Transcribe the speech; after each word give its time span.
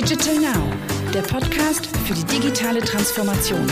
Digital 0.00 0.36
Now, 0.36 1.12
der 1.12 1.22
Podcast 1.22 1.84
für 2.06 2.14
die 2.14 2.22
digitale 2.22 2.78
Transformation. 2.78 3.66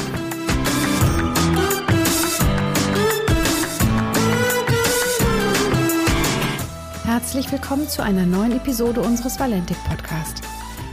Herzlich 7.05 7.53
willkommen 7.53 7.89
zu 7.89 8.03
einer 8.03 8.27
neuen 8.27 8.57
Episode 8.57 9.03
unseres 9.03 9.39
Valentic 9.39 9.77
Podcast. 9.85 10.43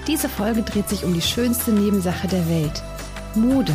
Diese 0.05 0.30
Folge 0.30 0.62
dreht 0.62 0.88
sich 0.88 1.04
um 1.04 1.16
die 1.16 1.22
schönste 1.22 1.72
Nebensache 1.72 2.27
der 2.27 2.48
Welt: 2.48 2.84
Mode. 3.34 3.73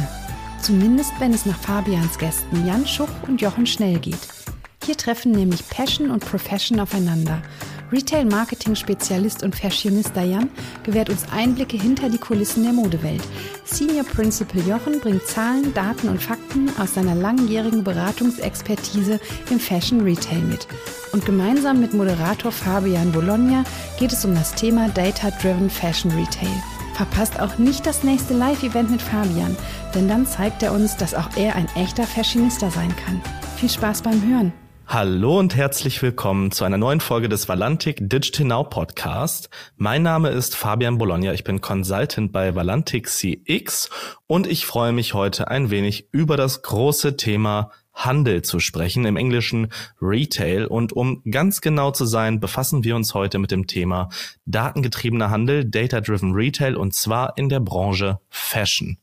Zumindest 0.63 1.11
wenn 1.19 1.35
es 1.35 1.45
nach 1.45 1.59
Fabians 1.59 2.19
Gästen 2.19 2.69
Jan 2.69 2.87
Schuch 2.87 3.11
und 3.27 3.41
Jochen 3.41 3.67
Schnell 3.67 3.99
geht. 3.99 4.29
Hier 4.85 4.97
treffen 4.97 5.33
nämlich 5.33 5.69
Passion 5.69 6.13
und 6.13 6.25
Profession 6.25 6.79
aufeinander 6.79 7.43
Retail-Marketing-Spezialist 7.93 9.43
und 9.43 9.57
Fashionista 9.57 10.23
Jan 10.23 10.51
gewährt 10.83 11.11
uns 11.11 11.25
Einblicke 11.33 11.77
hinter 11.77 12.09
die 12.09 12.19
Kulissen 12.19 12.63
der 12.63 12.73
Modewelt. 12.73 13.23
Senior 13.65 14.05
Principal 14.05 14.63
Jochen 14.67 15.01
bringt 15.01 15.27
Zahlen, 15.27 15.73
Daten 15.75 16.09
und 16.09 16.23
Fakten 16.23 16.71
aus 16.79 16.95
seiner 16.95 17.15
langjährigen 17.15 17.85
Beratungsexpertise 17.85 19.21
im 19.51 19.59
Fashion 19.59 20.01
Retail 20.03 20.41
mit. 20.41 20.67
Und 21.13 21.25
gemeinsam 21.25 21.81
mit 21.81 21.95
Moderator 21.95 22.53
Fabian 22.53 23.13
Bologna 23.13 23.65
geht 23.99 24.13
es 24.13 24.25
um 24.25 24.35
das 24.35 24.55
Thema 24.55 24.89
Data-Driven 24.91 25.71
Fashion 25.71 26.11
Retail. 26.13 26.63
Verpasst 26.95 27.39
auch 27.39 27.59
nicht 27.59 27.87
das 27.87 28.03
nächste 28.03 28.35
Live-Event 28.35 28.91
mit 28.91 29.01
Fabian, 29.01 29.57
denn 29.95 30.09
dann 30.09 30.27
zeigt 30.27 30.63
er 30.63 30.73
uns, 30.73 30.97
dass 30.97 31.15
auch 31.15 31.29
er 31.37 31.55
ein 31.55 31.69
echter 31.77 32.05
Fashionista 32.05 32.71
sein 32.71 32.93
kann. 33.05 33.23
Viel 33.57 33.71
Spaß 33.71 34.03
beim 34.03 34.21
Hören! 34.21 34.53
Hallo 34.91 35.39
und 35.39 35.55
herzlich 35.55 36.01
willkommen 36.01 36.51
zu 36.51 36.65
einer 36.65 36.79
neuen 36.79 37.01
Folge 37.01 37.29
des 37.29 37.47
Valantic 37.47 38.09
Digital 38.09 38.47
Now 38.47 38.65
Podcast. 38.65 39.51
Mein 39.77 40.03
Name 40.03 40.31
ist 40.31 40.57
Fabian 40.57 40.97
Bologna, 40.97 41.35
ich 41.35 41.45
bin 41.45 41.61
Consultant 41.61 42.33
bei 42.33 42.55
Valantic 42.55 43.07
CX 43.07 43.91
und 44.27 44.47
ich 44.47 44.65
freue 44.65 44.93
mich 44.93 45.13
heute 45.13 45.49
ein 45.49 45.69
wenig 45.69 46.09
über 46.11 46.39
das 46.39 46.63
große 46.63 47.19
Thema 47.19 47.71
Handel 47.93 48.41
zu 48.41 48.61
sprechen, 48.61 49.05
im 49.05 49.19
Englischen 49.19 49.69
Retail. 50.01 50.65
Und 50.65 50.95
um 50.95 51.23
ganz 51.31 51.61
genau 51.61 51.91
zu 51.91 52.07
sein, 52.07 52.41
befassen 52.41 52.83
wir 52.83 52.97
uns 52.97 53.13
heute 53.13 53.39
mit 53.39 53.51
dem 53.51 53.67
Thema 53.67 54.09
datengetriebener 54.47 55.29
Handel, 55.29 55.67
Data-Driven 55.67 56.33
Retail 56.33 56.77
und 56.77 56.95
zwar 56.95 57.37
in 57.37 57.51
der 57.51 57.61
Branche 57.61 58.21
Fashion. 58.31 58.97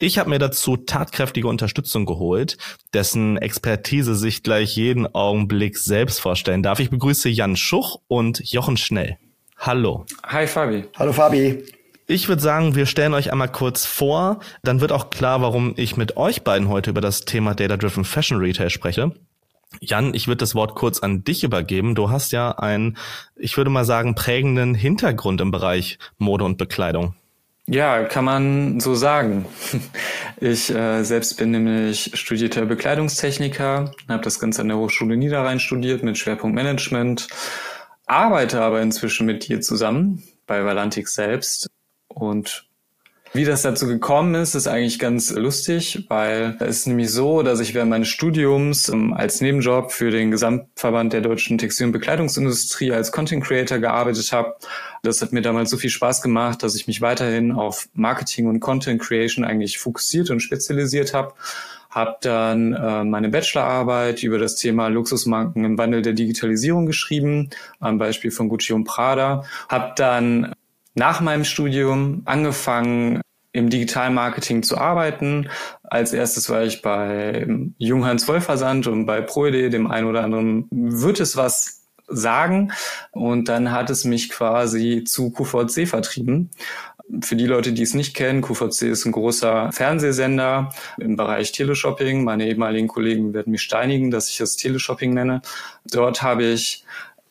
Ich 0.00 0.16
habe 0.16 0.30
mir 0.30 0.38
dazu 0.38 0.76
tatkräftige 0.76 1.48
Unterstützung 1.48 2.06
geholt, 2.06 2.56
dessen 2.94 3.36
Expertise 3.36 4.14
sich 4.14 4.44
gleich 4.44 4.76
jeden 4.76 5.12
Augenblick 5.12 5.76
selbst 5.76 6.20
vorstellen 6.20 6.62
darf. 6.62 6.78
Ich 6.78 6.90
begrüße 6.90 7.28
Jan 7.28 7.56
Schuch 7.56 7.98
und 8.06 8.40
Jochen 8.44 8.76
Schnell. 8.76 9.18
Hallo. 9.56 10.06
Hi 10.24 10.46
Fabi. 10.46 10.84
Hallo 10.96 11.12
Fabi. 11.12 11.64
Ich 12.06 12.28
würde 12.28 12.40
sagen, 12.40 12.76
wir 12.76 12.86
stellen 12.86 13.12
euch 13.12 13.32
einmal 13.32 13.50
kurz 13.50 13.86
vor, 13.86 14.38
dann 14.62 14.80
wird 14.80 14.92
auch 14.92 15.10
klar, 15.10 15.42
warum 15.42 15.74
ich 15.76 15.96
mit 15.96 16.16
euch 16.16 16.42
beiden 16.42 16.68
heute 16.68 16.90
über 16.90 17.00
das 17.00 17.22
Thema 17.22 17.56
Data-Driven 17.56 18.04
Fashion 18.04 18.38
Retail 18.38 18.70
spreche. 18.70 19.10
Jan, 19.80 20.14
ich 20.14 20.28
würde 20.28 20.38
das 20.38 20.54
Wort 20.54 20.76
kurz 20.76 21.00
an 21.00 21.24
dich 21.24 21.42
übergeben. 21.42 21.96
Du 21.96 22.08
hast 22.08 22.30
ja 22.30 22.52
einen, 22.52 22.96
ich 23.34 23.56
würde 23.56 23.70
mal 23.70 23.84
sagen, 23.84 24.14
prägenden 24.14 24.76
Hintergrund 24.76 25.40
im 25.40 25.50
Bereich 25.50 25.98
Mode 26.18 26.44
und 26.44 26.56
Bekleidung. 26.56 27.16
Ja, 27.70 28.04
kann 28.04 28.24
man 28.24 28.80
so 28.80 28.94
sagen. 28.94 29.46
Ich 30.40 30.70
äh, 30.70 31.02
selbst 31.02 31.36
bin 31.36 31.50
nämlich 31.50 32.12
studierter 32.14 32.64
Bekleidungstechniker, 32.64 33.90
habe 34.08 34.22
das 34.22 34.38
Ganze 34.38 34.60
an 34.62 34.68
der 34.68 34.76
Hochschule 34.76 35.16
Niederrhein 35.16 35.58
studiert 35.58 36.04
mit 36.04 36.16
Schwerpunkt 36.16 36.54
Management, 36.54 37.26
arbeite 38.06 38.60
aber 38.60 38.80
inzwischen 38.80 39.26
mit 39.26 39.48
dir 39.48 39.60
zusammen 39.60 40.22
bei 40.46 40.64
Valantik 40.64 41.08
selbst 41.08 41.66
und 42.06 42.67
wie 43.32 43.44
das 43.44 43.62
dazu 43.62 43.86
gekommen 43.86 44.34
ist, 44.34 44.54
ist 44.54 44.66
eigentlich 44.66 44.98
ganz 44.98 45.30
lustig, 45.30 46.06
weil 46.08 46.56
es 46.60 46.80
ist 46.80 46.86
nämlich 46.86 47.10
so, 47.10 47.42
dass 47.42 47.60
ich 47.60 47.74
während 47.74 47.90
meines 47.90 48.08
Studiums 48.08 48.88
ähm, 48.88 49.12
als 49.12 49.40
Nebenjob 49.40 49.92
für 49.92 50.10
den 50.10 50.30
Gesamtverband 50.30 51.12
der 51.12 51.20
deutschen 51.20 51.58
Textil- 51.58 51.86
und 51.86 51.92
Bekleidungsindustrie 51.92 52.92
als 52.92 53.12
Content 53.12 53.44
Creator 53.44 53.78
gearbeitet 53.78 54.32
habe. 54.32 54.56
Das 55.02 55.20
hat 55.20 55.32
mir 55.32 55.42
damals 55.42 55.70
so 55.70 55.76
viel 55.76 55.90
Spaß 55.90 56.22
gemacht, 56.22 56.62
dass 56.62 56.74
ich 56.74 56.86
mich 56.86 57.00
weiterhin 57.00 57.52
auf 57.52 57.88
Marketing 57.92 58.46
und 58.46 58.60
Content 58.60 59.00
Creation 59.00 59.44
eigentlich 59.44 59.78
fokussiert 59.78 60.30
und 60.30 60.40
spezialisiert 60.40 61.12
habe 61.12 61.34
habe 61.90 62.16
dann 62.20 62.74
äh, 62.74 63.04
meine 63.04 63.28
Bachelorarbeit 63.30 64.22
über 64.22 64.38
das 64.38 64.56
Thema 64.56 64.88
Luxusmarken 64.88 65.64
im 65.64 65.78
Wandel 65.78 66.02
der 66.02 66.12
Digitalisierung 66.12 66.86
geschrieben, 66.86 67.50
am 67.80 67.98
Beispiel 67.98 68.30
von 68.30 68.48
Gucci 68.48 68.72
und 68.74 68.84
Prada. 68.84 69.44
Habe 69.68 69.92
dann 69.96 70.54
nach 70.94 71.20
meinem 71.20 71.44
Studium 71.44 72.22
angefangen, 72.24 73.20
im 73.52 73.70
Digitalmarketing 73.70 74.62
zu 74.62 74.78
arbeiten. 74.78 75.48
Als 75.82 76.12
erstes 76.12 76.50
war 76.50 76.64
ich 76.64 76.82
bei 76.82 77.46
Junghans 77.78 78.28
Wollversand 78.28 78.86
und 78.86 79.06
bei 79.06 79.20
ProED, 79.20 79.72
dem 79.72 79.86
einen 79.90 80.06
oder 80.06 80.22
anderen 80.22 80.68
wird 80.70 81.20
es 81.20 81.36
was 81.36 81.86
sagen. 82.06 82.72
Und 83.12 83.48
dann 83.48 83.72
hat 83.72 83.90
es 83.90 84.04
mich 84.04 84.30
quasi 84.30 85.04
zu 85.04 85.30
QVC 85.30 85.86
vertrieben. 85.88 86.50
Für 87.22 87.36
die 87.36 87.46
Leute, 87.46 87.72
die 87.72 87.82
es 87.82 87.94
nicht 87.94 88.14
kennen, 88.14 88.42
QVC 88.42 88.82
ist 88.82 89.06
ein 89.06 89.12
großer 89.12 89.72
Fernsehsender 89.72 90.68
im 90.98 91.16
Bereich 91.16 91.52
Teleshopping. 91.52 92.22
Meine 92.22 92.46
ehemaligen 92.46 92.86
Kollegen 92.86 93.32
werden 93.32 93.50
mich 93.50 93.62
steinigen, 93.62 94.10
dass 94.10 94.28
ich 94.28 94.40
es 94.40 94.56
Teleshopping 94.56 95.14
nenne. 95.14 95.40
Dort 95.86 96.22
habe 96.22 96.44
ich 96.44 96.84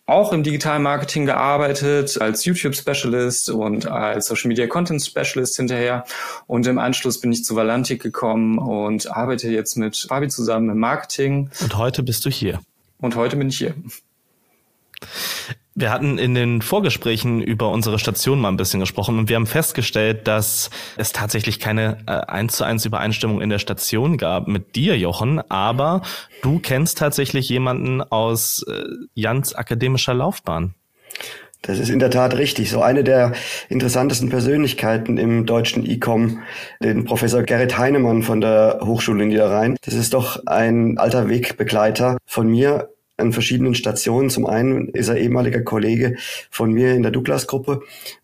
auch 0.07 0.31
im 0.31 0.41
digitalen 0.41 0.83
Marketing 0.83 1.25
gearbeitet, 1.25 2.19
als 2.19 2.45
YouTube-Specialist 2.45 3.49
und 3.49 3.87
als 3.87 4.27
Social 4.27 4.47
Media 4.47 4.65
Content 4.65 5.05
Specialist 5.05 5.57
hinterher. 5.57 6.05
Und 6.47 6.65
im 6.65 6.79
Anschluss 6.79 7.19
bin 7.19 7.33
ich 7.33 7.43
zu 7.43 7.57
Valantik 7.57 8.01
gekommen 8.01 8.57
und 8.57 9.11
arbeite 9.11 9.49
jetzt 9.49 9.75
mit 9.75 9.97
Fabi 10.07 10.29
zusammen 10.29 10.69
im 10.69 10.79
Marketing. 10.79 11.49
Und 11.61 11.77
heute 11.77 12.03
bist 12.03 12.25
du 12.25 12.29
hier. 12.29 12.61
Und 12.99 13.15
heute 13.17 13.35
bin 13.35 13.49
ich 13.49 13.57
hier. 13.57 13.75
Wir 15.79 15.91
hatten 15.91 16.17
in 16.17 16.33
den 16.33 16.63
Vorgesprächen 16.63 17.39
über 17.39 17.69
unsere 17.69 17.99
Station 17.99 18.41
mal 18.41 18.49
ein 18.49 18.57
bisschen 18.57 18.79
gesprochen 18.79 19.19
und 19.19 19.29
wir 19.29 19.35
haben 19.35 19.45
festgestellt, 19.45 20.27
dass 20.27 20.71
es 20.97 21.11
tatsächlich 21.11 21.59
keine 21.59 21.99
äh, 22.07 22.13
eins 22.13 22.55
zu 22.55 22.63
eins 22.63 22.83
Übereinstimmung 22.83 23.41
in 23.41 23.51
der 23.51 23.59
Station 23.59 24.17
gab 24.17 24.47
mit 24.47 24.75
dir, 24.75 24.97
Jochen, 24.97 25.39
aber 25.51 26.01
du 26.41 26.57
kennst 26.57 26.97
tatsächlich 26.97 27.47
jemanden 27.49 28.01
aus 28.01 28.65
äh, 28.67 28.85
Jans 29.13 29.53
akademischer 29.53 30.15
Laufbahn. 30.15 30.73
Das 31.61 31.77
ist 31.77 31.89
in 31.89 31.99
der 31.99 32.09
Tat 32.09 32.35
richtig. 32.35 32.71
So 32.71 32.81
eine 32.81 33.03
der 33.03 33.33
interessantesten 33.69 34.29
Persönlichkeiten 34.29 35.19
im 35.19 35.45
deutschen 35.45 35.87
E-Com, 35.87 36.39
den 36.81 37.05
Professor 37.05 37.43
Gerrit 37.43 37.77
Heinemann 37.77 38.23
von 38.23 38.41
der 38.41 38.79
Hochschule 38.83 39.27
Niederrhein. 39.27 39.75
Das 39.85 39.93
ist 39.93 40.15
doch 40.15 40.43
ein 40.47 40.97
alter 40.97 41.29
Wegbegleiter 41.29 42.17
von 42.25 42.47
mir 42.47 42.89
an 43.17 43.33
verschiedenen 43.33 43.75
Stationen. 43.75 44.29
Zum 44.29 44.45
einen 44.45 44.89
ist 44.89 45.09
er 45.09 45.17
ehemaliger 45.17 45.61
Kollege 45.61 46.15
von 46.49 46.71
mir 46.71 46.93
in 46.93 47.03
der 47.03 47.11
Douglas-Gruppe 47.11 47.81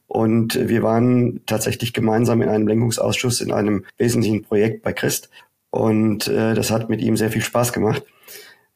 und 0.07 0.69
wir 0.69 0.83
waren 0.83 1.41
tatsächlich 1.45 1.93
gemeinsam 1.93 2.41
in 2.41 2.49
einem 2.49 2.67
Lenkungsausschuss 2.67 3.41
in 3.41 3.51
einem 3.51 3.85
wesentlichen 3.97 4.43
Projekt 4.43 4.83
bei 4.83 4.93
Christ 4.93 5.29
und 5.71 6.27
äh, 6.27 6.53
das 6.53 6.69
hat 6.69 6.89
mit 6.89 7.01
ihm 7.01 7.17
sehr 7.17 7.31
viel 7.31 7.41
Spaß 7.41 7.73
gemacht. 7.73 8.03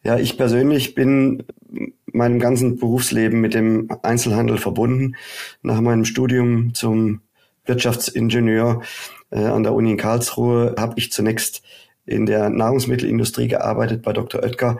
Ja, 0.04 0.18
ich 0.18 0.38
persönlich 0.38 0.96
bin 0.96 1.44
meinem 2.06 2.40
ganzen 2.40 2.78
Berufsleben 2.78 3.42
mit 3.42 3.54
dem 3.54 3.90
Einzelhandel 4.02 4.58
verbunden. 4.58 5.16
Nach 5.62 5.82
meinem 5.82 6.06
Studium 6.06 6.74
zum 6.74 7.22
Wirtschaftsingenieur 7.66 8.82
äh, 9.30 9.40
an 9.40 9.64
der 9.64 9.74
Uni 9.74 9.92
in 9.92 9.98
Karlsruhe 9.98 10.76
habe 10.78 10.94
ich 10.98 11.12
zunächst 11.12 11.62
in 12.06 12.26
der 12.26 12.50
Nahrungsmittelindustrie 12.50 13.48
gearbeitet 13.48 14.02
bei 14.02 14.14
Dr. 14.14 14.42
Oetker 14.42 14.80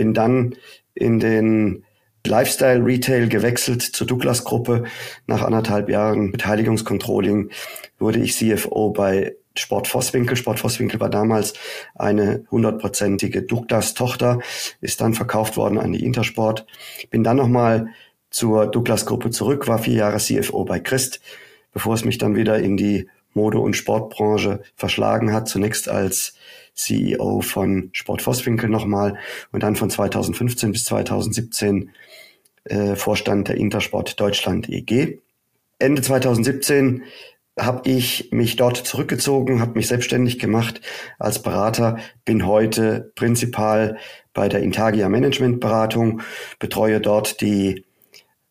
bin 0.00 0.14
dann 0.14 0.54
in 0.94 1.20
den 1.20 1.84
Lifestyle 2.26 2.82
Retail 2.82 3.28
gewechselt 3.28 3.82
zur 3.82 4.06
Douglas 4.06 4.44
Gruppe. 4.44 4.84
Nach 5.26 5.42
anderthalb 5.42 5.90
Jahren 5.90 6.32
Beteiligungscontrolling 6.32 7.50
wurde 7.98 8.20
ich 8.20 8.34
CFO 8.34 8.92
bei 8.92 9.36
Sport 9.54 9.88
Vosswinkel. 9.88 10.38
Sport 10.38 10.58
Vosswinkel 10.58 11.00
war 11.00 11.10
damals 11.10 11.52
eine 11.94 12.46
hundertprozentige 12.50 13.42
Douglas-Tochter, 13.42 14.40
ist 14.80 15.02
dann 15.02 15.12
verkauft 15.12 15.58
worden 15.58 15.76
an 15.76 15.92
die 15.92 16.02
Intersport. 16.02 16.66
Bin 17.10 17.22
dann 17.22 17.36
nochmal 17.36 17.88
zur 18.30 18.68
Douglas-Gruppe 18.68 19.28
zurück, 19.28 19.68
war 19.68 19.80
vier 19.80 19.96
Jahre 19.96 20.16
CFO 20.16 20.64
bei 20.64 20.80
Christ, 20.80 21.20
bevor 21.74 21.92
es 21.92 22.06
mich 22.06 22.16
dann 22.16 22.36
wieder 22.36 22.58
in 22.58 22.78
die 22.78 23.06
Mode- 23.34 23.58
und 23.58 23.76
Sportbranche 23.76 24.62
verschlagen 24.76 25.34
hat. 25.34 25.46
Zunächst 25.46 25.90
als 25.90 26.36
CEO 26.74 27.40
von 27.40 27.90
Sport 27.92 28.22
Vosswinkel 28.22 28.68
nochmal 28.68 29.18
und 29.52 29.62
dann 29.62 29.76
von 29.76 29.90
2015 29.90 30.72
bis 30.72 30.84
2017 30.84 31.90
äh, 32.64 32.96
Vorstand 32.96 33.48
der 33.48 33.56
Intersport 33.56 34.18
Deutschland 34.20 34.68
EG. 34.68 35.18
Ende 35.78 36.02
2017 36.02 37.04
habe 37.58 37.88
ich 37.88 38.28
mich 38.32 38.56
dort 38.56 38.76
zurückgezogen, 38.76 39.60
habe 39.60 39.74
mich 39.74 39.88
selbstständig 39.88 40.38
gemacht 40.38 40.80
als 41.18 41.42
Berater, 41.42 41.98
bin 42.24 42.46
heute 42.46 43.12
Prinzipal 43.14 43.98
bei 44.32 44.48
der 44.48 44.60
Intagia 44.60 45.08
Management 45.08 45.60
Beratung, 45.60 46.22
betreue 46.58 47.00
dort 47.00 47.40
die 47.40 47.84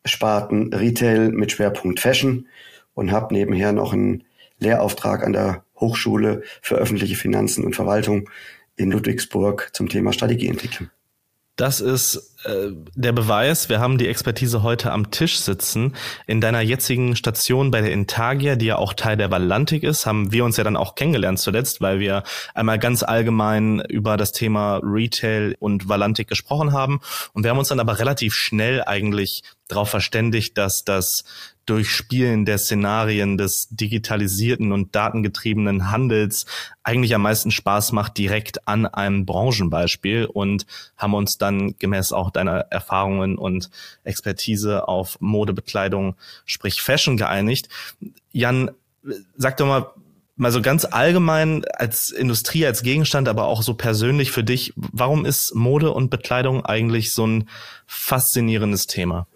Sparten 0.04 0.72
Retail 0.72 1.30
mit 1.30 1.52
Schwerpunkt 1.52 2.00
Fashion 2.00 2.46
und 2.94 3.10
habe 3.10 3.34
nebenher 3.34 3.72
noch 3.72 3.92
einen 3.92 4.24
Lehrauftrag 4.58 5.24
an 5.24 5.32
der 5.32 5.64
Hochschule 5.80 6.42
für 6.62 6.76
öffentliche 6.76 7.16
Finanzen 7.16 7.64
und 7.64 7.74
Verwaltung 7.74 8.28
in 8.76 8.90
Ludwigsburg 8.90 9.70
zum 9.72 9.88
Thema 9.88 10.12
Strategieentwicklung. 10.12 10.90
Das 11.60 11.82
ist 11.82 12.38
äh, 12.44 12.70
der 12.94 13.12
Beweis. 13.12 13.68
Wir 13.68 13.80
haben 13.80 13.98
die 13.98 14.08
Expertise 14.08 14.62
heute 14.62 14.92
am 14.92 15.10
Tisch 15.10 15.40
sitzen. 15.40 15.94
In 16.26 16.40
deiner 16.40 16.62
jetzigen 16.62 17.16
Station 17.16 17.70
bei 17.70 17.82
der 17.82 17.92
Intagia, 17.92 18.56
die 18.56 18.64
ja 18.64 18.76
auch 18.76 18.94
Teil 18.94 19.18
der 19.18 19.30
Valantik 19.30 19.82
ist, 19.82 20.06
haben 20.06 20.32
wir 20.32 20.46
uns 20.46 20.56
ja 20.56 20.64
dann 20.64 20.76
auch 20.76 20.94
kennengelernt 20.94 21.38
zuletzt, 21.38 21.82
weil 21.82 22.00
wir 22.00 22.22
einmal 22.54 22.78
ganz 22.78 23.02
allgemein 23.02 23.80
über 23.90 24.16
das 24.16 24.32
Thema 24.32 24.80
Retail 24.82 25.54
und 25.58 25.86
Valantik 25.86 26.28
gesprochen 26.28 26.72
haben. 26.72 27.02
Und 27.34 27.44
wir 27.44 27.50
haben 27.50 27.58
uns 27.58 27.68
dann 27.68 27.80
aber 27.80 27.98
relativ 27.98 28.32
schnell 28.32 28.82
eigentlich 28.82 29.42
darauf 29.68 29.90
verständigt, 29.90 30.56
dass 30.56 30.84
das 30.84 31.24
Durchspielen 31.70 32.44
der 32.44 32.58
Szenarien 32.58 33.38
des 33.38 33.68
digitalisierten 33.70 34.72
und 34.72 34.96
datengetriebenen 34.96 35.92
Handels 35.92 36.46
eigentlich 36.82 37.14
am 37.14 37.22
meisten 37.22 37.52
Spaß 37.52 37.92
macht 37.92 38.18
direkt 38.18 38.66
an 38.66 38.86
einem 38.86 39.24
Branchenbeispiel 39.24 40.24
und 40.24 40.66
haben 40.96 41.14
uns 41.14 41.38
dann 41.38 41.76
gemäß 41.78 42.12
auch 42.12 42.30
deiner 42.30 42.58
Erfahrungen 42.70 43.38
und 43.38 43.70
Expertise 44.02 44.88
auf 44.88 45.20
Modebekleidung, 45.20 46.16
sprich 46.44 46.82
Fashion 46.82 47.16
geeinigt. 47.16 47.68
Jan, 48.32 48.72
sag 49.36 49.56
doch 49.58 49.66
mal, 49.66 49.90
mal 50.34 50.50
so 50.50 50.62
ganz 50.62 50.84
allgemein 50.84 51.64
als 51.76 52.10
Industrie, 52.10 52.66
als 52.66 52.82
Gegenstand, 52.82 53.28
aber 53.28 53.44
auch 53.44 53.62
so 53.62 53.74
persönlich 53.74 54.32
für 54.32 54.42
dich, 54.42 54.72
warum 54.74 55.24
ist 55.24 55.54
Mode 55.54 55.92
und 55.92 56.10
Bekleidung 56.10 56.66
eigentlich 56.66 57.12
so 57.12 57.26
ein 57.26 57.48
faszinierendes 57.86 58.88
Thema? 58.88 59.28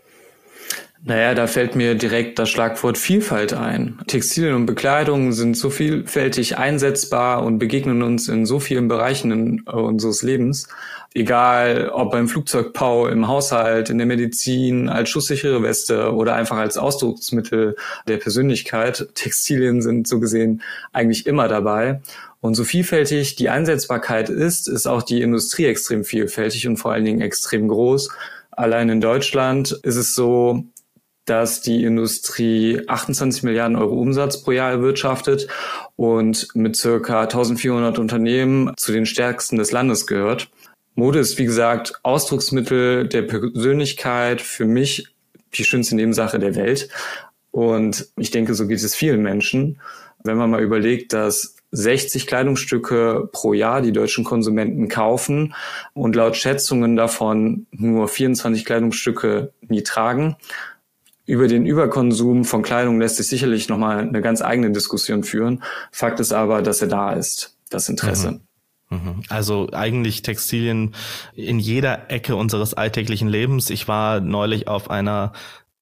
Naja, 1.06 1.34
da 1.34 1.46
fällt 1.46 1.76
mir 1.76 1.94
direkt 1.96 2.38
das 2.38 2.48
Schlagwort 2.48 2.96
Vielfalt 2.96 3.52
ein. 3.52 3.98
Textilien 4.06 4.54
und 4.54 4.64
Bekleidung 4.64 5.32
sind 5.32 5.54
so 5.54 5.68
vielfältig 5.68 6.56
einsetzbar 6.56 7.44
und 7.44 7.58
begegnen 7.58 8.02
uns 8.02 8.26
in 8.28 8.46
so 8.46 8.58
vielen 8.58 8.88
Bereichen 8.88 9.30
in, 9.30 9.64
uh, 9.70 9.80
unseres 9.80 10.22
Lebens. 10.22 10.66
Egal 11.12 11.90
ob 11.90 12.10
beim 12.10 12.26
Flugzeugbau, 12.26 13.06
im 13.08 13.28
Haushalt, 13.28 13.90
in 13.90 13.98
der 13.98 14.06
Medizin, 14.06 14.88
als 14.88 15.10
schusssichere 15.10 15.62
Weste 15.62 16.14
oder 16.14 16.36
einfach 16.36 16.56
als 16.56 16.78
Ausdrucksmittel 16.78 17.76
der 18.08 18.16
Persönlichkeit. 18.16 19.06
Textilien 19.14 19.82
sind 19.82 20.08
so 20.08 20.20
gesehen 20.20 20.62
eigentlich 20.94 21.26
immer 21.26 21.48
dabei. 21.48 22.00
Und 22.40 22.54
so 22.54 22.64
vielfältig 22.64 23.36
die 23.36 23.50
Einsetzbarkeit 23.50 24.30
ist, 24.30 24.68
ist 24.68 24.86
auch 24.86 25.02
die 25.02 25.20
Industrie 25.20 25.66
extrem 25.66 26.02
vielfältig 26.02 26.66
und 26.66 26.78
vor 26.78 26.92
allen 26.92 27.04
Dingen 27.04 27.20
extrem 27.20 27.68
groß. 27.68 28.08
Allein 28.52 28.88
in 28.88 29.00
Deutschland 29.02 29.72
ist 29.82 29.96
es 29.96 30.14
so, 30.14 30.64
dass 31.24 31.60
die 31.60 31.84
Industrie 31.84 32.82
28 32.86 33.42
Milliarden 33.42 33.76
Euro 33.76 33.94
Umsatz 33.94 34.42
pro 34.42 34.52
Jahr 34.52 34.70
erwirtschaftet 34.70 35.48
und 35.96 36.48
mit 36.54 36.76
circa 36.76 37.22
1400 37.22 37.98
Unternehmen 37.98 38.72
zu 38.76 38.92
den 38.92 39.06
stärksten 39.06 39.56
des 39.56 39.72
Landes 39.72 40.06
gehört. 40.06 40.50
Mode 40.94 41.18
ist, 41.18 41.38
wie 41.38 41.44
gesagt, 41.44 41.94
Ausdrucksmittel 42.02 43.08
der 43.08 43.22
Persönlichkeit, 43.22 44.40
für 44.40 44.64
mich 44.64 45.08
die 45.54 45.64
schönste 45.64 45.96
Nebensache 45.96 46.38
der 46.38 46.54
Welt. 46.54 46.88
Und 47.50 48.08
ich 48.16 48.30
denke, 48.30 48.54
so 48.54 48.66
geht 48.66 48.82
es 48.82 48.94
vielen 48.94 49.22
Menschen. 49.22 49.80
Wenn 50.22 50.36
man 50.36 50.50
mal 50.50 50.62
überlegt, 50.62 51.12
dass 51.12 51.56
60 51.72 52.26
Kleidungsstücke 52.26 53.28
pro 53.32 53.52
Jahr 53.52 53.82
die 53.82 53.92
deutschen 53.92 54.24
Konsumenten 54.24 54.88
kaufen 54.88 55.54
und 55.92 56.14
laut 56.14 56.36
Schätzungen 56.36 56.96
davon 56.96 57.66
nur 57.72 58.08
24 58.08 58.64
Kleidungsstücke 58.64 59.52
nie 59.68 59.82
tragen, 59.82 60.36
über 61.26 61.48
den 61.48 61.66
Überkonsum 61.66 62.44
von 62.44 62.62
Kleidung 62.62 63.00
lässt 63.00 63.16
sich 63.16 63.26
sicherlich 63.26 63.68
nochmal 63.68 64.00
eine 64.00 64.20
ganz 64.20 64.42
eigene 64.42 64.70
Diskussion 64.72 65.22
führen. 65.22 65.62
Fakt 65.90 66.20
ist 66.20 66.32
aber, 66.32 66.62
dass 66.62 66.82
er 66.82 66.88
da 66.88 67.12
ist, 67.12 67.56
das 67.70 67.88
Interesse. 67.88 68.40
Mhm. 68.90 68.96
mhm. 68.96 69.22
Also 69.28 69.68
eigentlich 69.72 70.22
Textilien 70.22 70.94
in 71.34 71.58
jeder 71.58 72.10
Ecke 72.10 72.36
unseres 72.36 72.74
alltäglichen 72.74 73.28
Lebens. 73.28 73.70
Ich 73.70 73.88
war 73.88 74.20
neulich 74.20 74.68
auf 74.68 74.90
einer 74.90 75.32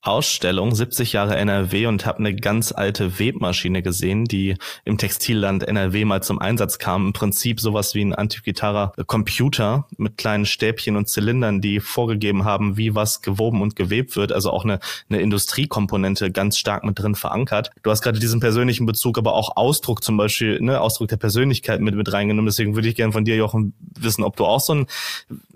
Ausstellung 0.02 0.74
70 0.74 1.12
Jahre 1.12 1.36
NRW 1.36 1.86
und 1.86 2.06
habe 2.06 2.18
eine 2.18 2.34
ganz 2.34 2.72
alte 2.72 3.20
Webmaschine 3.20 3.82
gesehen, 3.82 4.24
die 4.24 4.56
im 4.84 4.98
Textilland 4.98 5.62
NRW 5.62 6.04
mal 6.04 6.22
zum 6.22 6.40
Einsatz 6.40 6.78
kam. 6.78 7.06
Im 7.06 7.12
Prinzip 7.12 7.60
sowas 7.60 7.94
wie 7.94 8.04
ein 8.04 8.12
antiquitarer 8.12 8.94
Computer 9.06 9.86
mit 9.96 10.18
kleinen 10.18 10.44
Stäbchen 10.44 10.96
und 10.96 11.08
Zylindern, 11.08 11.60
die 11.60 11.78
vorgegeben 11.78 12.44
haben, 12.44 12.76
wie 12.76 12.96
was 12.96 13.22
gewoben 13.22 13.62
und 13.62 13.76
gewebt 13.76 14.16
wird. 14.16 14.32
Also 14.32 14.50
auch 14.50 14.64
eine, 14.64 14.80
eine 15.08 15.20
Industriekomponente 15.20 16.32
ganz 16.32 16.58
stark 16.58 16.82
mit 16.82 16.98
drin 16.98 17.14
verankert. 17.14 17.70
Du 17.84 17.90
hast 17.92 18.02
gerade 18.02 18.18
diesen 18.18 18.40
persönlichen 18.40 18.86
Bezug, 18.86 19.18
aber 19.18 19.34
auch 19.34 19.56
Ausdruck 19.56 20.02
zum 20.02 20.16
Beispiel, 20.16 20.60
ne, 20.60 20.80
Ausdruck 20.80 21.08
der 21.08 21.16
Persönlichkeit 21.16 21.80
mit, 21.80 21.94
mit 21.94 22.12
reingenommen. 22.12 22.46
Deswegen 22.46 22.74
würde 22.74 22.88
ich 22.88 22.96
gerne 22.96 23.12
von 23.12 23.24
dir, 23.24 23.36
Jochen, 23.36 23.72
wissen, 23.96 24.24
ob 24.24 24.36
du 24.36 24.46
auch 24.46 24.60
so 24.60 24.74
ein, 24.74 24.86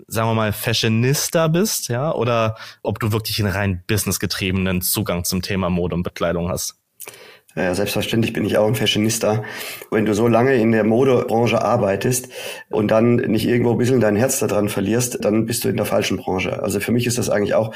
sagen 0.07 0.29
wir 0.29 0.35
mal, 0.35 0.53
Fashionista 0.53 1.49
bist, 1.49 1.89
ja, 1.89 2.13
oder 2.13 2.55
ob 2.81 2.99
du 2.99 3.11
wirklich 3.11 3.41
ein 3.41 3.47
rein 3.47 3.83
Business 3.87 4.21
getriebenen 4.37 4.81
Zugang 4.81 5.23
zum 5.23 5.41
Thema 5.41 5.69
Mode 5.69 5.95
und 5.95 6.03
Bekleidung 6.03 6.49
hast. 6.49 6.75
Ja, 7.55 7.73
selbstverständlich 7.73 8.33
bin 8.33 8.45
ich 8.45 8.59
auch 8.59 8.67
ein 8.67 8.75
Fashionista. 8.75 9.43
Wenn 9.89 10.05
du 10.05 10.13
so 10.13 10.27
lange 10.27 10.53
in 10.53 10.71
der 10.71 10.83
Modebranche 10.83 11.59
arbeitest 11.59 12.29
und 12.69 12.91
dann 12.91 13.15
nicht 13.15 13.47
irgendwo 13.47 13.71
ein 13.71 13.79
bisschen 13.79 13.99
dein 13.99 14.15
Herz 14.15 14.37
daran 14.37 14.69
verlierst, 14.69 15.25
dann 15.25 15.47
bist 15.47 15.63
du 15.63 15.69
in 15.69 15.75
der 15.75 15.87
falschen 15.87 16.17
Branche. 16.17 16.61
Also 16.61 16.79
für 16.79 16.91
mich 16.91 17.07
ist 17.07 17.17
das 17.17 17.31
eigentlich 17.31 17.55
auch 17.55 17.73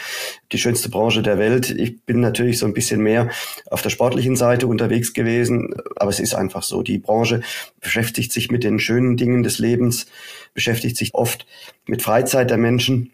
die 0.51 0.59
schönste 0.59 0.89
Branche 0.89 1.23
der 1.23 1.39
Welt. 1.39 1.71
Ich 1.71 2.03
bin 2.05 2.19
natürlich 2.19 2.59
so 2.59 2.67
ein 2.67 2.73
bisschen 2.73 3.01
mehr 3.01 3.29
auf 3.71 3.81
der 3.81 3.89
sportlichen 3.89 4.35
Seite 4.35 4.67
unterwegs 4.67 5.13
gewesen, 5.13 5.73
aber 5.95 6.11
es 6.11 6.19
ist 6.19 6.35
einfach 6.35 6.61
so. 6.61 6.83
Die 6.83 6.99
Branche 6.99 7.41
beschäftigt 7.79 8.31
sich 8.31 8.51
mit 8.51 8.63
den 8.63 8.77
schönen 8.77 9.17
Dingen 9.17 9.41
des 9.41 9.57
Lebens, 9.57 10.05
beschäftigt 10.53 10.95
sich 10.95 11.15
oft 11.15 11.47
mit 11.87 12.03
Freizeit 12.03 12.51
der 12.51 12.57
Menschen 12.57 13.13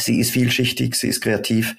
Sie 0.00 0.18
ist 0.18 0.30
vielschichtig, 0.30 0.94
sie 0.94 1.08
ist 1.08 1.20
kreativ. 1.20 1.76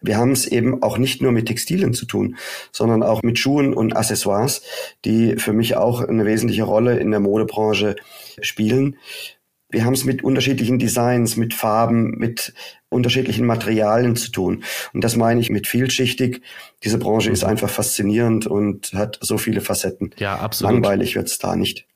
Wir 0.00 0.16
haben 0.16 0.32
es 0.32 0.46
eben 0.46 0.82
auch 0.82 0.98
nicht 0.98 1.22
nur 1.22 1.32
mit 1.32 1.46
Textilien 1.46 1.94
zu 1.94 2.06
tun, 2.06 2.36
sondern 2.72 3.02
auch 3.02 3.22
mit 3.22 3.38
Schuhen 3.38 3.74
und 3.74 3.96
Accessoires, 3.96 4.62
die 5.04 5.36
für 5.36 5.52
mich 5.52 5.76
auch 5.76 6.02
eine 6.02 6.24
wesentliche 6.24 6.64
Rolle 6.64 6.98
in 6.98 7.10
der 7.10 7.20
Modebranche 7.20 7.96
spielen. 8.40 8.96
Wir 9.72 9.84
haben 9.84 9.94
es 9.94 10.04
mit 10.04 10.24
unterschiedlichen 10.24 10.78
Designs, 10.78 11.36
mit 11.36 11.54
Farben, 11.54 12.18
mit 12.18 12.52
unterschiedlichen 12.88 13.46
Materialien 13.46 14.16
zu 14.16 14.32
tun. 14.32 14.64
Und 14.92 15.04
das 15.04 15.16
meine 15.16 15.40
ich 15.40 15.50
mit 15.50 15.68
vielschichtig. 15.68 16.42
Diese 16.82 16.98
Branche 16.98 17.30
ist 17.30 17.44
einfach 17.44 17.70
faszinierend 17.70 18.46
und 18.48 18.92
hat 18.94 19.18
so 19.20 19.38
viele 19.38 19.60
Facetten. 19.60 20.10
Ja, 20.18 20.36
absolut. 20.36 20.72
Langweilig 20.72 21.14
wird's 21.14 21.38
da 21.38 21.54
nicht. 21.54 21.86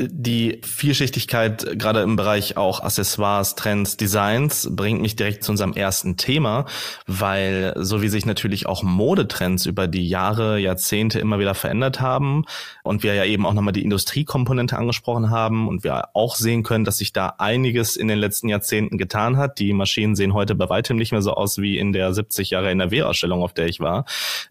Die 0.00 0.60
Vielschichtigkeit, 0.64 1.76
gerade 1.76 2.02
im 2.02 2.14
Bereich 2.14 2.56
auch 2.56 2.78
Accessoires, 2.78 3.56
Trends, 3.56 3.96
Designs, 3.96 4.68
bringt 4.70 5.00
mich 5.00 5.16
direkt 5.16 5.42
zu 5.42 5.50
unserem 5.50 5.72
ersten 5.72 6.16
Thema, 6.16 6.66
weil 7.08 7.72
so 7.76 8.00
wie 8.00 8.08
sich 8.08 8.24
natürlich 8.24 8.66
auch 8.66 8.84
Modetrends 8.84 9.66
über 9.66 9.88
die 9.88 10.08
Jahre, 10.08 10.60
Jahrzehnte 10.60 11.18
immer 11.18 11.40
wieder 11.40 11.56
verändert 11.56 12.00
haben 12.00 12.44
und 12.84 13.02
wir 13.02 13.14
ja 13.14 13.24
eben 13.24 13.44
auch 13.44 13.54
nochmal 13.54 13.72
die 13.72 13.82
Industriekomponente 13.82 14.78
angesprochen 14.78 15.30
haben 15.30 15.66
und 15.66 15.82
wir 15.82 16.14
auch 16.14 16.36
sehen 16.36 16.62
können, 16.62 16.84
dass 16.84 16.98
sich 16.98 17.12
da 17.12 17.34
einiges 17.38 17.96
in 17.96 18.06
den 18.06 18.20
letzten 18.20 18.48
Jahrzehnten 18.48 18.98
getan 18.98 19.36
hat. 19.36 19.58
Die 19.58 19.72
Maschinen 19.72 20.14
sehen 20.14 20.32
heute 20.32 20.54
bei 20.54 20.68
weitem 20.68 20.96
nicht 20.96 21.10
mehr 21.10 21.22
so 21.22 21.32
aus 21.32 21.58
wie 21.58 21.76
in 21.76 21.92
der 21.92 22.14
70 22.14 22.50
Jahre 22.50 22.70
NRW-Ausstellung, 22.70 23.42
auf 23.42 23.52
der 23.52 23.66
ich 23.66 23.80
war. 23.80 24.04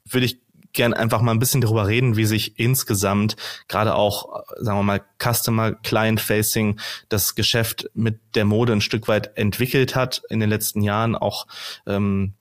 Würde 0.04 0.26
ich 0.26 0.40
gern 0.78 0.94
einfach 0.94 1.22
mal 1.22 1.34
ein 1.34 1.40
bisschen 1.40 1.60
darüber 1.60 1.88
reden, 1.88 2.16
wie 2.16 2.26
sich 2.26 2.58
insgesamt 2.58 3.36
gerade 3.68 3.96
auch, 3.96 4.44
sagen 4.58 4.80
wir 4.80 4.84
mal, 4.84 5.02
Customer 5.22 5.74
Client 5.74 6.22
Facing 6.22 6.80
das 7.10 7.36
Geschäft 7.36 7.90
mit 7.94 8.20
der 8.36 8.46
Mode 8.46 8.72
ein 8.72 8.82
Stück 8.82 9.10
weit 9.10 9.38
entwickelt 9.38 9.96
hat 9.96 10.22
in 10.30 10.40
den 10.40 10.50
letzten 10.50 10.82
Jahren, 10.82 11.16
auch 11.16 11.48
ähm, 11.86 12.34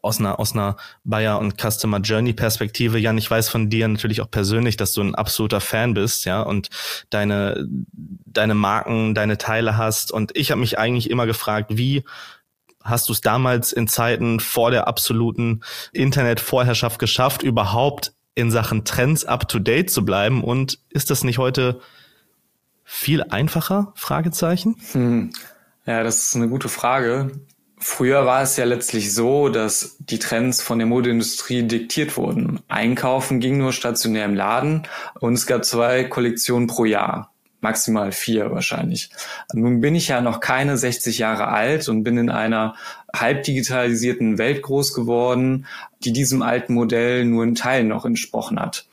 aus 0.00 0.18
einer, 0.18 0.38
aus 0.40 0.52
einer 0.52 0.76
Buyer- 1.04 1.38
und 1.38 1.60
Customer 1.60 1.98
Journey 1.98 2.32
Perspektive. 2.32 2.98
Jan, 2.98 3.18
ich 3.18 3.30
weiß 3.30 3.48
von 3.48 3.68
dir 3.68 3.86
natürlich 3.86 4.20
auch 4.20 4.30
persönlich, 4.30 4.76
dass 4.76 4.92
du 4.92 5.02
ein 5.02 5.14
absoluter 5.14 5.60
Fan 5.60 5.94
bist, 5.94 6.24
ja, 6.24 6.42
und 6.42 6.70
deine, 7.10 7.66
deine 7.68 8.54
Marken, 8.54 9.14
deine 9.14 9.38
Teile 9.38 9.76
hast. 9.76 10.10
Und 10.10 10.36
ich 10.36 10.50
habe 10.50 10.60
mich 10.60 10.78
eigentlich 10.78 11.10
immer 11.10 11.26
gefragt, 11.26 11.76
wie 11.76 12.02
hast 12.84 13.08
du 13.08 13.12
es 13.12 13.20
damals 13.20 13.72
in 13.72 13.88
Zeiten 13.88 14.40
vor 14.40 14.70
der 14.70 14.88
absoluten 14.88 15.62
Internetvorherrschaft 15.92 16.98
geschafft, 16.98 17.42
überhaupt 17.42 18.12
in 18.34 18.50
Sachen 18.50 18.84
Trends 18.84 19.24
up 19.24 19.48
to 19.48 19.58
date 19.58 19.90
zu 19.90 20.04
bleiben? 20.04 20.42
Und 20.42 20.78
ist 20.90 21.10
das 21.10 21.24
nicht 21.24 21.38
heute 21.38 21.80
viel 22.84 23.22
einfacher? 23.22 23.92
Fragezeichen. 23.94 24.76
Hm. 24.92 25.32
Ja, 25.86 26.02
das 26.02 26.28
ist 26.28 26.36
eine 26.36 26.48
gute 26.48 26.68
Frage. 26.68 27.32
Früher 27.78 28.26
war 28.26 28.42
es 28.42 28.56
ja 28.56 28.64
letztlich 28.64 29.12
so, 29.12 29.48
dass 29.48 29.96
die 29.98 30.20
Trends 30.20 30.62
von 30.62 30.78
der 30.78 30.86
Modeindustrie 30.86 31.64
diktiert 31.64 32.16
wurden. 32.16 32.60
Einkaufen 32.68 33.40
ging 33.40 33.58
nur 33.58 33.72
stationär 33.72 34.24
im 34.24 34.36
Laden 34.36 34.86
und 35.18 35.34
es 35.34 35.46
gab 35.46 35.64
zwei 35.64 36.04
Kollektionen 36.04 36.68
pro 36.68 36.84
Jahr. 36.84 37.31
Maximal 37.62 38.12
vier 38.12 38.50
wahrscheinlich. 38.50 39.10
Nun 39.52 39.80
bin 39.80 39.94
ich 39.94 40.08
ja 40.08 40.20
noch 40.20 40.40
keine 40.40 40.76
60 40.76 41.18
Jahre 41.18 41.48
alt 41.48 41.88
und 41.88 42.02
bin 42.02 42.18
in 42.18 42.30
einer 42.30 42.74
halb 43.14 43.44
digitalisierten 43.44 44.38
Welt 44.38 44.62
groß 44.62 44.94
geworden, 44.94 45.66
die 46.00 46.12
diesem 46.12 46.42
alten 46.42 46.74
Modell 46.74 47.24
nur 47.24 47.44
in 47.44 47.54
Teilen 47.54 47.88
noch 47.88 48.04
entsprochen 48.04 48.58
hat. 48.58 48.86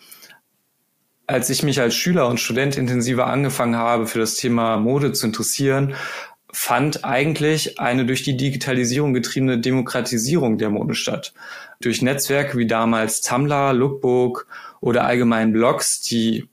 Als 1.28 1.50
ich 1.50 1.64
mich 1.64 1.80
als 1.80 1.96
Schüler 1.96 2.28
und 2.28 2.40
Student 2.40 2.76
intensiver 2.76 3.28
angefangen 3.28 3.76
habe, 3.76 4.08
für 4.08 4.20
das 4.20 4.36
Thema 4.36 4.78
Mode 4.78 5.14
zu 5.14 5.28
interessieren, 5.28 5.94
fand 6.52 7.06
eigentlich 7.06 7.80
eine 7.80 8.06
durch 8.06 8.24
die 8.24 8.36
Digitalisierung 8.36 9.14
getriebene 9.14 9.60
Demokratisierung 9.60 10.58
der 10.58 10.72
Mode 10.72 10.96
statt. 10.96 11.34
Durch 11.80 12.02
Netzwerke 12.02 12.58
wie 12.58 12.66
damals 12.66 13.22
Tumblr, 13.22 13.74
Lookbook 13.74 14.48
oder 14.82 15.06
allgemein 15.06 15.54
Blogs, 15.54 16.02
die 16.02 16.50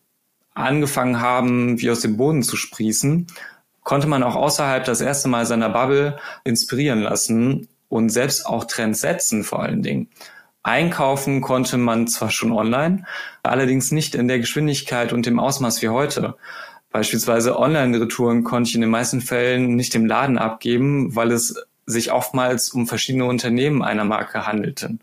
angefangen 0.56 1.20
haben, 1.20 1.80
wie 1.80 1.90
aus 1.90 2.00
dem 2.00 2.16
Boden 2.16 2.42
zu 2.42 2.56
sprießen, 2.56 3.26
konnte 3.82 4.08
man 4.08 4.22
auch 4.22 4.34
außerhalb 4.34 4.84
das 4.84 5.00
erste 5.00 5.28
Mal 5.28 5.46
seiner 5.46 5.68
Bubble 5.68 6.18
inspirieren 6.44 7.00
lassen 7.00 7.68
und 7.88 8.08
selbst 8.08 8.46
auch 8.46 8.64
Trends 8.64 9.00
setzen 9.00 9.44
vor 9.44 9.62
allen 9.62 9.82
Dingen. 9.82 10.08
Einkaufen 10.62 11.42
konnte 11.42 11.76
man 11.76 12.08
zwar 12.08 12.30
schon 12.30 12.50
online, 12.50 13.04
allerdings 13.44 13.92
nicht 13.92 14.16
in 14.16 14.26
der 14.26 14.40
Geschwindigkeit 14.40 15.12
und 15.12 15.24
dem 15.24 15.38
Ausmaß 15.38 15.80
wie 15.82 15.90
heute. 15.90 16.34
Beispielsweise 16.90 17.56
Online-Retouren 17.58 18.42
konnte 18.42 18.70
ich 18.70 18.74
in 18.74 18.80
den 18.80 18.90
meisten 18.90 19.20
Fällen 19.20 19.76
nicht 19.76 19.94
im 19.94 20.06
Laden 20.06 20.38
abgeben, 20.38 21.14
weil 21.14 21.30
es 21.30 21.54
sich 21.84 22.10
oftmals 22.10 22.70
um 22.70 22.88
verschiedene 22.88 23.26
Unternehmen 23.26 23.82
einer 23.82 24.04
Marke 24.04 24.46
handelte. 24.46 24.98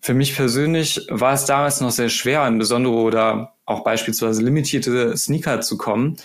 Für 0.00 0.14
mich 0.14 0.34
persönlich 0.34 1.06
war 1.10 1.34
es 1.34 1.44
damals 1.44 1.80
noch 1.80 1.90
sehr 1.90 2.08
schwer, 2.08 2.42
an 2.42 2.58
besondere 2.58 2.94
oder 2.94 3.54
auch 3.66 3.84
beispielsweise 3.84 4.42
limitierte 4.42 5.16
Sneaker 5.16 5.60
zu 5.60 5.76
kommen. 5.76 6.16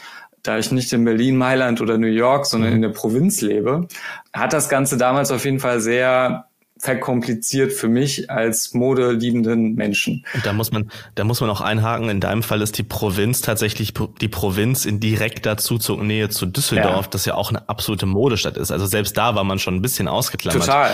Da 0.44 0.58
ich 0.60 0.72
nicht 0.72 0.94
in 0.94 1.04
Berlin, 1.04 1.38
Mailand 1.38 1.82
oder 1.82 1.98
New 1.98 2.08
York, 2.08 2.46
sondern 2.46 2.70
mhm. 2.70 2.76
in 2.78 2.82
der 2.84 2.90
Provinz 2.90 3.42
lebe, 3.42 3.88
hat 4.32 4.54
das 4.54 4.70
Ganze 4.70 4.98
damals 4.98 5.32
auf 5.32 5.44
jeden 5.44 5.60
Fall 5.60 5.82
sehr 5.82 6.46
verkompliziert 6.78 7.72
für 7.72 7.88
mich 7.88 8.30
als 8.30 8.74
modeliebenden 8.74 9.76
Menschen. 9.76 10.26
Und 10.34 10.46
da 10.46 10.52
muss 10.52 10.72
man, 10.72 10.92
da 11.16 11.24
muss 11.24 11.40
man 11.40 11.50
auch 11.50 11.62
einhaken. 11.62 12.10
In 12.10 12.20
deinem 12.20 12.44
Fall 12.44 12.62
ist 12.62 12.78
die 12.78 12.84
Provinz 12.84 13.42
tatsächlich 13.42 13.94
die 14.20 14.28
Provinz 14.28 14.86
in 14.86 15.00
direkter 15.00 15.56
Zuzugnähe 15.56 16.30
zu 16.30 16.46
Düsseldorf, 16.46 17.06
ja. 17.06 17.10
das 17.12 17.26
ja 17.26 17.36
auch 17.36 17.50
eine 17.50 17.70
absolute 17.70 18.06
Modestadt 18.06 18.58
ist. 18.58 18.72
Also 18.72 18.86
selbst 18.88 19.18
da 19.18 19.36
war 19.36 19.46
man 19.46 19.58
schon 19.58 19.76
ein 19.76 19.82
bisschen 19.82 20.10
ausgeklammert. 20.10 20.66
Total. 20.66 20.92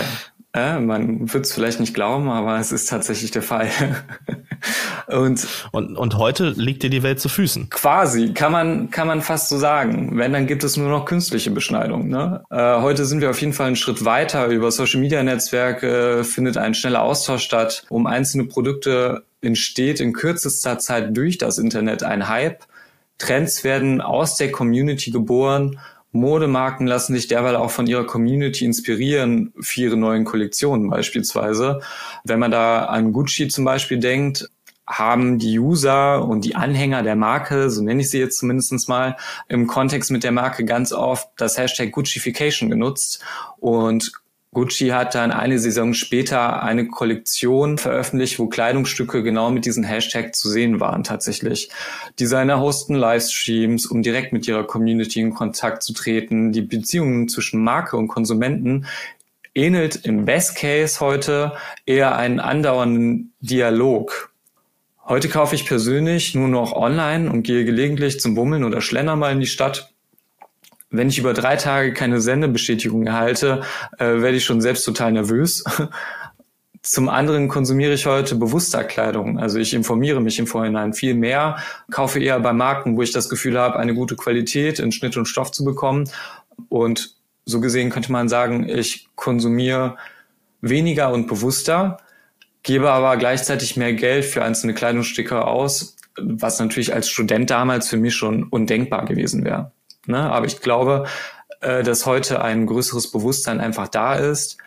Äh, 0.53 0.79
man 0.79 1.33
wird 1.33 1.45
es 1.45 1.53
vielleicht 1.53 1.79
nicht 1.79 1.93
glauben, 1.93 2.29
aber 2.29 2.59
es 2.59 2.73
ist 2.73 2.89
tatsächlich 2.89 3.31
der 3.31 3.41
Fall. 3.41 3.69
und, 5.07 5.47
und, 5.71 5.95
und 5.95 6.17
heute 6.17 6.49
liegt 6.49 6.83
dir 6.83 6.89
die 6.89 7.03
Welt 7.03 7.21
zu 7.21 7.29
Füßen. 7.29 7.69
Quasi, 7.69 8.33
kann 8.33 8.51
man, 8.51 8.89
kann 8.91 9.07
man 9.07 9.21
fast 9.21 9.47
so 9.47 9.57
sagen. 9.57 10.17
Wenn, 10.17 10.33
dann 10.33 10.47
gibt 10.47 10.65
es 10.65 10.75
nur 10.75 10.89
noch 10.89 11.05
künstliche 11.05 11.51
Beschneidung. 11.51 12.09
Ne? 12.09 12.43
Äh, 12.49 12.81
heute 12.81 13.05
sind 13.05 13.21
wir 13.21 13.29
auf 13.29 13.39
jeden 13.39 13.53
Fall 13.53 13.67
einen 13.67 13.77
Schritt 13.77 14.03
weiter. 14.03 14.47
Über 14.47 14.71
Social-Media-Netzwerke 14.71 16.25
findet 16.25 16.57
ein 16.57 16.73
schneller 16.73 17.01
Austausch 17.01 17.43
statt. 17.43 17.85
Um 17.87 18.05
einzelne 18.05 18.43
Produkte 18.43 19.23
entsteht 19.39 20.01
in 20.01 20.11
kürzester 20.11 20.79
Zeit 20.79 21.15
durch 21.15 21.37
das 21.37 21.59
Internet 21.59 22.03
ein 22.03 22.27
Hype. 22.27 22.65
Trends 23.17 23.63
werden 23.63 24.01
aus 24.01 24.35
der 24.35 24.51
Community 24.51 25.11
geboren 25.11 25.79
Modemarken 26.11 26.87
lassen 26.87 27.13
sich 27.13 27.27
derweil 27.27 27.55
auch 27.55 27.71
von 27.71 27.87
ihrer 27.87 28.05
Community 28.05 28.65
inspirieren 28.65 29.53
für 29.59 29.81
ihre 29.81 29.97
neuen 29.97 30.25
Kollektionen 30.25 30.89
beispielsweise. 30.89 31.81
Wenn 32.23 32.39
man 32.39 32.51
da 32.51 32.85
an 32.85 33.13
Gucci 33.13 33.47
zum 33.47 33.63
Beispiel 33.63 33.99
denkt, 33.99 34.49
haben 34.87 35.39
die 35.39 35.57
User 35.57 36.27
und 36.27 36.43
die 36.43 36.55
Anhänger 36.55 37.01
der 37.01 37.15
Marke, 37.15 37.69
so 37.69 37.81
nenne 37.81 38.01
ich 38.01 38.09
sie 38.09 38.19
jetzt 38.19 38.39
zumindest 38.39 38.89
mal, 38.89 39.15
im 39.47 39.67
Kontext 39.67 40.11
mit 40.11 40.23
der 40.23 40.33
Marke 40.33 40.65
ganz 40.65 40.91
oft 40.91 41.29
das 41.37 41.57
Hashtag 41.57 41.91
Guccification 41.91 42.69
genutzt 42.69 43.23
und 43.59 44.11
Gucci 44.53 44.89
hat 44.89 45.15
dann 45.15 45.31
eine 45.31 45.59
Saison 45.59 45.93
später 45.93 46.61
eine 46.61 46.87
Kollektion 46.87 47.77
veröffentlicht, 47.77 48.37
wo 48.37 48.47
Kleidungsstücke 48.47 49.23
genau 49.23 49.49
mit 49.49 49.65
diesem 49.65 49.83
Hashtag 49.85 50.35
zu 50.35 50.49
sehen 50.49 50.81
waren 50.81 51.05
tatsächlich. 51.05 51.69
Designer 52.19 52.59
hosten 52.59 52.95
Livestreams, 52.95 53.85
um 53.85 54.01
direkt 54.01 54.33
mit 54.33 54.45
ihrer 54.49 54.65
Community 54.65 55.21
in 55.21 55.33
Kontakt 55.33 55.83
zu 55.83 55.93
treten. 55.93 56.51
Die 56.51 56.61
Beziehungen 56.61 57.29
zwischen 57.29 57.63
Marke 57.63 57.95
und 57.95 58.09
Konsumenten 58.09 58.87
ähnelt 59.55 60.05
im 60.05 60.25
Best 60.25 60.57
Case 60.57 60.99
heute 60.99 61.53
eher 61.85 62.17
einen 62.17 62.41
andauernden 62.41 63.33
Dialog. 63.39 64.33
Heute 65.05 65.29
kaufe 65.29 65.55
ich 65.55 65.65
persönlich 65.65 66.35
nur 66.35 66.49
noch 66.49 66.73
online 66.73 67.31
und 67.31 67.43
gehe 67.43 67.63
gelegentlich 67.63 68.19
zum 68.19 68.35
Bummeln 68.35 68.65
oder 68.65 68.81
Schlendern 68.81 69.19
mal 69.19 69.31
in 69.31 69.39
die 69.39 69.47
Stadt 69.47 69.90
wenn 70.91 71.09
ich 71.09 71.17
über 71.17 71.33
drei 71.33 71.55
Tage 71.55 71.93
keine 71.93 72.21
Sendebestätigung 72.21 73.07
erhalte, 73.07 73.61
äh, 73.97 74.21
werde 74.21 74.37
ich 74.37 74.45
schon 74.45 74.61
selbst 74.61 74.83
total 74.83 75.13
nervös. 75.13 75.63
Zum 76.83 77.09
anderen 77.09 77.47
konsumiere 77.47 77.93
ich 77.93 78.05
heute 78.07 78.35
bewusster 78.35 78.83
Kleidung. 78.83 79.39
Also 79.39 79.59
ich 79.59 79.73
informiere 79.73 80.19
mich 80.19 80.39
im 80.39 80.47
Vorhinein 80.47 80.93
viel 80.93 81.13
mehr, 81.13 81.57
kaufe 81.91 82.19
eher 82.19 82.39
bei 82.39 82.53
Marken, 82.53 82.97
wo 82.97 83.03
ich 83.03 83.11
das 83.11 83.29
Gefühl 83.29 83.57
habe, 83.57 83.77
eine 83.77 83.93
gute 83.93 84.15
Qualität 84.15 84.79
in 84.79 84.91
Schnitt 84.91 85.15
und 85.15 85.27
Stoff 85.27 85.51
zu 85.51 85.63
bekommen. 85.63 86.09
Und 86.69 87.15
so 87.45 87.61
gesehen 87.61 87.89
könnte 87.89 88.11
man 88.11 88.29
sagen, 88.29 88.67
ich 88.67 89.07
konsumiere 89.15 89.97
weniger 90.61 91.11
und 91.11 91.27
bewusster, 91.27 91.97
gebe 92.63 92.91
aber 92.91 93.15
gleichzeitig 93.17 93.77
mehr 93.77 93.93
Geld 93.93 94.25
für 94.25 94.43
einzelne 94.43 94.73
Kleidungsstücke 94.73 95.45
aus, 95.45 95.95
was 96.19 96.59
natürlich 96.59 96.93
als 96.93 97.09
Student 97.09 97.49
damals 97.49 97.89
für 97.89 97.97
mich 97.97 98.15
schon 98.15 98.43
undenkbar 98.43 99.05
gewesen 99.05 99.45
wäre. 99.45 99.71
Ne? 100.05 100.31
Aber 100.31 100.45
ich 100.45 100.61
glaube, 100.61 101.05
äh, 101.61 101.83
dass 101.83 102.05
heute 102.05 102.41
ein 102.41 102.65
größeres 102.65 103.11
Bewusstsein 103.11 103.59
einfach 103.59 103.87
da 103.87 104.15
ist, 104.15 104.57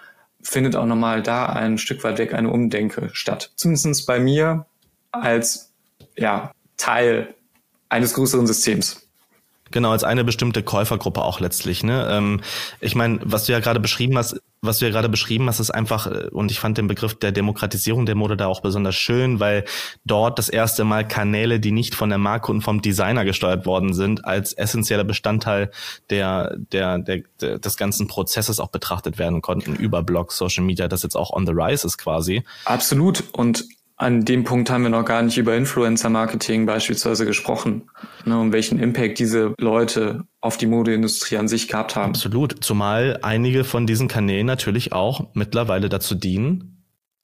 findet 0.43 0.77
auch 0.77 0.87
nochmal 0.87 1.23
da 1.23 1.47
ein 1.47 1.79
Stück 1.79 2.05
weit 2.05 2.19
weg 2.19 2.35
eine 2.35 2.51
Umdenke 2.51 3.11
statt. 3.13 3.51
Zumindest 3.57 4.07
bei 4.07 4.21
mir 4.21 4.67
als 5.11 5.73
ja, 6.17 6.53
Teil 6.77 7.35
eines 7.89 8.15
größeren 8.15 8.47
Systems. 8.47 9.01
Genau, 9.71 9.91
als 9.91 10.05
eine 10.05 10.23
bestimmte 10.23 10.63
Käufergruppe 10.63 11.23
auch 11.23 11.41
letztlich. 11.41 11.83
Ne? 11.83 12.07
Ähm, 12.11 12.43
ich 12.81 12.95
meine, 12.95 13.19
was 13.25 13.47
du 13.47 13.53
ja 13.53 13.61
gerade 13.61 13.81
beschrieben 13.81 14.17
hast, 14.17 14.41
was 14.65 14.79
du 14.79 14.87
ja 14.87 14.91
gerade 14.91 15.09
beschrieben 15.09 15.47
hast, 15.49 15.61
ist 15.61 15.71
einfach, 15.71 16.07
äh, 16.07 16.29
und 16.31 16.51
ich 16.51 16.59
fand 16.61 16.79
den 16.79 16.89
Begriff 16.89 17.15
der 17.15 17.33
Demokratisierung 17.33 18.07
der 18.07 18.15
Mode 18.15 18.37
da 18.37 18.47
auch 18.47 18.61
besonders 18.61 18.95
schön, 18.95 19.41
weil 19.41 19.65
dort 20.05 20.39
das 20.39 20.49
erste 20.49 20.85
Mal 20.85 21.07
Kanäle, 21.07 21.61
die 21.61 21.73
nicht 21.73 21.95
von 21.95 22.09
der 22.09 22.19
Marke 22.19 22.51
und 22.51 22.63
vom 22.63 22.83
Designer 22.83 23.25
gesteuert 23.25 23.67
worden 23.67 23.95
sind, 23.95 24.25
als 24.25 24.53
essentieller 24.53 25.05
Bestandteil 25.05 25.71
der, 26.11 26.57
der, 26.73 26.99
der, 26.99 27.23
der 27.41 27.59
des 27.59 27.77
ganzen 27.77 28.07
Prozesses 28.07 28.61
auch 28.61 28.69
betrachtet 28.69 29.19
werden 29.19 29.43
konnten 29.43 29.75
über 29.75 30.03
Blogs, 30.03 30.37
Social 30.37 30.65
Media, 30.65 30.89
das 30.89 31.03
jetzt 31.03 31.17
auch 31.17 31.33
on 31.33 31.47
the 31.47 31.53
rise 31.53 31.87
ist 31.87 31.99
quasi. 31.99 32.45
Absolut. 32.65 33.25
Und 33.33 33.65
an 33.97 34.25
dem 34.25 34.45
Punkt 34.45 34.71
haben 34.71 34.83
wir 34.83 34.91
noch 34.91 35.05
gar 35.05 35.23
nicht 35.23 35.39
über 35.39 35.55
Influencer-Marketing 35.57 36.67
beispielsweise 36.67 37.27
gesprochen 37.27 37.91
ne, 38.25 38.39
und 38.39 38.53
welchen 38.53 38.81
Impact 38.81 39.19
diese 39.19 39.55
Leute 39.59 40.25
auf 40.41 40.57
die 40.57 40.67
Modeindustrie 40.67 41.37
an 41.37 41.49
sich 41.49 41.69
gehabt 41.69 41.95
haben. 41.95 42.11
Absolut, 42.11 42.65
zumal 42.65 43.21
einige 43.23 43.63
von 43.63 43.87
diesen 43.87 44.09
Kanälen 44.09 44.47
natürlich 44.47 44.93
auch 44.93 45.29
mittlerweile 45.35 45.89
dazu 45.89 46.17
dienen, 46.17 46.75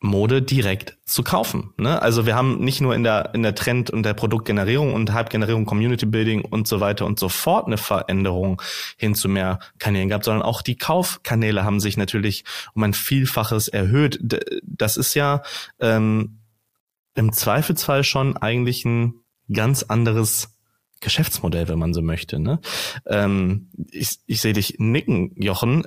Mode 0.03 0.41
direkt 0.41 0.97
zu 1.05 1.23
kaufen. 1.23 1.75
Ne? 1.77 2.01
Also 2.01 2.25
wir 2.25 2.35
haben 2.35 2.61
nicht 2.61 2.81
nur 2.81 2.95
in 2.95 3.03
der 3.03 3.35
in 3.35 3.43
der 3.43 3.55
Trend 3.55 3.91
und 3.91 4.03
der 4.03 4.15
Produktgenerierung 4.15 4.95
und 4.95 5.15
Hypegenerierung, 5.15 5.67
Community 5.67 6.07
Building 6.07 6.41
und 6.41 6.67
so 6.67 6.81
weiter 6.81 7.05
und 7.05 7.19
so 7.19 7.29
fort 7.29 7.67
eine 7.67 7.77
Veränderung 7.77 8.63
hin 8.97 9.15
zu 9.15 9.29
mehr 9.29 9.59
Kanälen 9.79 10.09
gehabt, 10.09 10.25
sondern 10.25 10.43
auch 10.43 10.63
die 10.63 10.79
Kaufkanäle 10.79 11.65
haben 11.65 11.81
sich 11.81 11.99
natürlich 11.99 12.45
um 12.75 12.83
ein 12.83 12.95
Vielfaches 12.95 13.69
erhöht. 13.69 14.19
Das 14.63 14.97
ist 14.97 15.13
ja 15.15 15.43
ähm, 15.81 16.40
im 17.15 17.33
Zweifelsfall 17.33 18.05
schon 18.05 18.37
eigentlich 18.37 18.85
ein 18.85 19.15
ganz 19.53 19.83
anderes 19.83 20.57
Geschäftsmodell, 21.01 21.69
wenn 21.69 21.79
man 21.79 21.95
so 21.95 22.03
möchte. 22.03 22.39
Ne? 22.39 22.61
Ähm, 23.07 23.71
ich, 23.91 24.19
ich 24.27 24.41
sehe 24.41 24.53
dich 24.53 24.77
nicken, 24.79 25.33
Jochen. 25.37 25.87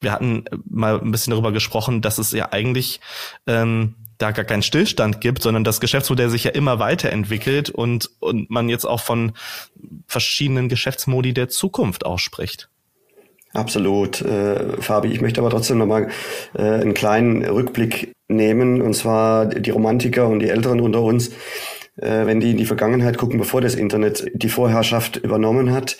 Wir 0.00 0.12
hatten 0.12 0.44
mal 0.64 0.98
ein 0.98 1.10
bisschen 1.10 1.32
darüber 1.32 1.52
gesprochen, 1.52 2.00
dass 2.00 2.18
es 2.18 2.32
ja 2.32 2.52
eigentlich 2.52 3.00
ähm, 3.46 3.96
da 4.16 4.32
gar 4.32 4.44
keinen 4.44 4.62
Stillstand 4.62 5.20
gibt, 5.20 5.42
sondern 5.42 5.64
das 5.64 5.80
Geschäftsmodell 5.80 6.30
sich 6.30 6.44
ja 6.44 6.50
immer 6.50 6.78
weiterentwickelt 6.78 7.70
und, 7.70 8.10
und 8.20 8.50
man 8.50 8.68
jetzt 8.68 8.86
auch 8.86 9.00
von 9.00 9.32
verschiedenen 10.06 10.68
Geschäftsmodi 10.68 11.34
der 11.34 11.48
Zukunft 11.48 12.06
auch 12.06 12.18
spricht. 12.18 12.70
Absolut, 13.52 14.22
äh, 14.22 14.80
Fabi. 14.80 15.08
Ich 15.08 15.20
möchte 15.20 15.40
aber 15.40 15.50
trotzdem 15.50 15.78
nochmal 15.78 16.10
äh, 16.54 16.62
einen 16.62 16.94
kleinen 16.94 17.44
Rückblick 17.44 18.12
nehmen, 18.30 18.80
und 18.80 18.94
zwar 18.94 19.46
die 19.46 19.70
Romantiker 19.70 20.28
und 20.28 20.40
die 20.40 20.48
Älteren 20.48 20.80
unter 20.80 21.02
uns, 21.02 21.28
äh, 21.96 22.26
wenn 22.26 22.40
die 22.40 22.52
in 22.52 22.56
die 22.56 22.66
Vergangenheit 22.66 23.18
gucken, 23.18 23.38
bevor 23.38 23.60
das 23.60 23.74
Internet 23.74 24.30
die 24.34 24.48
Vorherrschaft 24.48 25.16
übernommen 25.16 25.72
hat. 25.72 25.98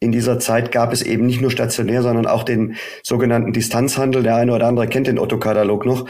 In 0.00 0.10
dieser 0.10 0.40
Zeit 0.40 0.72
gab 0.72 0.92
es 0.92 1.02
eben 1.02 1.26
nicht 1.26 1.40
nur 1.40 1.52
stationär, 1.52 2.02
sondern 2.02 2.26
auch 2.26 2.42
den 2.42 2.74
sogenannten 3.04 3.52
Distanzhandel. 3.52 4.24
Der 4.24 4.34
eine 4.34 4.52
oder 4.52 4.66
andere 4.66 4.88
kennt 4.88 5.06
den 5.06 5.18
Otto-Katalog 5.18 5.86
noch. 5.86 6.06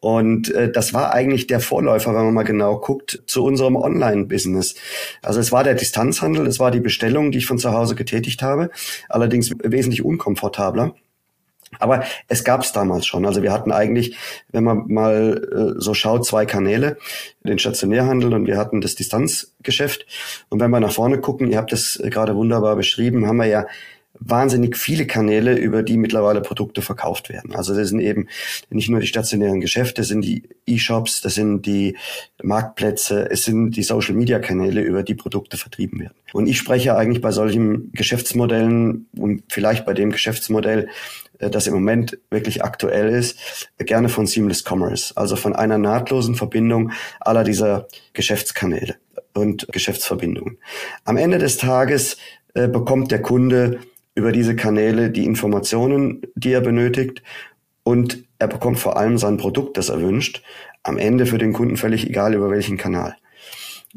Und 0.00 0.52
äh, 0.54 0.70
das 0.70 0.94
war 0.94 1.12
eigentlich 1.12 1.46
der 1.46 1.60
Vorläufer, 1.60 2.14
wenn 2.14 2.24
man 2.24 2.34
mal 2.34 2.42
genau 2.42 2.78
guckt, 2.78 3.22
zu 3.26 3.44
unserem 3.44 3.76
Online-Business. 3.76 4.74
Also 5.22 5.40
es 5.40 5.52
war 5.52 5.62
der 5.62 5.74
Distanzhandel, 5.74 6.46
es 6.46 6.58
war 6.58 6.70
die 6.70 6.80
Bestellung, 6.80 7.30
die 7.30 7.38
ich 7.38 7.46
von 7.46 7.58
zu 7.58 7.72
Hause 7.72 7.94
getätigt 7.94 8.42
habe, 8.42 8.70
allerdings 9.08 9.50
wesentlich 9.62 10.04
unkomfortabler. 10.04 10.94
Aber 11.78 12.04
es 12.28 12.42
gab 12.44 12.62
es 12.62 12.72
damals 12.72 13.06
schon. 13.06 13.24
Also 13.24 13.42
wir 13.42 13.52
hatten 13.52 13.70
eigentlich, 13.70 14.16
wenn 14.50 14.64
man 14.64 14.84
mal 14.88 15.76
äh, 15.76 15.80
so 15.80 15.94
schaut, 15.94 16.26
zwei 16.26 16.44
Kanäle, 16.44 16.98
den 17.44 17.58
Stationärhandel 17.58 18.34
und 18.34 18.46
wir 18.46 18.58
hatten 18.58 18.80
das 18.80 18.96
Distanzgeschäft. 18.96 20.04
Und 20.48 20.60
wenn 20.60 20.70
wir 20.70 20.80
nach 20.80 20.92
vorne 20.92 21.20
gucken, 21.20 21.48
ihr 21.48 21.58
habt 21.58 21.72
das 21.72 22.00
äh, 22.02 22.10
gerade 22.10 22.34
wunderbar 22.34 22.74
beschrieben, 22.74 23.26
haben 23.26 23.36
wir 23.36 23.46
ja 23.46 23.66
wahnsinnig 24.18 24.76
viele 24.76 25.06
Kanäle, 25.06 25.56
über 25.56 25.82
die 25.82 25.96
mittlerweile 25.96 26.40
Produkte 26.42 26.82
verkauft 26.82 27.30
werden. 27.30 27.54
Also 27.54 27.74
das 27.74 27.88
sind 27.88 28.00
eben 28.00 28.28
nicht 28.68 28.88
nur 28.88 29.00
die 29.00 29.06
stationären 29.06 29.60
Geschäfte, 29.60 30.02
das 30.02 30.08
sind 30.08 30.22
die 30.22 30.42
E-Shops, 30.66 31.20
das 31.20 31.34
sind 31.34 31.64
die 31.64 31.96
Marktplätze, 32.42 33.30
es 33.30 33.44
sind 33.44 33.72
die 33.72 33.82
Social-Media-Kanäle, 33.82 34.82
über 34.82 35.02
die 35.02 35.14
Produkte 35.14 35.56
vertrieben 35.56 36.00
werden. 36.00 36.14
Und 36.32 36.48
ich 36.48 36.58
spreche 36.58 36.96
eigentlich 36.96 37.22
bei 37.22 37.32
solchen 37.32 37.92
Geschäftsmodellen 37.92 39.06
und 39.16 39.42
vielleicht 39.48 39.86
bei 39.86 39.94
dem 39.94 40.10
Geschäftsmodell, 40.10 40.88
äh, 41.38 41.48
das 41.48 41.66
im 41.66 41.74
Moment 41.74 42.18
wirklich 42.30 42.62
aktuell 42.62 43.08
ist, 43.08 43.68
gerne 43.78 44.08
von 44.08 44.26
Seamless 44.26 44.64
Commerce, 44.68 45.16
also 45.16 45.36
von 45.36 45.54
einer 45.54 45.78
nahtlosen 45.78 46.34
Verbindung 46.34 46.92
aller 47.20 47.44
dieser 47.44 47.88
Geschäftskanäle 48.12 48.96
und 49.34 49.66
Geschäftsverbindungen. 49.72 50.58
Am 51.04 51.16
Ende 51.16 51.38
des 51.38 51.56
Tages 51.56 52.16
äh, 52.54 52.68
bekommt 52.68 53.10
der 53.12 53.22
Kunde 53.22 53.78
über 54.14 54.32
diese 54.32 54.56
Kanäle 54.56 55.10
die 55.10 55.24
Informationen, 55.24 56.22
die 56.34 56.52
er 56.52 56.60
benötigt 56.60 57.22
und 57.82 58.24
er 58.38 58.48
bekommt 58.48 58.78
vor 58.78 58.96
allem 58.96 59.18
sein 59.18 59.36
Produkt, 59.36 59.76
das 59.76 59.88
er 59.88 60.00
wünscht, 60.00 60.42
am 60.82 60.98
Ende 60.98 61.26
für 61.26 61.38
den 61.38 61.52
Kunden 61.52 61.76
völlig 61.76 62.08
egal 62.08 62.34
über 62.34 62.50
welchen 62.50 62.76
Kanal. 62.76 63.16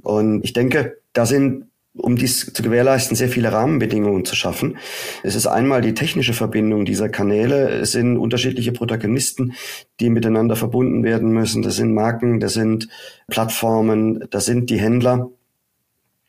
Und 0.02 0.44
ich 0.44 0.54
denke, 0.54 0.98
da 1.14 1.26
sind 1.26 1.68
um 1.96 2.16
dies 2.16 2.52
zu 2.52 2.64
gewährleisten, 2.64 3.16
sehr 3.16 3.30
viele 3.30 3.52
Rahmenbedingungen 3.52 4.26
zu 4.26 4.36
schaffen. 4.36 4.78
Es 5.22 5.36
ist 5.36 5.46
einmal 5.46 5.82
die 5.82 5.94
technische 5.94 6.34
Verbindung 6.34 6.86
dieser 6.86 7.08
Kanäle. 7.08 7.70
Es 7.70 7.92
sind 7.92 8.18
unterschiedliche 8.18 8.72
Protagonisten, 8.72 9.54
die 10.00 10.10
miteinander 10.10 10.56
verbunden 10.56 11.04
werden 11.04 11.32
müssen. 11.32 11.62
Das 11.62 11.76
sind 11.76 11.94
Marken, 11.94 12.40
das 12.40 12.54
sind 12.54 12.90
Plattformen, 13.28 14.26
das 14.32 14.46
sind 14.46 14.70
die 14.72 14.80
Händler. 14.80 15.30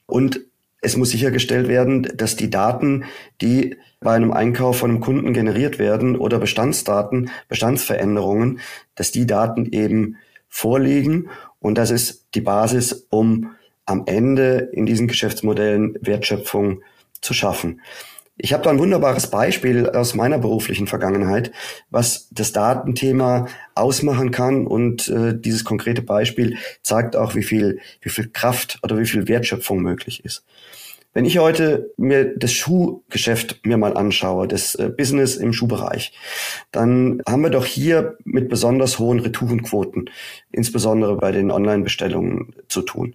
Und 0.07 0.41
es 0.85 0.97
muss 0.97 1.11
sichergestellt 1.11 1.67
werden, 1.67 2.09
dass 2.14 2.37
die 2.37 2.50
Daten, 2.50 3.05
die 3.41 3.76
bei 4.00 4.14
einem 4.14 4.33
Einkauf 4.33 4.79
von 4.79 4.91
einem 4.91 5.00
Kunden 5.00 5.33
generiert 5.33 5.79
werden 5.79 6.17
oder 6.17 6.38
Bestandsdaten, 6.38 7.31
Bestandsveränderungen, 7.49 8.61
dass 8.95 9.11
die 9.11 9.26
Daten 9.26 9.67
eben 9.73 10.17
vorliegen. 10.49 11.31
Und 11.59 11.79
das 11.79 11.91
ist 11.91 12.26
die 12.35 12.43
Basis, 12.43 13.07
um 13.11 13.50
am 13.87 14.05
Ende 14.07 14.71
in 14.73 14.87
diesen 14.87 15.09
Geschäftsmodellen 15.09 15.97
Wertschöpfung 16.00 16.83
zu 17.21 17.35
schaffen. 17.35 17.81
Ich 18.37 18.53
habe 18.53 18.64
da 18.64 18.71
ein 18.71 18.81
wunderbares 18.81 19.29
Beispiel 19.29 19.88
aus 19.88 20.14
meiner 20.14 20.38
beruflichen 20.38 20.88
Vergangenheit, 20.88 21.53
was 21.91 22.29
das 22.33 22.50
Datenthema 22.50 23.47
ausmachen 23.76 24.33
kann. 24.33 24.67
Und 24.67 25.09
äh, 25.09 25.38
dieses 25.38 25.64
konkrete 25.64 26.03
Beispiel 26.03 26.57
zeigt 26.83 27.14
auch, 27.14 27.37
wie 27.37 27.45
viel, 27.45 27.79
wie 28.00 28.11
viel 28.11 28.29
Kraft 28.29 28.81
oder 28.83 28.99
wie 28.99 29.07
viel 29.07 29.29
Wertschöpfung 29.29 29.81
möglich 29.81 30.25
ist. 30.25 30.45
Wenn 31.14 31.26
ich 31.26 31.38
heute 31.38 31.92
mir 31.97 32.37
das 32.37 32.52
Schuhgeschäft 32.52 33.64
mir 33.64 33.76
mal 33.76 33.97
anschaue, 33.97 34.49
das 34.49 34.75
äh, 34.75 34.88
Business 34.88 35.37
im 35.37 35.52
Schuhbereich, 35.52 36.12
dann 36.73 37.23
haben 37.28 37.42
wir 37.42 37.50
doch 37.50 37.64
hier 37.64 38.18
mit 38.25 38.49
besonders 38.49 38.99
hohen 38.99 39.21
Retourenquoten, 39.21 40.11
insbesondere 40.50 41.16
bei 41.16 41.30
den 41.30 41.52
Online-Bestellungen 41.52 42.56
zu 42.66 42.83
tun. 42.83 43.14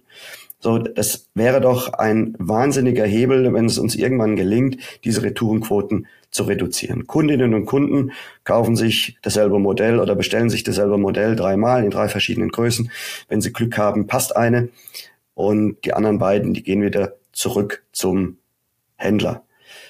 So, 0.60 0.78
das 0.78 1.28
wäre 1.34 1.60
doch 1.60 1.92
ein 1.92 2.34
wahnsinniger 2.38 3.04
Hebel, 3.04 3.52
wenn 3.52 3.66
es 3.66 3.78
uns 3.78 3.94
irgendwann 3.94 4.34
gelingt, 4.34 4.78
diese 5.04 5.22
Retourenquoten 5.22 6.06
zu 6.30 6.44
reduzieren. 6.44 7.06
Kundinnen 7.06 7.52
und 7.52 7.66
Kunden 7.66 8.12
kaufen 8.44 8.76
sich 8.76 9.18
dasselbe 9.20 9.58
Modell 9.58 10.00
oder 10.00 10.14
bestellen 10.14 10.48
sich 10.48 10.64
dasselbe 10.64 10.96
Modell 10.96 11.36
dreimal 11.36 11.84
in 11.84 11.90
drei 11.90 12.08
verschiedenen 12.08 12.50
Größen. 12.50 12.90
Wenn 13.28 13.42
sie 13.42 13.52
Glück 13.52 13.76
haben, 13.76 14.06
passt 14.06 14.36
eine. 14.36 14.70
Und 15.34 15.84
die 15.84 15.94
anderen 15.94 16.18
beiden, 16.18 16.54
die 16.54 16.62
gehen 16.62 16.82
wieder 16.82 17.14
zurück 17.40 17.84
zum 17.92 18.36
Händler. 18.96 19.44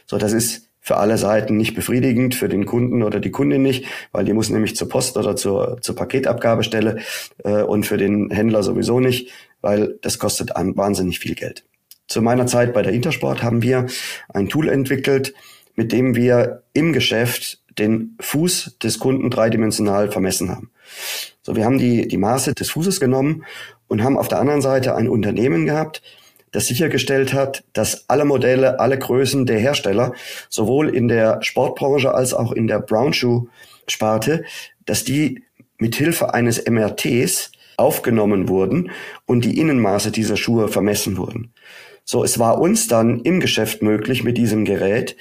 So, 0.06 0.18
das 0.18 0.32
ist 0.32 0.68
für 0.80 0.96
alle 0.96 1.18
Seiten 1.18 1.56
nicht 1.56 1.74
befriedigend, 1.74 2.34
für 2.34 2.48
den 2.48 2.64
Kunden 2.64 3.02
oder 3.02 3.20
die 3.20 3.30
Kundin 3.30 3.62
nicht, 3.62 3.86
weil 4.12 4.24
die 4.24 4.32
muss 4.32 4.50
nämlich 4.50 4.76
zur 4.76 4.88
Post 4.88 5.16
oder 5.16 5.36
zur, 5.36 5.78
zur 5.82 5.94
Paketabgabestelle 5.96 7.00
äh, 7.44 7.62
und 7.62 7.84
für 7.84 7.98
den 7.98 8.30
Händler 8.30 8.62
sowieso 8.62 9.00
nicht, 9.00 9.30
weil 9.60 9.98
das 10.00 10.18
kostet 10.18 10.56
an 10.56 10.76
wahnsinnig 10.76 11.18
viel 11.18 11.34
Geld. 11.34 11.64
Zu 12.06 12.22
meiner 12.22 12.46
Zeit 12.46 12.72
bei 12.72 12.82
der 12.82 12.92
Intersport 12.92 13.42
haben 13.42 13.62
wir 13.62 13.86
ein 14.28 14.48
Tool 14.48 14.68
entwickelt, 14.68 15.34
mit 15.74 15.92
dem 15.92 16.14
wir 16.14 16.62
im 16.72 16.92
Geschäft 16.92 17.62
den 17.78 18.16
Fuß 18.20 18.78
des 18.82 18.98
Kunden 18.98 19.30
dreidimensional 19.30 20.10
vermessen 20.10 20.50
haben. 20.50 20.70
So, 21.42 21.56
wir 21.56 21.64
haben 21.64 21.78
die, 21.78 22.08
die 22.08 22.16
Maße 22.16 22.54
des 22.54 22.70
Fußes 22.70 23.00
genommen 23.00 23.44
und 23.86 24.02
haben 24.02 24.18
auf 24.18 24.28
der 24.28 24.38
anderen 24.38 24.62
Seite 24.62 24.94
ein 24.94 25.08
Unternehmen 25.08 25.66
gehabt, 25.66 26.02
das 26.52 26.66
sichergestellt 26.66 27.32
hat, 27.32 27.64
dass 27.72 28.08
alle 28.08 28.24
Modelle, 28.24 28.80
alle 28.80 28.98
Größen 28.98 29.46
der 29.46 29.58
Hersteller, 29.58 30.12
sowohl 30.48 30.94
in 30.94 31.08
der 31.08 31.42
Sportbranche 31.42 32.14
als 32.14 32.34
auch 32.34 32.52
in 32.52 32.66
der 32.66 32.80
Brown 32.80 33.12
Shoe 33.12 33.48
Sparte, 33.86 34.44
dass 34.84 35.04
die 35.04 35.44
mit 35.78 35.94
Hilfe 35.96 36.34
eines 36.34 36.64
MRTs 36.68 37.52
aufgenommen 37.76 38.48
wurden 38.48 38.90
und 39.26 39.44
die 39.44 39.58
Innenmaße 39.58 40.10
dieser 40.10 40.36
Schuhe 40.36 40.68
vermessen 40.68 41.16
wurden. 41.16 41.52
So, 42.04 42.24
es 42.24 42.38
war 42.38 42.60
uns 42.60 42.88
dann 42.88 43.20
im 43.20 43.40
Geschäft 43.40 43.82
möglich, 43.82 44.24
mit 44.24 44.36
diesem 44.36 44.64
Gerät 44.64 45.16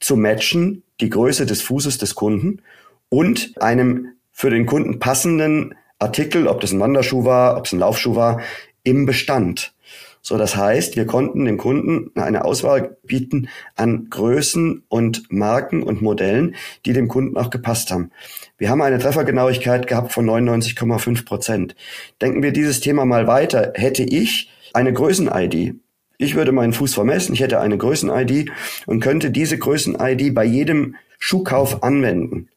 zu 0.00 0.16
matchen, 0.16 0.82
die 1.00 1.10
Größe 1.10 1.46
des 1.46 1.62
Fußes 1.62 1.98
des 1.98 2.14
Kunden 2.14 2.62
und 3.08 3.52
einem 3.60 4.12
für 4.32 4.50
den 4.50 4.66
Kunden 4.66 5.00
passenden 5.00 5.74
Artikel, 5.98 6.46
ob 6.46 6.60
das 6.60 6.72
ein 6.72 6.80
Wanderschuh 6.80 7.24
war, 7.24 7.56
ob 7.56 7.66
es 7.66 7.72
ein 7.72 7.80
Laufschuh 7.80 8.14
war, 8.14 8.40
im 8.84 9.04
Bestand. 9.04 9.74
So, 10.28 10.36
das 10.36 10.56
heißt, 10.56 10.96
wir 10.96 11.06
konnten 11.06 11.46
dem 11.46 11.56
Kunden 11.56 12.10
eine 12.14 12.44
Auswahl 12.44 12.98
bieten 13.02 13.48
an 13.76 14.08
Größen 14.10 14.82
und 14.86 15.32
Marken 15.32 15.82
und 15.82 16.02
Modellen, 16.02 16.54
die 16.84 16.92
dem 16.92 17.08
Kunden 17.08 17.38
auch 17.38 17.48
gepasst 17.48 17.90
haben. 17.90 18.10
Wir 18.58 18.68
haben 18.68 18.82
eine 18.82 18.98
Treffergenauigkeit 18.98 19.86
gehabt 19.86 20.12
von 20.12 20.28
99,5 20.28 21.24
Prozent. 21.24 21.76
Denken 22.20 22.42
wir 22.42 22.52
dieses 22.52 22.80
Thema 22.80 23.06
mal 23.06 23.26
weiter. 23.26 23.72
Hätte 23.74 24.02
ich 24.02 24.50
eine 24.74 24.92
Größen-ID, 24.92 25.76
ich 26.18 26.34
würde 26.34 26.52
meinen 26.52 26.74
Fuß 26.74 26.92
vermessen, 26.92 27.32
ich 27.32 27.40
hätte 27.40 27.60
eine 27.60 27.78
Größen-ID 27.78 28.50
und 28.84 29.00
könnte 29.00 29.30
diese 29.30 29.56
Größen-ID 29.56 30.34
bei 30.34 30.44
jedem 30.44 30.96
Schuhkauf 31.18 31.82
anwenden. 31.82 32.50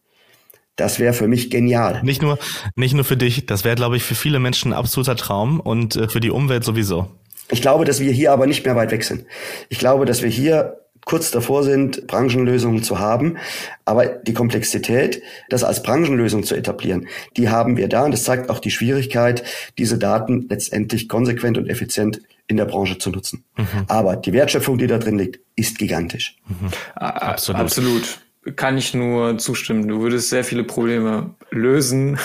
Das 0.76 1.00
wäre 1.00 1.14
für 1.14 1.30
mich 1.30 1.50
genial. 1.50 2.02
Nicht 2.04 2.22
nur, 2.22 2.38
nicht 2.76 2.96
nur 2.96 3.06
für 3.06 3.16
dich, 3.16 3.46
das 3.46 3.64
wäre, 3.64 3.78
glaube 3.78 3.96
ich, 3.96 4.04
für 4.04 4.16
viele 4.16 4.40
Menschen 4.40 4.74
ein 4.74 4.78
absoluter 4.78 5.16
Traum 5.16 5.62
und 5.62 5.96
äh, 5.96 6.10
für 6.10 6.20
die 6.20 6.32
Umwelt 6.32 6.66
sowieso. 6.66 7.08
Ich 7.52 7.62
glaube, 7.62 7.86
dass 7.86 8.00
wir 8.00 8.12
hier 8.12 8.32
aber 8.32 8.48
nicht 8.48 8.66
mehr 8.66 8.76
weit 8.76 8.92
weg 8.92 9.04
sind. 9.04 9.26
Ich 9.70 9.80
glaube, 9.80 10.06
dass 10.06 10.22
wir 10.22 10.30
hier 10.30 10.78
kurz 11.06 11.32
davor 11.32 11.64
sind, 11.64 12.08
Branchenlösungen 12.08 12.84
zu 12.84 13.00
haben. 13.00 13.38
Aber 13.86 14.06
die 14.06 14.34
Komplexität, 14.34 15.22
das 15.50 15.64
als 15.64 15.84
Branchenlösung 15.84 16.44
zu 16.44 16.56
etablieren, 16.56 17.08
die 17.38 17.50
haben 17.50 17.78
wir 17.78 17.88
da. 17.90 18.06
Und 18.06 18.12
das 18.12 18.24
zeigt 18.24 18.50
auch 18.50 18.60
die 18.60 18.72
Schwierigkeit, 18.72 19.44
diese 19.78 19.98
Daten 19.98 20.48
letztendlich 20.50 21.10
konsequent 21.10 21.58
und 21.58 21.70
effizient 21.70 22.22
in 22.48 22.58
der 22.58 22.66
Branche 22.66 22.98
zu 22.98 23.10
nutzen. 23.10 23.44
Mhm. 23.58 23.86
Aber 23.88 24.16
die 24.16 24.34
Wertschöpfung, 24.34 24.78
die 24.78 24.88
da 24.88 24.98
drin 24.98 25.18
liegt, 25.18 25.40
ist 25.56 25.78
gigantisch. 25.78 26.38
Mhm. 26.48 26.70
Absolut. 26.96 27.62
Absolut 27.62 28.20
kann 28.56 28.77
ich 28.77 28.93
nur 28.93 29.38
zustimmen. 29.38 29.88
Du 29.88 30.01
würdest 30.01 30.30
sehr 30.30 30.43
viele 30.43 30.63
Probleme 30.63 31.36
lösen. 31.51 32.17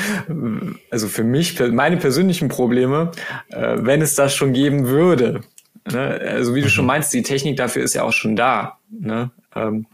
also 0.90 1.08
für 1.08 1.24
mich, 1.24 1.60
meine 1.60 1.98
persönlichen 1.98 2.48
Probleme, 2.48 3.12
äh, 3.50 3.76
wenn 3.80 4.00
es 4.00 4.14
das 4.14 4.34
schon 4.34 4.52
geben 4.52 4.86
würde. 4.86 5.40
Ne? 5.90 6.20
Also 6.26 6.54
wie 6.54 6.62
du 6.62 6.70
schon 6.70 6.84
mhm. 6.84 6.88
meinst, 6.88 7.12
die 7.12 7.22
Technik 7.22 7.56
dafür 7.56 7.82
ist 7.82 7.94
ja 7.94 8.04
auch 8.04 8.12
schon 8.12 8.36
da. 8.36 8.78
Ne? 8.90 9.30
Ähm. 9.54 9.86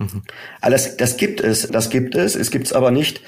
Alles, 0.61 0.97
das 0.97 1.17
gibt 1.17 1.41
es, 1.41 1.69
das 1.69 1.91
gibt 1.91 2.15
es. 2.15 2.37
Es 2.37 2.51
gibt 2.51 2.67
es 2.67 2.73
aber 2.73 2.91
nicht 2.91 3.21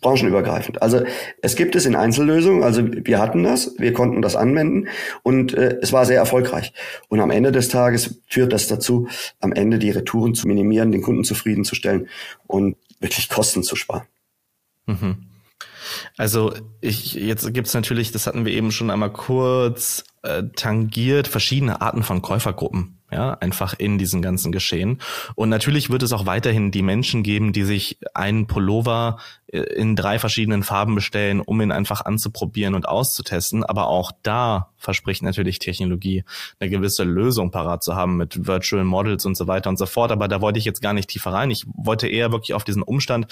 branchenübergreifend. 0.00 0.82
Also 0.82 1.02
es 1.42 1.56
gibt 1.56 1.76
es 1.76 1.86
in 1.86 1.96
Einzellösungen, 1.96 2.62
also 2.62 2.82
wir 2.84 3.18
hatten 3.18 3.42
das, 3.42 3.74
wir 3.78 3.92
konnten 3.92 4.22
das 4.22 4.36
anwenden 4.36 4.88
und 5.22 5.54
äh, 5.54 5.78
es 5.82 5.92
war 5.92 6.06
sehr 6.06 6.18
erfolgreich. 6.18 6.72
Und 7.08 7.20
am 7.20 7.30
Ende 7.30 7.52
des 7.52 7.68
Tages 7.68 8.20
führt 8.26 8.52
das 8.52 8.66
dazu, 8.66 9.08
am 9.40 9.52
Ende 9.52 9.78
die 9.78 9.90
Retouren 9.90 10.34
zu 10.34 10.48
minimieren, 10.48 10.92
den 10.92 11.02
Kunden 11.02 11.24
zufriedenzustellen 11.24 12.08
und 12.46 12.76
wirklich 13.00 13.28
Kosten 13.28 13.62
zu 13.62 13.76
sparen. 13.76 14.06
Mhm. 14.86 15.26
Also 16.16 16.52
ich, 16.80 17.14
jetzt 17.14 17.52
gibt's 17.52 17.74
natürlich, 17.74 18.12
das 18.12 18.26
hatten 18.26 18.44
wir 18.44 18.52
eben 18.52 18.70
schon 18.70 18.90
einmal 18.90 19.12
kurz 19.12 20.04
äh, 20.22 20.44
tangiert, 20.54 21.28
verschiedene 21.28 21.80
Arten 21.80 22.02
von 22.02 22.22
Käufergruppen. 22.22 22.99
Ja, 23.12 23.34
einfach 23.34 23.74
in 23.78 23.98
diesen 23.98 24.22
ganzen 24.22 24.52
Geschehen. 24.52 25.00
Und 25.34 25.48
natürlich 25.48 25.90
wird 25.90 26.02
es 26.02 26.12
auch 26.12 26.26
weiterhin 26.26 26.70
die 26.70 26.82
Menschen 26.82 27.22
geben, 27.22 27.52
die 27.52 27.64
sich 27.64 27.98
einen 28.14 28.46
Pullover 28.46 29.18
äh, 29.48 29.60
in 29.60 29.96
drei 29.96 30.18
verschiedenen 30.18 30.62
Farben 30.62 30.94
bestellen, 30.94 31.40
um 31.40 31.60
ihn 31.60 31.72
einfach 31.72 32.04
anzuprobieren 32.04 32.74
und 32.74 32.88
auszutesten. 32.88 33.64
Aber 33.64 33.88
auch 33.88 34.12
da 34.22 34.68
verspricht 34.76 35.22
natürlich 35.22 35.58
Technologie 35.58 36.24
eine 36.58 36.70
gewisse 36.70 37.04
Lösung 37.04 37.50
parat 37.50 37.82
zu 37.82 37.96
haben 37.96 38.16
mit 38.16 38.46
Virtual 38.46 38.84
Models 38.84 39.26
und 39.26 39.36
so 39.36 39.46
weiter 39.46 39.68
und 39.68 39.78
so 39.78 39.86
fort. 39.86 40.12
Aber 40.12 40.28
da 40.28 40.40
wollte 40.40 40.58
ich 40.58 40.64
jetzt 40.64 40.80
gar 40.80 40.92
nicht 40.92 41.08
tiefer 41.08 41.32
rein. 41.32 41.50
Ich 41.50 41.66
wollte 41.74 42.08
eher 42.08 42.32
wirklich 42.32 42.54
auf 42.54 42.64
diesen 42.64 42.82
Umstand, 42.82 43.26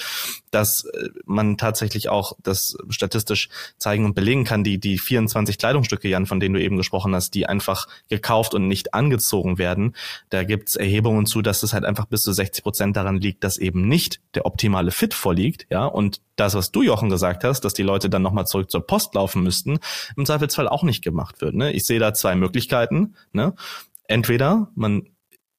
dass 0.50 0.84
äh, 0.84 1.08
man 1.24 1.56
tatsächlich 1.56 2.08
auch 2.08 2.32
das 2.42 2.76
statistisch 2.88 3.48
zeigen 3.78 4.04
und 4.04 4.14
belegen 4.14 4.44
kann, 4.44 4.64
die, 4.64 4.78
die 4.78 4.98
24 4.98 5.58
Kleidungsstücke, 5.58 6.08
Jan, 6.08 6.26
von 6.26 6.40
denen 6.40 6.54
du 6.54 6.60
eben 6.60 6.76
gesprochen 6.76 7.14
hast, 7.14 7.34
die 7.34 7.46
einfach 7.46 7.86
gekauft 8.08 8.54
und 8.54 8.66
nicht 8.66 8.94
angezogen 8.94 9.58
werden 9.58 9.67
werden. 9.68 9.94
Da 10.30 10.44
gibt 10.44 10.70
es 10.70 10.76
Erhebungen 10.76 11.26
zu, 11.26 11.42
dass 11.42 11.62
es 11.62 11.74
halt 11.74 11.84
einfach 11.84 12.06
bis 12.06 12.22
zu 12.22 12.32
60 12.32 12.62
Prozent 12.62 12.96
daran 12.96 13.20
liegt, 13.20 13.44
dass 13.44 13.58
eben 13.58 13.86
nicht 13.86 14.20
der 14.34 14.46
optimale 14.46 14.90
Fit 14.90 15.12
vorliegt, 15.12 15.66
ja, 15.70 15.84
und 15.84 16.22
das, 16.36 16.54
was 16.54 16.72
du, 16.72 16.82
Jochen, 16.82 17.10
gesagt 17.10 17.44
hast, 17.44 17.64
dass 17.64 17.74
die 17.74 17.82
Leute 17.82 18.08
dann 18.08 18.22
nochmal 18.22 18.46
zurück 18.46 18.70
zur 18.70 18.86
Post 18.86 19.14
laufen 19.14 19.42
müssten, 19.42 19.78
im 20.16 20.24
Zweifelsfall 20.24 20.68
auch 20.68 20.82
nicht 20.82 21.02
gemacht 21.02 21.40
wird. 21.40 21.54
Ne? 21.54 21.72
Ich 21.72 21.84
sehe 21.84 21.98
da 21.98 22.14
zwei 22.14 22.34
Möglichkeiten. 22.34 23.14
Ne? 23.32 23.54
Entweder 24.04 24.68
man 24.74 25.08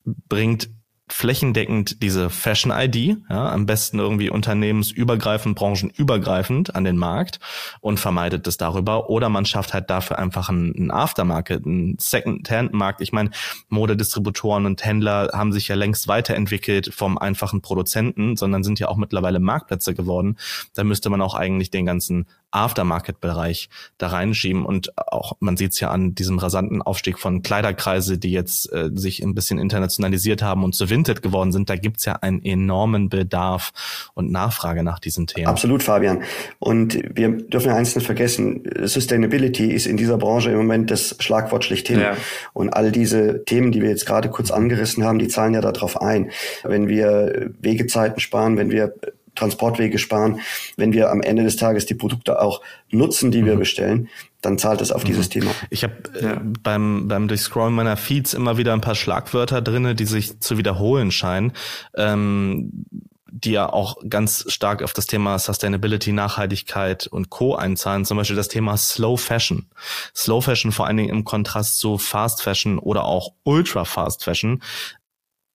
bringt 0.05 0.69
flächendeckend 1.11 2.01
diese 2.03 2.29
Fashion 2.29 2.71
ID, 2.75 3.17
ja, 3.29 3.51
am 3.51 3.65
besten 3.65 3.99
irgendwie 3.99 4.29
unternehmensübergreifend, 4.29 5.55
branchenübergreifend 5.55 6.75
an 6.75 6.83
den 6.83 6.97
Markt 6.97 7.39
und 7.81 7.99
vermeidet 7.99 8.45
es 8.47 8.57
darüber. 8.57 9.09
Oder 9.09 9.29
man 9.29 9.45
schafft 9.45 9.73
halt 9.73 9.89
dafür 9.89 10.19
einfach 10.19 10.49
einen, 10.49 10.91
Aftermarket, 10.91 11.65
einen 11.65 11.97
Second-Hand-Markt. 11.99 13.01
Ich 13.01 13.11
meine, 13.11 13.31
Modedistributoren 13.69 14.65
und 14.65 14.85
Händler 14.85 15.31
haben 15.33 15.51
sich 15.51 15.67
ja 15.67 15.75
längst 15.75 16.07
weiterentwickelt 16.07 16.93
vom 16.93 17.17
einfachen 17.17 17.61
Produzenten, 17.61 18.35
sondern 18.35 18.63
sind 18.63 18.79
ja 18.79 18.87
auch 18.87 18.97
mittlerweile 18.97 19.39
Marktplätze 19.39 19.93
geworden. 19.93 20.37
Da 20.75 20.83
müsste 20.83 21.09
man 21.09 21.21
auch 21.21 21.33
eigentlich 21.33 21.71
den 21.71 21.85
ganzen 21.85 22.27
Aftermarket-Bereich 22.51 23.69
da 23.97 24.07
reinschieben. 24.07 24.65
Und 24.65 24.97
auch, 24.97 25.33
man 25.39 25.57
sieht 25.57 25.73
es 25.73 25.79
ja 25.79 25.91
an 25.91 26.15
diesem 26.15 26.39
rasanten 26.39 26.81
Aufstieg 26.81 27.19
von 27.19 27.41
Kleiderkreise, 27.41 28.17
die 28.17 28.31
jetzt 28.31 28.71
äh, 28.73 28.89
sich 28.93 29.23
ein 29.23 29.35
bisschen 29.35 29.59
internationalisiert 29.59 30.41
haben 30.41 30.63
und 30.63 30.75
zu 30.75 30.89
Vinted 30.89 31.21
geworden 31.21 31.51
sind. 31.51 31.69
Da 31.69 31.75
gibt's 31.75 32.05
ja 32.05 32.13
einen 32.13 32.43
enormen 32.43 33.09
Bedarf 33.09 33.71
und 34.13 34.31
Nachfrage 34.31 34.83
nach 34.83 34.99
diesen 34.99 35.27
Themen. 35.27 35.47
Absolut, 35.47 35.83
Fabian. 35.83 36.23
Und 36.59 36.99
wir 37.15 37.29
dürfen 37.29 37.71
eins 37.71 37.95
nicht 37.95 38.05
vergessen, 38.05 38.63
Sustainability 38.83 39.71
ist 39.71 39.85
in 39.85 39.97
dieser 39.97 40.17
Branche 40.17 40.51
im 40.51 40.57
Moment 40.57 40.91
das 40.91 41.15
Schlagwort 41.19 41.65
schlechthin. 41.65 41.99
Ja. 41.99 42.15
Und 42.53 42.69
all 42.69 42.91
diese 42.91 43.43
Themen, 43.45 43.71
die 43.71 43.81
wir 43.81 43.89
jetzt 43.89 44.05
gerade 44.05 44.29
kurz 44.29 44.51
angerissen 44.51 45.03
haben, 45.03 45.19
die 45.19 45.27
zahlen 45.27 45.53
ja 45.53 45.61
darauf 45.61 46.01
ein. 46.01 46.31
Wenn 46.63 46.87
wir 46.87 47.51
Wegezeiten 47.59 48.19
sparen, 48.19 48.57
wenn 48.57 48.71
wir 48.71 48.93
Transportwege 49.35 49.97
sparen. 49.97 50.41
Wenn 50.77 50.93
wir 50.93 51.09
am 51.09 51.21
Ende 51.21 51.43
des 51.43 51.55
Tages 51.55 51.85
die 51.85 51.95
Produkte 51.95 52.41
auch 52.41 52.61
nutzen, 52.89 53.31
die 53.31 53.45
wir 53.45 53.55
mhm. 53.55 53.59
bestellen, 53.59 54.09
dann 54.41 54.57
zahlt 54.57 54.81
es 54.81 54.91
auf 54.91 55.03
mhm. 55.03 55.07
dieses 55.07 55.29
Thema. 55.29 55.51
Ich 55.69 55.83
habe 55.83 55.95
äh, 56.19 56.37
beim, 56.63 57.07
beim 57.07 57.27
Durchscrollen 57.27 57.73
meiner 57.73 57.97
Feeds 57.97 58.33
immer 58.33 58.57
wieder 58.57 58.73
ein 58.73 58.81
paar 58.81 58.95
Schlagwörter 58.95 59.61
drinne, 59.61 59.95
die 59.95 60.05
sich 60.05 60.39
zu 60.39 60.57
wiederholen 60.57 61.11
scheinen. 61.11 61.53
Ähm, 61.95 62.85
die 63.31 63.51
ja 63.51 63.71
auch 63.71 63.97
ganz 64.07 64.45
stark 64.47 64.83
auf 64.83 64.93
das 64.93 65.07
Thema 65.07 65.37
Sustainability, 65.39 66.11
Nachhaltigkeit 66.11 67.07
und 67.07 67.29
Co. 67.29 67.55
einzahlen. 67.55 68.05
Zum 68.05 68.17
Beispiel 68.17 68.35
das 68.35 68.47
Thema 68.47 68.75
Slow 68.77 69.17
Fashion. 69.17 69.67
Slow 70.15 70.41
Fashion 70.41 70.71
vor 70.71 70.87
allen 70.87 70.97
Dingen 70.97 71.09
im 71.09 71.23
Kontrast 71.23 71.79
zu 71.79 71.97
Fast 71.97 72.41
Fashion 72.41 72.79
oder 72.79 73.05
auch 73.05 73.33
Ultra 73.43 73.85
Fast 73.85 74.23
Fashion. 74.23 74.61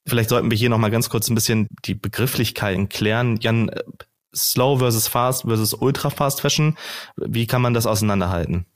Vielleicht 0.07 0.31
sollten 0.31 0.51
wir 0.51 0.59
hier 0.59 0.69
nochmal 0.69 0.91
ganz 0.91 1.09
kurz 1.09 1.29
ein 1.29 1.35
bisschen 1.35 1.69
die 1.85 1.95
Begrifflichkeiten 1.95 2.89
klären. 2.89 3.39
Jan, 3.41 3.69
äh, 3.69 3.83
Slow 4.35 4.79
versus 4.79 5.09
Fast 5.09 5.43
versus 5.43 5.75
Ultra 5.75 6.11
Fast 6.11 6.41
Fashion. 6.41 6.77
Wie 7.17 7.47
kann 7.47 7.63
man 7.63 7.75
das 7.75 7.87
auseinanderhalten? 7.87 8.67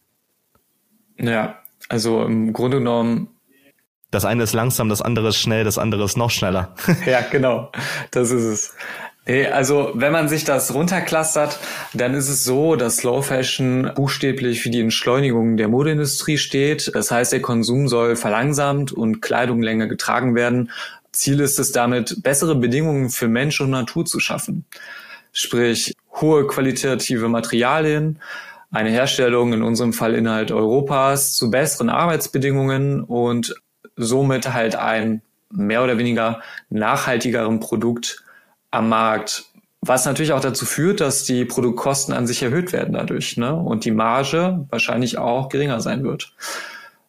Ja, 1.18 1.56
also 1.88 2.22
im 2.24 2.52
Grunde 2.52 2.78
genommen. 2.78 3.28
Das 4.10 4.24
eine 4.24 4.44
ist 4.44 4.54
langsam, 4.54 4.88
das 4.88 5.02
andere 5.02 5.28
ist 5.28 5.36
schnell, 5.36 5.64
das 5.64 5.76
andere 5.76 6.04
ist 6.04 6.16
noch 6.16 6.30
schneller. 6.30 6.74
ja, 7.06 7.20
genau. 7.20 7.70
Das 8.10 8.30
ist 8.30 8.44
es. 8.44 8.74
Nee, 9.26 9.46
also 9.46 9.92
wenn 9.94 10.10
man 10.10 10.30
sich 10.30 10.44
das 10.44 10.72
runterklustert, 10.72 11.58
dann 11.92 12.14
ist 12.14 12.30
es 12.30 12.44
so, 12.44 12.76
dass 12.76 12.96
Slow 12.96 13.22
Fashion 13.22 13.90
buchstäblich 13.94 14.62
für 14.62 14.70
die 14.70 14.80
Entschleunigung 14.80 15.58
der 15.58 15.68
Modeindustrie 15.68 16.38
steht. 16.38 16.90
Das 16.94 17.10
heißt, 17.10 17.32
der 17.32 17.42
Konsum 17.42 17.88
soll 17.88 18.16
verlangsamt 18.16 18.90
und 18.90 19.20
Kleidung 19.20 19.60
länger 19.60 19.86
getragen 19.86 20.34
werden, 20.34 20.70
Ziel 21.18 21.40
ist 21.40 21.58
es 21.58 21.72
damit, 21.72 22.22
bessere 22.22 22.54
Bedingungen 22.54 23.10
für 23.10 23.26
Mensch 23.26 23.60
und 23.60 23.70
Natur 23.70 24.04
zu 24.04 24.20
schaffen. 24.20 24.64
Sprich, 25.32 25.96
hohe 26.20 26.46
qualitative 26.46 27.28
Materialien, 27.28 28.20
eine 28.70 28.90
Herstellung 28.90 29.52
in 29.52 29.62
unserem 29.62 29.92
Fall 29.92 30.14
innerhalb 30.14 30.52
Europas 30.52 31.34
zu 31.34 31.50
besseren 31.50 31.90
Arbeitsbedingungen 31.90 33.02
und 33.02 33.52
somit 33.96 34.52
halt 34.52 34.76
ein 34.76 35.20
mehr 35.50 35.82
oder 35.82 35.98
weniger 35.98 36.40
nachhaltigeren 36.70 37.58
Produkt 37.58 38.22
am 38.70 38.88
Markt. 38.88 39.46
Was 39.80 40.04
natürlich 40.04 40.32
auch 40.32 40.40
dazu 40.40 40.66
führt, 40.66 41.00
dass 41.00 41.24
die 41.24 41.44
Produktkosten 41.44 42.14
an 42.14 42.28
sich 42.28 42.44
erhöht 42.44 42.72
werden 42.72 42.94
dadurch 42.94 43.36
ne? 43.36 43.56
und 43.56 43.84
die 43.84 43.90
Marge 43.90 44.66
wahrscheinlich 44.70 45.18
auch 45.18 45.48
geringer 45.48 45.80
sein 45.80 46.04
wird. 46.04 46.32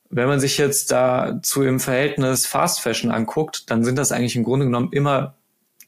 Wenn 0.09 0.27
man 0.27 0.39
sich 0.39 0.57
jetzt 0.57 0.91
dazu 0.91 1.63
im 1.63 1.79
Verhältnis 1.79 2.47
Fast 2.47 2.81
Fashion 2.81 3.11
anguckt, 3.11 3.69
dann 3.69 3.83
sind 3.83 3.97
das 3.97 4.11
eigentlich 4.11 4.35
im 4.35 4.43
Grunde 4.43 4.65
genommen 4.65 4.91
immer 4.91 5.35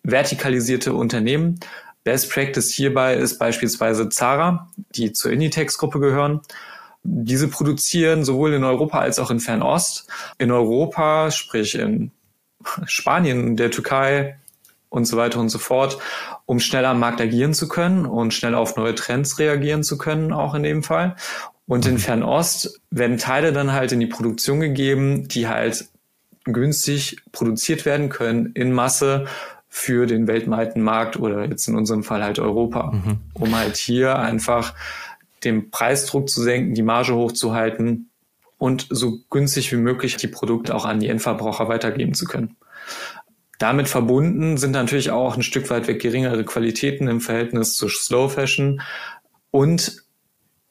vertikalisierte 0.04 0.94
Unternehmen. 0.94 1.60
Best 2.04 2.32
Practice 2.32 2.72
hierbei 2.72 3.16
ist 3.16 3.38
beispielsweise 3.38 4.10
Zara, 4.10 4.68
die 4.96 5.14
zur 5.14 5.32
Inditex-Gruppe 5.32 6.00
gehören. 6.00 6.42
Diese 7.04 7.48
produzieren 7.48 8.24
sowohl 8.24 8.54
in 8.54 8.64
Europa 8.64 9.00
als 9.00 9.18
auch 9.20 9.32
in 9.32 9.40
Fernost. 9.40 10.08
In 10.38 10.52
Europa, 10.52 11.32
sprich 11.32 11.76
in 11.76 12.12
Spanien, 12.86 13.56
der 13.56 13.72
Türkei 13.72 14.38
und 14.90 15.06
so 15.06 15.18
weiter 15.18 15.40
und 15.40 15.50
so 15.50 15.58
fort, 15.58 15.98
um 16.46 16.60
schneller 16.60 16.90
am 16.90 17.00
Markt 17.00 17.22
agieren 17.22 17.54
zu 17.54 17.68
können 17.68 18.06
und 18.06 18.34
schnell 18.34 18.56
auf 18.56 18.76
neue 18.76 18.94
Trends 18.94 19.40
reagieren 19.40 19.84
zu 19.84 19.98
können, 19.98 20.34
auch 20.34 20.54
in 20.54 20.64
dem 20.64 20.84
Fall. 20.84 21.16
Und 21.68 21.86
in 21.86 22.00
Fernost 22.00 22.82
werden 22.90 23.18
Teile 23.18 23.54
dann 23.54 23.72
halt 23.72 23.92
in 23.92 24.00
die 24.00 24.08
Produktion 24.08 24.60
gegeben, 24.60 25.28
die 25.28 25.48
halt 25.48 25.86
günstig 26.46 27.18
produziert 27.32 27.86
werden 27.86 28.10
können 28.10 28.52
in 28.54 28.74
Masse 28.74 29.28
für 29.70 30.06
den 30.06 30.28
weltweiten 30.28 30.82
Markt 30.82 31.18
oder 31.18 31.46
jetzt 31.46 31.68
in 31.68 31.76
unserem 31.76 32.04
Fall 32.04 32.24
halt 32.24 32.40
Europa, 32.40 32.92
mhm. 32.92 33.20
um 33.34 33.56
halt 33.56 33.78
hier 33.78 34.20
einfach 34.20 34.74
den 35.44 35.72
Preisdruck 35.72 36.30
zu 36.30 36.42
senken, 36.42 36.74
die 36.74 36.82
Marge 36.82 37.16
hochzuhalten 37.16 38.10
und 38.58 38.88
so 38.90 39.20
günstig 39.30 39.72
wie 39.72 39.78
möglich 39.78 40.18
die 40.18 40.28
Produkte 40.28 40.76
auch 40.76 40.86
an 40.86 41.00
die 41.00 41.08
Endverbraucher 41.08 41.70
weitergeben 41.70 42.14
zu 42.14 42.26
können. 42.26 42.58
Damit 43.60 43.88
verbunden 43.88 44.58
sind 44.58 44.72
natürlich 44.72 45.12
auch 45.12 45.36
ein 45.36 45.44
Stück 45.44 45.70
weit 45.70 45.88
weg 45.88 46.02
geringere 46.02 46.44
Qualitäten 46.44 47.08
im 47.08 47.22
Verhältnis 47.22 47.76
zu 47.76 47.88
Slow 47.88 48.28
Fashion 48.28 48.82
und 49.52 50.04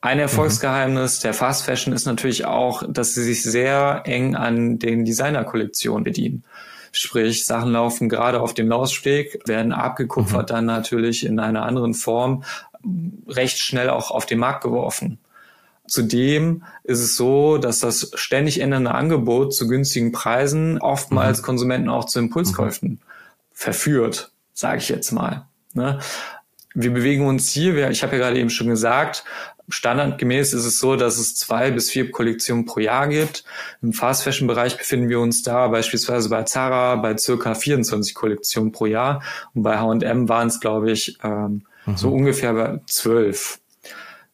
ein 0.01 0.19
Erfolgsgeheimnis 0.19 1.19
mhm. 1.19 1.23
der 1.23 1.35
Fast 1.35 1.65
Fashion 1.65 1.93
ist 1.93 2.07
natürlich 2.07 2.45
auch, 2.45 2.83
dass 2.89 3.15
sie 3.15 3.23
sich 3.23 3.43
sehr 3.43 4.03
eng 4.07 4.35
an 4.35 4.79
den 4.79 5.05
Designer-Kollektionen 5.05 6.05
bedienen. 6.05 6.45
Sprich, 6.93 7.45
Sachen 7.45 7.73
laufen 7.73 8.09
gerade 8.09 8.41
auf 8.41 8.55
dem 8.55 8.69
Laussteg, 8.69 9.47
werden 9.47 9.73
abgekupfert, 9.73 10.51
mhm. 10.51 10.55
dann 10.55 10.65
natürlich 10.67 11.25
in 11.25 11.39
einer 11.39 11.65
anderen 11.65 11.95
Form 11.95 12.45
recht 13.29 13.59
schnell 13.59 13.91
auch 13.91 14.11
auf 14.11 14.27
den 14.27 14.39
Markt 14.39 14.63
geworfen. 14.65 15.19
Zudem 15.87 16.63
ist 16.85 17.01
es 17.01 17.17
so, 17.17 17.59
dass 17.59 17.81
das 17.81 18.13
ständig 18.15 18.61
ändernde 18.61 18.93
Angebot 18.93 19.55
zu 19.55 19.67
günstigen 19.67 20.13
Preisen 20.13 20.79
oftmals 20.79 21.41
mhm. 21.41 21.45
Konsumenten 21.45 21.89
auch 21.91 22.07
zu 22.07 22.19
Impulskäufen 22.21 22.89
mhm. 22.89 22.99
verführt, 23.53 24.33
sage 24.55 24.79
ich 24.79 24.89
jetzt 24.89 25.11
mal. 25.13 25.47
Ne? 25.75 26.01
Wir 26.75 26.93
bewegen 26.93 27.27
uns 27.27 27.51
hier, 27.51 27.91
ich 27.91 28.03
habe 28.03 28.17
ja 28.17 28.23
gerade 28.23 28.39
eben 28.39 28.51
schon 28.51 28.69
gesagt, 28.69 29.25
Standardgemäß 29.71 30.53
ist 30.53 30.65
es 30.65 30.79
so, 30.79 30.97
dass 30.97 31.19
es 31.19 31.35
zwei 31.37 31.71
bis 31.71 31.91
vier 31.91 32.11
Kollektionen 32.11 32.65
pro 32.65 32.81
Jahr 32.81 33.09
gibt. 33.09 33.45
Im 33.83 33.93
Fast 33.93 34.23
Fashion 34.25 34.47
Bereich 34.47 34.77
befinden 34.77 35.09
wir 35.09 35.21
uns 35.21 35.43
da 35.43 35.69
beispielsweise 35.69 36.29
bei 36.29 36.43
Zara 36.43 36.97
bei 36.97 37.17
circa 37.17 37.55
24 37.55 38.15
Kollektionen 38.15 38.73
pro 38.73 38.87
Jahr 38.87 39.23
und 39.55 39.63
bei 39.63 39.79
H&M 39.79 40.29
waren 40.29 40.49
es 40.49 40.61
glaube 40.61 40.91
ich 40.91 41.19
ähm, 41.23 41.63
mhm. 41.87 41.97
so 41.97 42.13
ungefähr 42.13 42.53
bei 42.53 42.81
zwölf. 42.87 43.61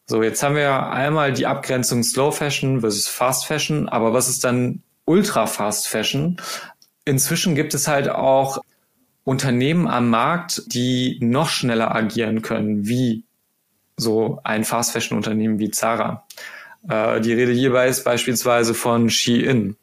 So, 0.09 0.23
jetzt 0.23 0.41
haben 0.41 0.55
wir 0.55 0.89
einmal 0.89 1.33
die 1.33 1.45
Abgrenzung 1.45 2.01
Slow 2.01 2.31
Fashion 2.31 2.79
versus 2.79 3.07
Fast 3.07 3.45
Fashion, 3.45 3.89
aber 3.89 4.13
was 4.13 4.29
ist 4.29 4.43
dann 4.45 4.81
Ultra 5.03 5.47
Fast 5.47 5.89
Fashion? 5.89 6.37
Inzwischen 7.03 7.55
gibt 7.55 7.73
es 7.73 7.89
halt 7.89 8.09
auch 8.09 8.59
Unternehmen 9.25 9.89
am 9.89 10.09
Markt, 10.09 10.63
die 10.67 11.17
noch 11.21 11.49
schneller 11.49 11.93
agieren 11.93 12.41
können, 12.41 12.87
wie 12.87 13.25
so 13.97 14.39
ein 14.43 14.63
Fast 14.63 14.91
Fashion 14.91 15.17
Unternehmen 15.17 15.59
wie 15.59 15.71
Zara. 15.71 16.25
Äh, 16.87 17.19
die 17.21 17.33
Rede 17.33 17.51
hierbei 17.51 17.87
ist 17.87 18.03
beispielsweise 18.03 18.73
von 18.73 19.09
Shein. 19.09 19.75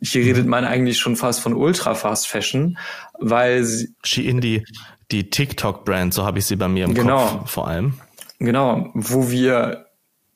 hier 0.00 0.22
mhm. 0.22 0.28
redet 0.28 0.46
man 0.46 0.64
eigentlich 0.64 0.98
schon 0.98 1.16
fast 1.16 1.40
von 1.40 1.54
Ultra 1.54 1.94
Fast 1.94 2.28
Fashion, 2.28 2.78
weil 3.18 3.64
sie 3.64 3.94
Shein 4.04 4.40
die 4.40 4.62
die 5.10 5.30
TikTok 5.30 5.84
Brand, 5.84 6.12
so 6.12 6.24
habe 6.24 6.40
ich 6.40 6.46
sie 6.46 6.56
bei 6.56 6.68
mir 6.68 6.84
im 6.84 6.94
genau, 6.94 7.26
Kopf 7.26 7.50
vor 7.50 7.68
allem. 7.68 7.94
Genau, 8.38 8.90
wo 8.94 9.30
wir 9.30 9.86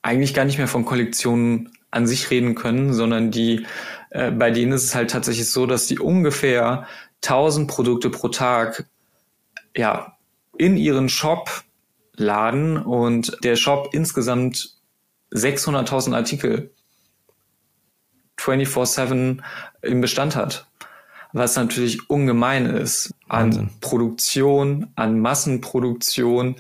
eigentlich 0.03 0.33
gar 0.33 0.45
nicht 0.45 0.59
mehr 0.59 0.69
von 0.69 0.85
Kollektionen 0.85 1.73
an 1.91 2.07
sich 2.07 2.31
reden 2.31 2.55
können, 2.55 2.95
sondern 2.95 3.31
die 3.31 3.67
äh, 4.11 4.31
bei 4.31 4.51
denen 4.51 4.73
ist 4.73 4.85
es 4.85 4.95
halt 4.95 5.11
tatsächlich 5.11 5.51
so, 5.51 5.67
dass 5.67 5.87
die 5.87 5.99
ungefähr 5.99 6.87
1000 7.23 7.69
Produkte 7.69 8.11
pro 8.11 8.29
Tag 8.29 8.87
ja 9.77 10.17
in 10.57 10.77
ihren 10.77 11.09
Shop 11.09 11.51
laden 12.21 12.77
und 12.77 13.37
der 13.43 13.57
Shop 13.57 13.91
insgesamt 13.93 14.77
600.000 15.33 16.15
Artikel 16.15 16.71
24/7 18.39 19.43
im 19.83 20.01
Bestand 20.01 20.37
hat. 20.37 20.67
Was 21.33 21.55
natürlich 21.55 22.11
ungemein 22.11 22.67
ist 22.67 23.15
an 23.29 23.47
Wahnsinn. 23.47 23.71
Produktion, 23.81 24.89
an 24.97 25.21
Massenproduktion 25.21 26.57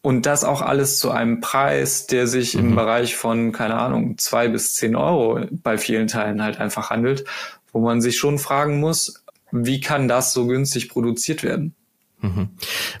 und 0.00 0.24
das 0.24 0.44
auch 0.44 0.62
alles 0.62 0.98
zu 0.98 1.10
einem 1.10 1.40
Preis, 1.40 2.06
der 2.06 2.26
sich 2.26 2.54
mhm. 2.54 2.60
im 2.60 2.74
Bereich 2.74 3.16
von, 3.16 3.52
keine 3.52 3.74
Ahnung, 3.74 4.16
zwei 4.16 4.48
bis 4.48 4.74
zehn 4.74 4.96
Euro 4.96 5.44
bei 5.50 5.76
vielen 5.76 6.08
Teilen 6.08 6.42
halt 6.42 6.58
einfach 6.58 6.88
handelt, 6.88 7.24
wo 7.72 7.80
man 7.80 8.00
sich 8.00 8.16
schon 8.16 8.38
fragen 8.38 8.80
muss, 8.80 9.22
wie 9.50 9.80
kann 9.80 10.08
das 10.08 10.32
so 10.32 10.46
günstig 10.46 10.88
produziert 10.88 11.42
werden? 11.42 11.74
Mhm. 12.20 12.50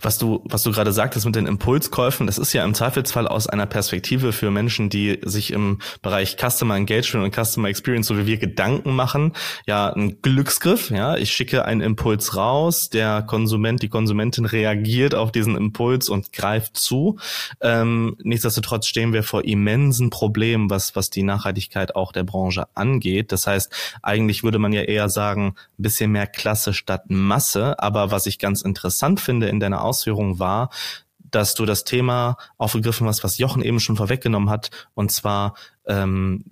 Was 0.00 0.18
du, 0.18 0.42
was 0.44 0.62
du 0.62 0.70
gerade 0.70 0.92
sagtest 0.92 1.26
mit 1.26 1.34
den 1.34 1.46
Impulskäufen, 1.46 2.26
das 2.26 2.38
ist 2.38 2.52
ja 2.52 2.64
im 2.64 2.74
Zweifelsfall 2.74 3.26
aus 3.26 3.48
einer 3.48 3.66
Perspektive 3.66 4.32
für 4.32 4.50
Menschen, 4.50 4.90
die 4.90 5.18
sich 5.24 5.52
im 5.52 5.80
Bereich 6.02 6.36
Customer 6.36 6.76
Engagement 6.76 7.24
und 7.24 7.44
Customer 7.44 7.68
Experience, 7.68 8.06
so 8.06 8.16
wie 8.16 8.26
wir 8.26 8.38
Gedanken 8.38 8.94
machen, 8.94 9.32
ja 9.66 9.92
ein 9.92 10.22
Glücksgriff. 10.22 10.90
Ja, 10.90 11.16
ich 11.16 11.32
schicke 11.32 11.64
einen 11.64 11.80
Impuls 11.80 12.36
raus, 12.36 12.90
der 12.90 13.22
Konsument, 13.22 13.82
die 13.82 13.88
Konsumentin 13.88 14.44
reagiert 14.44 15.14
auf 15.14 15.32
diesen 15.32 15.56
Impuls 15.56 16.08
und 16.08 16.32
greift 16.32 16.76
zu. 16.76 17.18
Ähm, 17.60 18.16
nichtsdestotrotz 18.22 18.86
stehen 18.86 19.12
wir 19.12 19.22
vor 19.22 19.44
immensen 19.44 20.10
Problemen, 20.10 20.70
was 20.70 20.94
was 20.94 21.10
die 21.10 21.22
Nachhaltigkeit 21.22 21.96
auch 21.96 22.12
der 22.12 22.24
Branche 22.24 22.66
angeht. 22.74 23.32
Das 23.32 23.46
heißt, 23.46 23.72
eigentlich 24.02 24.42
würde 24.42 24.58
man 24.58 24.72
ja 24.72 24.82
eher 24.82 25.08
sagen, 25.08 25.54
ein 25.78 25.82
bisschen 25.82 26.12
mehr 26.12 26.26
Klasse 26.26 26.74
statt 26.74 27.04
Masse. 27.08 27.78
Aber 27.78 28.10
was 28.10 28.26
ich 28.26 28.38
ganz 28.38 28.62
interessant 28.62 29.07
interessant 29.08 29.20
finde 29.20 29.48
in 29.48 29.60
deiner 29.60 29.82
Ausführung 29.82 30.38
war, 30.38 30.70
dass 31.30 31.54
du 31.54 31.66
das 31.66 31.84
Thema 31.84 32.38
aufgegriffen 32.56 33.06
hast, 33.06 33.22
was 33.22 33.36
Jochen 33.36 33.62
eben 33.62 33.80
schon 33.80 33.96
vorweggenommen 33.96 34.48
hat, 34.48 34.70
und 34.94 35.12
zwar 35.12 35.54
ähm, 35.86 36.44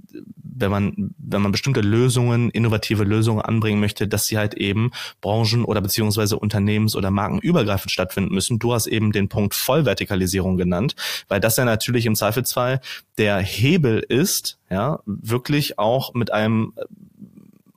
wenn 0.59 0.71
man 0.71 1.14
wenn 1.19 1.42
man 1.42 1.53
bestimmte 1.53 1.83
Lösungen, 1.83 2.51
innovative 2.51 3.05
Lösungen 3.05 3.42
anbringen 3.42 3.81
möchte, 3.81 4.09
dass 4.09 4.27
sie 4.27 4.38
halt 4.38 4.55
eben 4.55 4.90
branchen- 5.21 5.64
oder 5.64 5.83
beziehungsweise 5.83 6.37
unternehmens- 6.37 6.97
oder 6.97 7.11
markenübergreifend 7.11 7.90
stattfinden 7.90 8.35
müssen. 8.35 8.59
Du 8.59 8.73
hast 8.73 8.87
eben 8.87 9.12
den 9.12 9.29
Punkt 9.29 9.55
Vollvertikalisierung 9.55 10.57
genannt, 10.57 10.95
weil 11.29 11.40
das 11.40 11.57
ja 11.57 11.64
natürlich 11.66 12.07
im 12.07 12.14
Zweifelsfall 12.14 12.81
der 13.19 13.38
Hebel 13.38 13.99
ist, 13.99 14.59
ja, 14.71 15.01
wirklich 15.05 15.79
auch 15.79 16.14
mit 16.14 16.33
einem 16.33 16.73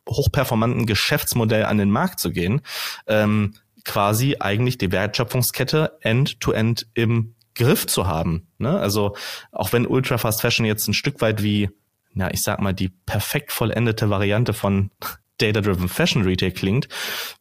hochperformanten 0.08 0.86
Geschäftsmodell 0.86 1.66
an 1.66 1.78
den 1.78 1.92
Markt 1.92 2.20
zu 2.20 2.32
gehen. 2.32 2.62
Ähm, 3.08 3.54
quasi 3.86 4.38
eigentlich 4.40 4.78
die 4.78 4.92
Wertschöpfungskette 4.92 5.98
end-to-end 6.02 6.82
-end 6.82 6.88
im 6.94 7.36
Griff 7.56 7.88
zu 7.88 8.08
haben. 8.08 8.48
Ne? 8.58 8.80
Also 8.80 9.16
auch 9.52 9.74
wenn 9.74 9.86
Ultra 9.86 10.18
Fast 10.18 10.42
Fashion 10.42 10.66
jetzt 10.66 10.88
ein 10.88 10.94
Stück 10.94 11.22
weit 11.22 11.44
wie, 11.44 11.70
ja, 12.14 12.30
ich 12.32 12.42
sag 12.42 12.60
mal, 12.62 12.74
die 12.74 12.90
perfekt 12.90 13.52
vollendete 13.52 14.10
Variante 14.10 14.54
von 14.54 14.92
Data-Driven 15.40 15.88
Fashion 15.88 16.24
Retail 16.24 16.52
klingt, 16.52 16.90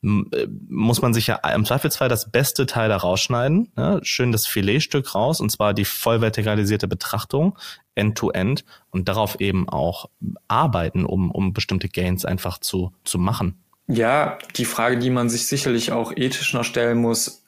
äh, 0.04 0.46
muss 0.68 1.02
man 1.02 1.14
sich 1.14 1.26
ja 1.26 1.36
im 1.52 1.64
Zweifelsfall 1.64 2.08
das 2.08 2.30
beste 2.30 2.66
Teil 2.66 2.88
da 2.88 2.96
rausschneiden, 2.96 3.72
ne? 3.76 3.98
schön 4.02 4.30
das 4.30 4.46
Filetstück 4.46 5.16
raus, 5.16 5.40
und 5.40 5.50
zwar 5.50 5.74
die 5.74 5.84
vollvertikalisierte 5.84 6.86
Betrachtung, 6.86 7.58
end-to-end, 7.96 8.60
-end, 8.60 8.64
und 8.90 9.08
darauf 9.08 9.40
eben 9.40 9.68
auch 9.68 10.10
arbeiten, 10.46 11.04
um, 11.04 11.32
um 11.32 11.52
bestimmte 11.52 11.88
Gains 11.88 12.24
einfach 12.24 12.58
zu, 12.58 12.92
zu 13.04 13.18
machen. 13.18 13.64
Ja, 13.88 14.38
die 14.56 14.66
Frage, 14.66 14.98
die 14.98 15.10
man 15.10 15.30
sich 15.30 15.46
sicherlich 15.46 15.92
auch 15.92 16.12
ethisch 16.14 16.52
noch 16.52 16.64
stellen 16.64 16.98
muss, 16.98 17.42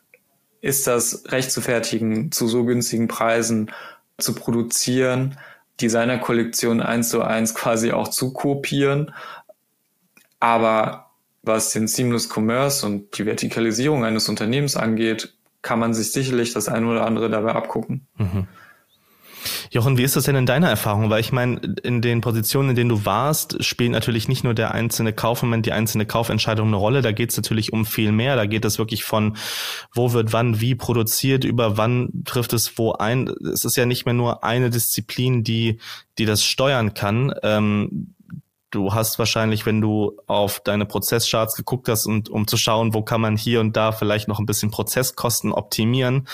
ist 0.62 0.86
das 0.86 1.24
recht 1.28 1.52
zu 1.52 1.60
fertigen, 1.60 2.32
zu 2.32 2.48
so 2.48 2.64
günstigen 2.64 3.08
Preisen 3.08 3.70
zu 4.18 4.34
produzieren, 4.34 5.38
Designerkollektion 5.80 6.80
eins 6.80 7.10
zu 7.10 7.22
eins 7.22 7.54
quasi 7.54 7.92
auch 7.92 8.08
zu 8.08 8.32
kopieren. 8.32 9.14
Aber 10.38 11.10
was 11.42 11.72
den 11.72 11.88
Seamless 11.88 12.28
Commerce 12.34 12.84
und 12.84 13.18
die 13.18 13.26
Vertikalisierung 13.26 14.04
eines 14.04 14.28
Unternehmens 14.28 14.76
angeht, 14.76 15.34
kann 15.62 15.78
man 15.78 15.94
sich 15.94 16.12
sicherlich 16.12 16.52
das 16.52 16.68
eine 16.68 16.86
oder 16.86 17.06
andere 17.06 17.28
dabei 17.30 17.52
abgucken. 17.52 18.06
Mhm. 18.16 18.48
Jochen, 19.70 19.98
wie 19.98 20.02
ist 20.02 20.16
das 20.16 20.24
denn 20.24 20.36
in 20.36 20.46
deiner 20.46 20.68
Erfahrung? 20.68 21.10
Weil 21.10 21.20
ich 21.20 21.32
meine, 21.32 21.60
in 21.82 22.02
den 22.02 22.20
Positionen, 22.20 22.70
in 22.70 22.76
denen 22.76 22.90
du 22.90 23.04
warst, 23.04 23.62
spielt 23.64 23.92
natürlich 23.92 24.28
nicht 24.28 24.44
nur 24.44 24.54
der 24.54 24.72
einzelne 24.72 25.12
Kaufmoment, 25.12 25.66
die 25.66 25.72
einzelne 25.72 26.06
Kaufentscheidung 26.06 26.68
eine 26.68 26.76
Rolle. 26.76 27.02
Da 27.02 27.12
geht 27.12 27.30
es 27.30 27.36
natürlich 27.36 27.72
um 27.72 27.84
viel 27.86 28.12
mehr. 28.12 28.36
Da 28.36 28.46
geht 28.46 28.64
es 28.64 28.78
wirklich 28.78 29.04
von, 29.04 29.36
wo 29.94 30.12
wird 30.12 30.32
wann 30.32 30.60
wie 30.60 30.74
produziert, 30.74 31.44
über 31.44 31.76
wann 31.76 32.24
trifft 32.24 32.52
es 32.52 32.76
wo 32.78 32.92
ein. 32.92 33.28
Es 33.52 33.64
ist 33.64 33.76
ja 33.76 33.86
nicht 33.86 34.04
mehr 34.04 34.14
nur 34.14 34.44
eine 34.44 34.70
Disziplin, 34.70 35.44
die, 35.44 35.78
die 36.18 36.26
das 36.26 36.44
steuern 36.44 36.94
kann. 36.94 37.32
Ähm, 37.42 38.14
du 38.70 38.94
hast 38.94 39.18
wahrscheinlich, 39.18 39.66
wenn 39.66 39.80
du 39.80 40.16
auf 40.26 40.60
deine 40.60 40.86
Prozesscharts 40.86 41.56
geguckt 41.56 41.88
hast 41.88 42.06
und 42.06 42.28
um 42.28 42.46
zu 42.46 42.56
schauen, 42.56 42.94
wo 42.94 43.02
kann 43.02 43.20
man 43.20 43.36
hier 43.36 43.60
und 43.60 43.76
da 43.76 43.92
vielleicht 43.92 44.28
noch 44.28 44.38
ein 44.38 44.46
bisschen 44.46 44.70
Prozesskosten 44.70 45.52
optimieren, 45.52 46.28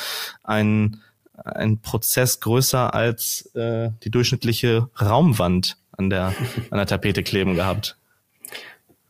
einen 0.45 1.03
ein 1.45 1.81
Prozess 1.81 2.41
größer 2.41 2.95
als 2.95 3.51
äh, 3.55 3.91
die 4.03 4.11
durchschnittliche 4.11 4.89
Raumwand 5.01 5.77
an 5.93 6.11
der, 6.11 6.35
an 6.71 6.79
der 6.79 6.87
Tapete 6.87 7.23
kleben 7.23 7.55
gehabt. 7.55 7.97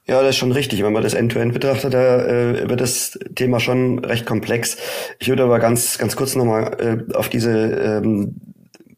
Ja, 0.06 0.20
das 0.20 0.30
ist 0.30 0.36
schon 0.36 0.52
richtig. 0.52 0.82
Wenn 0.84 0.92
man 0.92 1.02
das 1.02 1.14
End-to-End 1.14 1.50
-End 1.50 1.54
betrachtet, 1.54 1.94
da 1.94 2.24
äh, 2.24 2.68
wird 2.68 2.80
das 2.80 3.18
Thema 3.34 3.58
schon 3.58 3.98
recht 4.04 4.24
komplex. 4.24 4.76
Ich 5.18 5.28
würde 5.28 5.42
aber 5.42 5.58
ganz, 5.58 5.98
ganz 5.98 6.14
kurz 6.14 6.36
nochmal 6.36 7.06
äh, 7.10 7.14
auf 7.14 7.28
diese 7.28 7.50
ähm, 7.50 8.36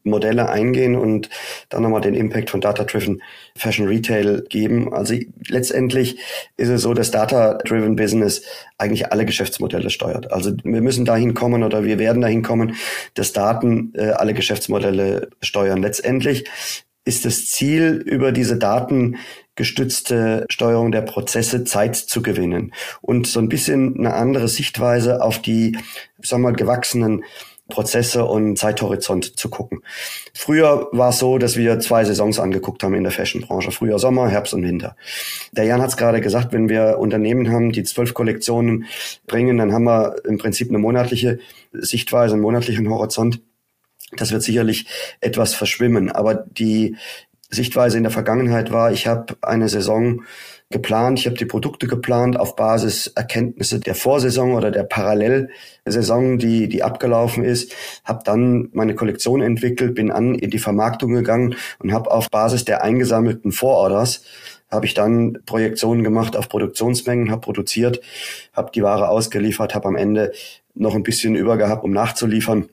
Modelle 0.03 0.49
eingehen 0.49 0.95
und 0.95 1.29
dann 1.69 1.83
nochmal 1.83 2.01
den 2.01 2.13
Impact 2.13 2.49
von 2.49 2.61
Data-Driven 2.61 3.21
Fashion 3.55 3.87
Retail 3.87 4.43
geben. 4.49 4.93
Also 4.93 5.15
letztendlich 5.47 6.17
ist 6.57 6.69
es 6.69 6.81
so, 6.81 6.93
dass 6.93 7.11
Data-Driven 7.11 7.95
Business 7.95 8.41
eigentlich 8.77 9.11
alle 9.11 9.25
Geschäftsmodelle 9.25 9.89
steuert. 9.89 10.31
Also 10.31 10.51
wir 10.63 10.81
müssen 10.81 11.05
dahin 11.05 11.33
kommen 11.33 11.63
oder 11.63 11.83
wir 11.83 11.99
werden 11.99 12.21
dahin 12.21 12.43
kommen, 12.43 12.75
dass 13.13 13.33
Daten 13.33 13.93
äh, 13.95 14.11
alle 14.11 14.33
Geschäftsmodelle 14.33 15.29
steuern. 15.41 15.81
Letztendlich 15.81 16.45
ist 17.05 17.25
das 17.25 17.47
Ziel, 17.47 18.03
über 18.05 18.31
diese 18.31 18.57
Daten 18.57 19.17
gestützte 19.55 20.45
Steuerung 20.49 20.91
der 20.91 21.01
Prozesse 21.01 21.65
Zeit 21.65 21.95
zu 21.95 22.21
gewinnen 22.21 22.73
und 23.01 23.27
so 23.27 23.39
ein 23.39 23.49
bisschen 23.49 23.97
eine 23.97 24.13
andere 24.13 24.47
Sichtweise 24.47 25.21
auf 25.21 25.41
die, 25.41 25.77
sagen 26.21 26.43
wir 26.43 26.51
mal, 26.51 26.55
gewachsenen 26.55 27.25
Prozesse 27.69 28.25
und 28.25 28.57
Zeithorizont 28.57 29.37
zu 29.39 29.49
gucken. 29.49 29.83
Früher 30.33 30.89
war 30.91 31.09
es 31.09 31.19
so, 31.19 31.37
dass 31.37 31.55
wir 31.55 31.79
zwei 31.79 32.03
Saisons 32.03 32.39
angeguckt 32.39 32.83
haben 32.83 32.95
in 32.95 33.03
der 33.03 33.11
Fashionbranche. 33.11 33.71
Früher 33.71 33.99
Sommer, 33.99 34.27
Herbst 34.27 34.53
und 34.53 34.63
Winter. 34.63 34.95
Der 35.51 35.65
Jan 35.65 35.81
hat 35.81 35.89
es 35.89 35.97
gerade 35.97 36.21
gesagt, 36.21 36.51
wenn 36.51 36.69
wir 36.69 36.97
Unternehmen 36.99 37.51
haben, 37.51 37.71
die 37.71 37.83
zwölf 37.83 38.13
Kollektionen 38.13 38.85
bringen, 39.27 39.57
dann 39.57 39.71
haben 39.73 39.85
wir 39.85 40.15
im 40.25 40.37
Prinzip 40.37 40.69
eine 40.69 40.79
monatliche 40.79 41.39
Sichtweise, 41.71 42.33
einen 42.33 42.41
monatlichen 42.41 42.89
Horizont. 42.89 43.41
Das 44.17 44.31
wird 44.31 44.43
sicherlich 44.43 44.87
etwas 45.21 45.53
verschwimmen. 45.53 46.11
Aber 46.11 46.33
die 46.33 46.95
Sichtweise 47.49 47.97
in 47.97 48.03
der 48.03 48.11
Vergangenheit 48.11 48.71
war, 48.71 48.91
ich 48.91 49.07
habe 49.07 49.37
eine 49.41 49.69
Saison 49.69 50.23
geplant. 50.71 51.19
Ich 51.19 51.25
habe 51.25 51.35
die 51.35 51.45
Produkte 51.45 51.87
geplant 51.87 52.39
auf 52.39 52.55
Basis 52.55 53.07
Erkenntnisse 53.07 53.79
der 53.79 53.95
Vorsaison 53.95 54.53
oder 54.53 54.69
der 54.69 54.83
Parallelsaison, 54.83 56.37
die, 56.37 56.69
die 56.69 56.83
abgelaufen 56.83 57.43
ist. 57.43 57.73
Habe 58.03 58.21
dann 58.23 58.69
meine 58.73 58.93
Kollektion 58.93 59.41
entwickelt, 59.41 59.95
bin 59.95 60.11
an 60.11 60.35
in 60.35 60.51
die 60.51 60.59
Vermarktung 60.59 61.13
gegangen 61.13 61.55
und 61.79 61.91
habe 61.91 62.11
auf 62.11 62.29
Basis 62.29 62.65
der 62.65 62.83
eingesammelten 62.83 63.51
Vororders 63.51 64.23
habe 64.71 64.85
ich 64.85 64.93
dann 64.93 65.39
Projektionen 65.47 66.03
gemacht 66.03 66.37
auf 66.37 66.47
Produktionsmengen, 66.47 67.31
habe 67.31 67.41
produziert, 67.41 68.01
habe 68.53 68.69
die 68.71 68.83
Ware 68.83 69.09
ausgeliefert, 69.09 69.73
habe 69.73 69.87
am 69.87 69.95
Ende 69.95 70.31
noch 70.75 70.93
ein 70.93 71.01
bisschen 71.01 71.33
über 71.33 71.57
gehabt, 71.57 71.83
um 71.83 71.91
nachzuliefern 71.91 72.69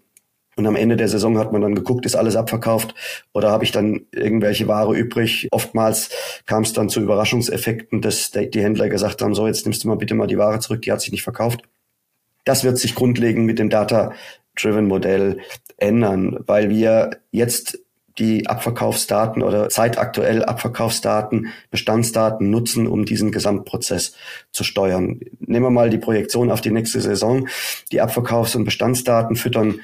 und 0.56 0.66
am 0.66 0.74
Ende 0.74 0.96
der 0.96 1.08
Saison 1.08 1.38
hat 1.38 1.52
man 1.52 1.60
dann 1.60 1.74
geguckt, 1.74 2.06
ist 2.06 2.16
alles 2.16 2.34
abverkauft 2.34 2.94
oder 3.32 3.50
habe 3.50 3.64
ich 3.64 3.72
dann 3.72 4.06
irgendwelche 4.10 4.66
Ware 4.66 4.96
übrig. 4.96 5.48
Oftmals 5.50 6.10
kam 6.46 6.62
es 6.62 6.72
dann 6.72 6.88
zu 6.88 7.00
Überraschungseffekten, 7.00 8.00
dass 8.00 8.30
die 8.30 8.62
Händler 8.62 8.88
gesagt 8.88 9.20
haben, 9.20 9.34
so 9.34 9.46
jetzt 9.46 9.66
nimmst 9.66 9.84
du 9.84 9.88
mal 9.88 9.96
bitte 9.96 10.14
mal 10.14 10.26
die 10.26 10.38
Ware 10.38 10.58
zurück, 10.58 10.82
die 10.82 10.92
hat 10.92 11.02
sich 11.02 11.12
nicht 11.12 11.22
verkauft. 11.22 11.60
Das 12.44 12.64
wird 12.64 12.78
sich 12.78 12.94
grundlegend 12.94 13.44
mit 13.44 13.58
dem 13.58 13.68
Data-Driven 13.68 14.86
Modell 14.86 15.40
ändern, 15.76 16.38
weil 16.46 16.70
wir 16.70 17.10
jetzt 17.32 17.78
die 18.18 18.46
Abverkaufsdaten 18.46 19.42
oder 19.42 19.68
zeitaktuell 19.68 20.44
Abverkaufsdaten, 20.44 21.48
Bestandsdaten 21.70 22.50
nutzen, 22.50 22.86
um 22.86 23.04
diesen 23.04 23.30
Gesamtprozess 23.30 24.14
zu 24.52 24.64
steuern. 24.64 25.20
Nehmen 25.40 25.66
wir 25.66 25.70
mal 25.70 25.90
die 25.90 25.98
Projektion 25.98 26.50
auf 26.50 26.60
die 26.60 26.70
nächste 26.70 27.00
Saison. 27.00 27.48
Die 27.92 28.00
Abverkaufs- 28.00 28.56
und 28.56 28.64
Bestandsdaten 28.64 29.36
füttern 29.36 29.80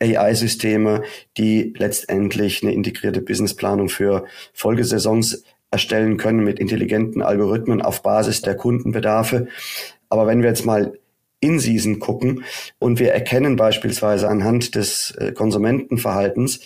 AI-Systeme, 0.00 1.02
die 1.36 1.74
letztendlich 1.76 2.62
eine 2.62 2.72
integrierte 2.72 3.20
Businessplanung 3.20 3.88
für 3.88 4.24
Folgesaisons 4.52 5.44
erstellen 5.70 6.16
können 6.16 6.44
mit 6.44 6.58
intelligenten 6.58 7.22
Algorithmen 7.22 7.82
auf 7.82 8.02
Basis 8.02 8.42
der 8.42 8.56
Kundenbedarfe. 8.56 9.48
Aber 10.08 10.26
wenn 10.26 10.42
wir 10.42 10.48
jetzt 10.48 10.64
mal 10.64 10.98
in 11.40 11.60
Season 11.60 11.98
gucken 11.98 12.44
und 12.78 12.98
wir 12.98 13.12
erkennen 13.12 13.56
beispielsweise 13.56 14.28
anhand 14.28 14.74
des 14.74 15.12
äh, 15.18 15.32
Konsumentenverhaltens, 15.32 16.60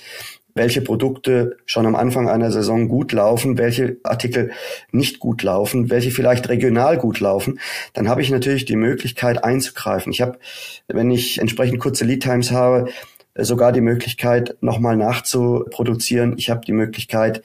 welche 0.55 0.83
Produkte 0.83 1.57
schon 1.65 1.87
am 1.87 1.95
Anfang 1.95 2.29
einer 2.29 2.51
Saison 2.51 2.89
gut 2.89 3.13
laufen, 3.13 3.57
welche 3.59 3.97
Artikel 4.03 4.53
nicht 4.91 5.19
gut 5.19 5.43
laufen, 5.43 5.91
welche 5.91 6.11
vielleicht 6.11 6.49
regional 6.49 6.99
gut 6.99 7.21
laufen, 7.21 7.59
dann 7.95 8.09
habe 8.09 8.23
ich 8.23 8.31
natürlich 8.31 8.65
die 8.65 8.77
Möglichkeit 8.77 9.45
einzugreifen. 9.45 10.13
Ich 10.13 10.21
habe, 10.21 10.39
wenn 10.89 11.11
ich 11.11 11.39
entsprechend 11.39 11.81
kurze 11.81 12.05
Lead 12.05 12.23
Times 12.23 12.51
habe, 12.51 12.89
sogar 13.37 13.73
die 13.73 13.81
Möglichkeit, 13.81 14.57
nochmal 14.61 14.97
nachzuproduzieren. 14.97 16.35
Ich 16.37 16.51
habe 16.51 16.65
die 16.67 16.73
Möglichkeit, 16.73 17.43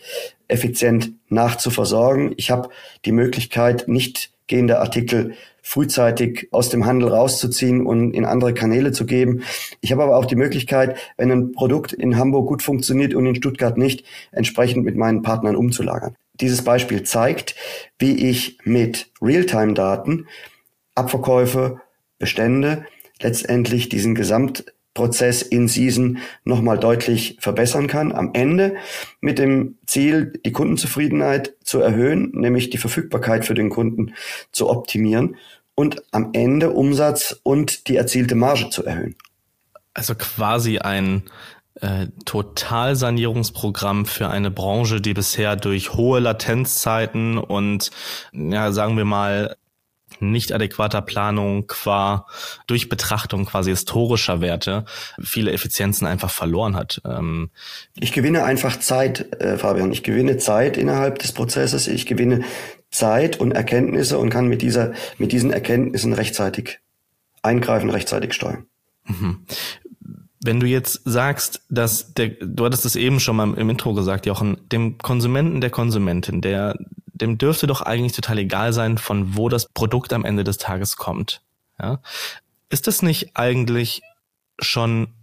effizient 0.47 1.13
nachzuversorgen. 1.29 2.33
Ich 2.37 2.51
habe 2.51 2.69
die 3.05 3.11
Möglichkeit, 3.11 3.87
nicht 3.87 4.31
gehende 4.47 4.79
Artikel 4.79 5.33
frühzeitig 5.61 6.47
aus 6.51 6.69
dem 6.69 6.85
Handel 6.85 7.09
rauszuziehen 7.09 7.85
und 7.85 8.13
in 8.13 8.23
andere 8.23 8.53
Kanäle 8.53 8.93
zu 8.93 9.05
geben. 9.05 9.43
Ich 9.81 9.91
habe 9.91 10.03
aber 10.03 10.15
auch 10.15 10.25
die 10.25 10.37
Möglichkeit, 10.37 10.95
wenn 11.17 11.29
ein 11.29 11.51
Produkt 11.51 11.91
in 11.91 12.17
Hamburg 12.17 12.47
gut 12.47 12.63
funktioniert 12.63 13.13
und 13.13 13.25
in 13.25 13.35
Stuttgart 13.35 13.77
nicht, 13.77 14.05
entsprechend 14.31 14.85
mit 14.85 14.95
meinen 14.95 15.23
Partnern 15.23 15.57
umzulagern. 15.57 16.15
Dieses 16.39 16.63
Beispiel 16.63 17.03
zeigt, 17.03 17.55
wie 17.99 18.29
ich 18.29 18.59
mit 18.63 19.11
Realtime-Daten 19.21 20.27
Abverkäufe, 20.95 21.81
Bestände 22.17 22.85
letztendlich 23.21 23.89
diesen 23.89 24.15
Gesamt 24.15 24.65
Prozess 24.97 25.43
in 25.43 25.67
Season 25.67 26.17
nochmal 26.43 26.79
deutlich 26.79 27.37
verbessern 27.39 27.85
kann. 27.85 28.11
Am 28.11 28.31
Ende 28.33 28.77
mit 29.21 29.37
dem 29.37 29.77
Ziel, 29.85 30.33
die 30.43 30.51
Kundenzufriedenheit 30.51 31.53
zu 31.63 31.79
erhöhen, 31.79 32.31
nämlich 32.33 32.71
die 32.71 32.79
Verfügbarkeit 32.79 33.45
für 33.45 33.53
den 33.53 33.69
Kunden 33.69 34.15
zu 34.51 34.67
optimieren 34.67 35.35
und 35.75 36.01
am 36.11 36.31
Ende 36.33 36.71
Umsatz 36.71 37.39
und 37.43 37.87
die 37.87 37.95
erzielte 37.95 38.33
Marge 38.33 38.71
zu 38.71 38.83
erhöhen. 38.83 39.15
Also 39.93 40.15
quasi 40.15 40.79
ein 40.79 41.21
äh, 41.81 42.07
Totalsanierungsprogramm 42.25 44.07
für 44.07 44.29
eine 44.29 44.49
Branche, 44.49 44.99
die 44.99 45.13
bisher 45.13 45.55
durch 45.55 45.93
hohe 45.93 46.19
Latenzzeiten 46.19 47.37
und 47.37 47.91
ja, 48.33 48.71
sagen 48.71 48.97
wir 48.97 49.05
mal 49.05 49.55
nicht 50.19 50.51
adäquater 50.51 51.01
Planung 51.01 51.67
qua 51.67 52.25
durch 52.65 52.89
Betrachtung 52.89 53.45
quasi 53.45 53.71
historischer 53.71 54.41
Werte 54.41 54.85
viele 55.21 55.51
Effizienzen 55.51 56.07
einfach 56.07 56.31
verloren 56.31 56.75
hat. 56.75 57.01
Ähm 57.05 57.49
ich 57.99 58.11
gewinne 58.11 58.43
einfach 58.43 58.79
Zeit, 58.79 59.41
äh, 59.41 59.57
Fabian. 59.57 59.91
Ich 59.91 60.03
gewinne 60.03 60.37
Zeit 60.37 60.77
innerhalb 60.77 61.19
des 61.19 61.31
Prozesses. 61.31 61.87
Ich 61.87 62.05
gewinne 62.05 62.43
Zeit 62.89 63.39
und 63.39 63.51
Erkenntnisse 63.51 64.17
und 64.17 64.29
kann 64.29 64.47
mit 64.47 64.61
dieser, 64.61 64.93
mit 65.17 65.31
diesen 65.31 65.51
Erkenntnissen 65.51 66.13
rechtzeitig 66.13 66.79
eingreifen, 67.41 67.89
rechtzeitig 67.89 68.33
steuern. 68.33 68.65
Mhm. 69.05 69.45
Wenn 70.39 70.59
du 70.59 70.67
jetzt 70.67 71.01
sagst, 71.03 71.61
dass 71.69 72.13
der, 72.13 72.29
du 72.29 72.65
hattest 72.65 72.85
es 72.85 72.95
eben 72.95 73.19
schon 73.19 73.35
mal 73.35 73.53
im 73.55 73.69
Intro 73.69 73.93
gesagt, 73.93 74.25
Jochen, 74.25 74.57
dem 74.71 74.97
Konsumenten, 74.97 75.61
der 75.61 75.71
Konsumentin, 75.71 76.41
der 76.41 76.77
dem 77.21 77.37
dürfte 77.37 77.67
doch 77.67 77.81
eigentlich 77.81 78.13
total 78.13 78.39
egal 78.39 78.73
sein, 78.73 78.97
von 78.97 79.35
wo 79.35 79.49
das 79.49 79.67
Produkt 79.67 80.13
am 80.13 80.25
Ende 80.25 80.43
des 80.43 80.57
Tages 80.57 80.97
kommt. 80.97 81.41
Ja? 81.79 81.99
Ist 82.69 82.87
das 82.87 83.01
nicht 83.01 83.31
eigentlich 83.35 84.01
schon 84.59 85.13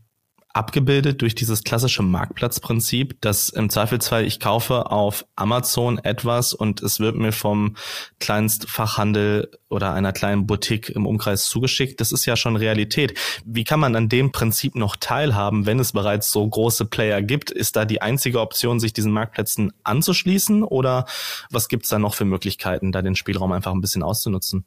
abgebildet 0.55 1.21
durch 1.21 1.35
dieses 1.35 1.65
klassische 1.65 2.03
Marktplatzprinzip, 2.03 3.21
dass 3.21 3.49
im 3.49 3.69
Zweifelsfall 3.69 4.25
ich 4.25 4.39
kaufe 4.41 4.91
auf 4.91 5.27
Amazon 5.35 5.99
etwas 5.99 6.55
und 6.55 6.81
es 6.81 7.01
wird 7.01 7.17
mir 7.17 7.33
vom 7.33 7.77
Kleinstfachhandel 8.21 9.51
oder 9.69 9.93
einer 9.93 10.13
kleinen 10.13 10.47
Boutique 10.47 10.91
im 10.91 11.07
Umkreis 11.07 11.47
zugeschickt. 11.47 12.01
Das 12.01 12.13
ist 12.13 12.25
ja 12.25 12.37
schon 12.37 12.55
Realität. 12.55 13.19
Wie 13.45 13.65
kann 13.65 13.81
man 13.81 13.97
an 13.97 14.09
dem 14.09 14.31
Prinzip 14.31 14.77
noch 14.77 14.95
teilhaben, 14.97 15.67
wenn 15.67 15.81
es 15.81 15.93
bereits 15.93 16.31
so 16.31 16.49
große 16.49 16.85
Player 16.85 17.21
gibt? 17.21 17.51
Ist 17.51 17.75
da 17.75 17.85
die 17.85 18.01
einzige 18.01 18.41
Option, 18.41 18.79
sich 18.79 18.93
diesen 18.93 19.13
Marktplätzen 19.13 19.73
anzuschließen 19.83 20.63
oder 20.63 21.07
was 21.51 21.69
gibt's 21.69 21.89
da 21.89 21.99
noch 21.99 22.15
für 22.15 22.25
Möglichkeiten, 22.25 22.93
da 22.93 23.03
den 23.03 23.17
Spielraum 23.17 23.51
einfach 23.51 23.73
ein 23.73 23.81
bisschen 23.81 24.05
auszunutzen? 24.05 24.65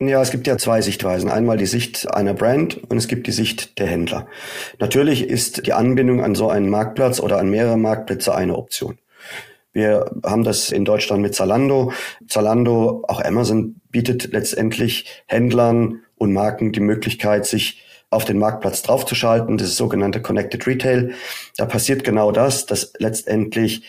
Ja, 0.00 0.22
es 0.22 0.30
gibt 0.30 0.46
ja 0.46 0.56
zwei 0.58 0.80
Sichtweisen. 0.80 1.28
Einmal 1.28 1.56
die 1.56 1.66
Sicht 1.66 2.14
einer 2.14 2.32
Brand 2.32 2.80
und 2.88 2.98
es 2.98 3.08
gibt 3.08 3.26
die 3.26 3.32
Sicht 3.32 3.80
der 3.80 3.88
Händler. 3.88 4.28
Natürlich 4.78 5.28
ist 5.28 5.66
die 5.66 5.72
Anbindung 5.72 6.22
an 6.22 6.36
so 6.36 6.48
einen 6.48 6.70
Marktplatz 6.70 7.18
oder 7.18 7.38
an 7.38 7.50
mehrere 7.50 7.76
Marktplätze 7.76 8.32
eine 8.32 8.56
Option. 8.56 8.98
Wir 9.72 10.08
haben 10.24 10.44
das 10.44 10.70
in 10.70 10.84
Deutschland 10.84 11.20
mit 11.20 11.34
Zalando. 11.34 11.92
Zalando, 12.28 13.04
auch 13.08 13.20
Amazon 13.20 13.80
bietet 13.90 14.32
letztendlich 14.32 15.22
Händlern 15.26 16.02
und 16.16 16.32
Marken 16.32 16.70
die 16.70 16.80
Möglichkeit, 16.80 17.44
sich 17.44 17.82
auf 18.08 18.24
den 18.24 18.38
Marktplatz 18.38 18.82
draufzuschalten. 18.82 19.58
Das 19.58 19.68
ist 19.68 19.76
sogenannte 19.76 20.22
Connected 20.22 20.64
Retail. 20.68 21.12
Da 21.56 21.66
passiert 21.66 22.04
genau 22.04 22.30
das, 22.30 22.66
dass 22.66 22.92
letztendlich 22.98 23.82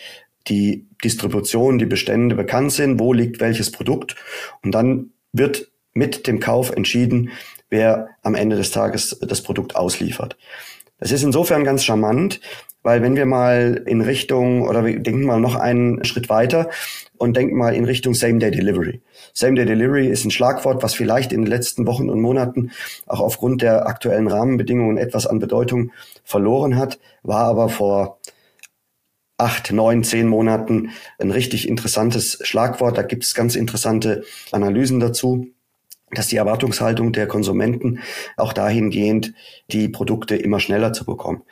die 0.48 0.86
Distribution, 1.04 1.78
die 1.78 1.86
Bestände 1.86 2.34
bekannt 2.34 2.72
sind, 2.72 2.98
wo 2.98 3.12
liegt 3.12 3.40
welches 3.40 3.70
Produkt. 3.70 4.16
Und 4.62 4.72
dann 4.72 5.12
wird 5.32 5.69
mit 5.92 6.26
dem 6.26 6.40
Kauf 6.40 6.70
entschieden, 6.70 7.30
wer 7.68 8.08
am 8.22 8.34
Ende 8.34 8.56
des 8.56 8.70
Tages 8.70 9.18
das 9.20 9.42
Produkt 9.42 9.76
ausliefert. 9.76 10.36
Das 10.98 11.12
ist 11.12 11.22
insofern 11.22 11.64
ganz 11.64 11.84
charmant, 11.84 12.40
weil 12.82 13.02
wenn 13.02 13.16
wir 13.16 13.26
mal 13.26 13.82
in 13.86 14.00
Richtung, 14.00 14.68
oder 14.68 14.84
wir 14.84 14.98
denken 15.00 15.24
mal 15.24 15.40
noch 15.40 15.54
einen 15.54 16.04
Schritt 16.04 16.28
weiter 16.28 16.70
und 17.18 17.36
denken 17.36 17.56
mal 17.56 17.74
in 17.74 17.84
Richtung 17.84 18.14
Same-Day 18.14 18.50
Delivery. 18.50 19.00
Same-Day 19.34 19.66
Delivery 19.66 20.08
ist 20.08 20.24
ein 20.24 20.30
Schlagwort, 20.30 20.82
was 20.82 20.94
vielleicht 20.94 21.32
in 21.32 21.42
den 21.42 21.50
letzten 21.50 21.86
Wochen 21.86 22.08
und 22.08 22.20
Monaten 22.20 22.70
auch 23.06 23.20
aufgrund 23.20 23.62
der 23.62 23.86
aktuellen 23.86 24.28
Rahmenbedingungen 24.28 24.96
etwas 24.96 25.26
an 25.26 25.38
Bedeutung 25.38 25.92
verloren 26.24 26.76
hat, 26.76 26.98
war 27.22 27.44
aber 27.44 27.68
vor 27.68 28.18
acht, 29.36 29.72
neun, 29.72 30.04
zehn 30.04 30.26
Monaten 30.26 30.90
ein 31.18 31.30
richtig 31.30 31.68
interessantes 31.68 32.38
Schlagwort. 32.42 32.98
Da 32.98 33.02
gibt 33.02 33.24
es 33.24 33.34
ganz 33.34 33.56
interessante 33.56 34.24
Analysen 34.52 35.00
dazu 35.00 35.48
dass 36.12 36.28
die 36.28 36.36
Erwartungshaltung 36.36 37.12
der 37.12 37.26
Konsumenten 37.26 38.00
auch 38.36 38.52
dahingehend, 38.52 39.32
die 39.68 39.88
Produkte 39.88 40.36
immer 40.36 40.60
schneller 40.60 40.92
zu 40.92 41.04
bekommen. 41.04 41.42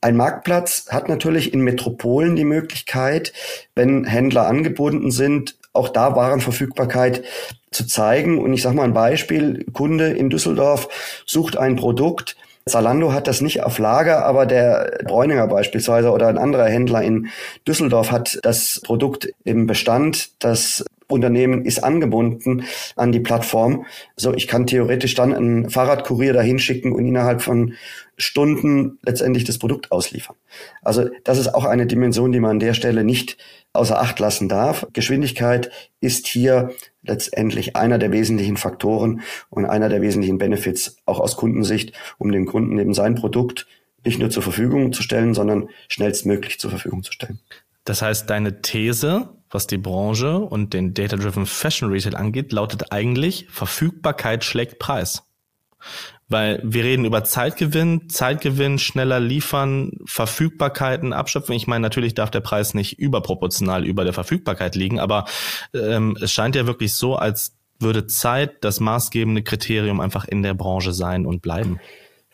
Ein 0.00 0.16
Marktplatz 0.16 0.88
hat 0.90 1.08
natürlich 1.08 1.52
in 1.52 1.60
Metropolen 1.60 2.36
die 2.36 2.44
Möglichkeit, 2.44 3.32
wenn 3.74 4.04
Händler 4.04 4.46
angebunden 4.46 5.10
sind, 5.10 5.56
auch 5.72 5.88
da 5.88 6.16
Warenverfügbarkeit 6.16 7.22
zu 7.70 7.86
zeigen. 7.86 8.38
Und 8.38 8.52
ich 8.52 8.62
sage 8.62 8.76
mal 8.76 8.84
ein 8.84 8.94
Beispiel, 8.94 9.64
Kunde 9.72 10.08
in 10.10 10.30
Düsseldorf 10.30 10.88
sucht 11.26 11.56
ein 11.56 11.76
Produkt, 11.76 12.36
Zalando 12.68 13.12
hat 13.12 13.26
das 13.26 13.40
nicht 13.40 13.62
auf 13.62 13.78
Lager, 13.78 14.24
aber 14.24 14.46
der 14.46 14.98
Bräuninger 15.04 15.46
beispielsweise 15.46 16.10
oder 16.10 16.28
ein 16.28 16.38
anderer 16.38 16.66
Händler 16.66 17.02
in 17.02 17.28
Düsseldorf 17.66 18.12
hat 18.12 18.38
das 18.42 18.80
Produkt 18.84 19.32
im 19.44 19.66
Bestand, 19.66 20.30
das 20.38 20.84
Unternehmen 21.08 21.64
ist 21.64 21.82
angebunden 21.82 22.64
an 22.96 23.12
die 23.12 23.20
Plattform. 23.20 23.86
So, 24.16 24.34
ich 24.34 24.46
kann 24.46 24.66
theoretisch 24.66 25.14
dann 25.14 25.34
einen 25.34 25.70
Fahrradkurier 25.70 26.32
dahin 26.32 26.58
schicken 26.58 26.92
und 26.92 27.06
innerhalb 27.06 27.42
von 27.42 27.74
Stunden 28.16 28.98
letztendlich 29.02 29.44
das 29.44 29.58
Produkt 29.58 29.92
ausliefern. 29.92 30.36
Also 30.82 31.08
das 31.24 31.38
ist 31.38 31.54
auch 31.54 31.64
eine 31.64 31.86
Dimension, 31.86 32.32
die 32.32 32.40
man 32.40 32.52
an 32.52 32.60
der 32.60 32.74
Stelle 32.74 33.04
nicht 33.04 33.38
außer 33.72 34.00
Acht 34.00 34.18
lassen 34.18 34.48
darf. 34.48 34.86
Geschwindigkeit 34.92 35.70
ist 36.00 36.26
hier 36.26 36.72
letztendlich 37.02 37.76
einer 37.76 37.98
der 37.98 38.12
wesentlichen 38.12 38.56
Faktoren 38.56 39.22
und 39.50 39.66
einer 39.66 39.88
der 39.88 40.02
wesentlichen 40.02 40.38
Benefits 40.38 40.96
auch 41.06 41.20
aus 41.20 41.36
Kundensicht, 41.36 41.92
um 42.18 42.32
dem 42.32 42.46
Kunden 42.46 42.78
eben 42.78 42.92
sein 42.92 43.14
Produkt 43.14 43.66
nicht 44.04 44.18
nur 44.18 44.30
zur 44.30 44.42
Verfügung 44.42 44.92
zu 44.92 45.02
stellen, 45.02 45.34
sondern 45.34 45.68
schnellstmöglich 45.88 46.58
zur 46.58 46.70
Verfügung 46.70 47.02
zu 47.02 47.12
stellen. 47.12 47.40
Das 47.88 48.02
heißt, 48.02 48.28
deine 48.28 48.60
These, 48.60 49.30
was 49.48 49.66
die 49.66 49.78
Branche 49.78 50.36
und 50.36 50.74
den 50.74 50.92
Data-Driven 50.92 51.46
Fashion 51.46 51.90
Retail 51.90 52.16
angeht, 52.16 52.52
lautet 52.52 52.92
eigentlich, 52.92 53.46
Verfügbarkeit 53.48 54.44
schlägt 54.44 54.78
Preis. 54.78 55.22
Weil 56.28 56.60
wir 56.62 56.84
reden 56.84 57.06
über 57.06 57.24
Zeitgewinn, 57.24 58.10
Zeitgewinn, 58.10 58.78
schneller 58.78 59.20
liefern, 59.20 59.92
Verfügbarkeiten 60.04 61.14
abschöpfen. 61.14 61.54
Ich 61.54 61.66
meine, 61.66 61.80
natürlich 61.80 62.12
darf 62.12 62.30
der 62.30 62.40
Preis 62.40 62.74
nicht 62.74 62.98
überproportional 62.98 63.86
über 63.86 64.04
der 64.04 64.12
Verfügbarkeit 64.12 64.74
liegen, 64.74 65.00
aber 65.00 65.24
ähm, 65.72 66.14
es 66.20 66.30
scheint 66.30 66.56
ja 66.56 66.66
wirklich 66.66 66.92
so, 66.92 67.16
als 67.16 67.56
würde 67.78 68.06
Zeit 68.06 68.64
das 68.64 68.80
maßgebende 68.80 69.42
Kriterium 69.42 70.00
einfach 70.00 70.26
in 70.26 70.42
der 70.42 70.52
Branche 70.52 70.92
sein 70.92 71.24
und 71.24 71.40
bleiben. 71.40 71.80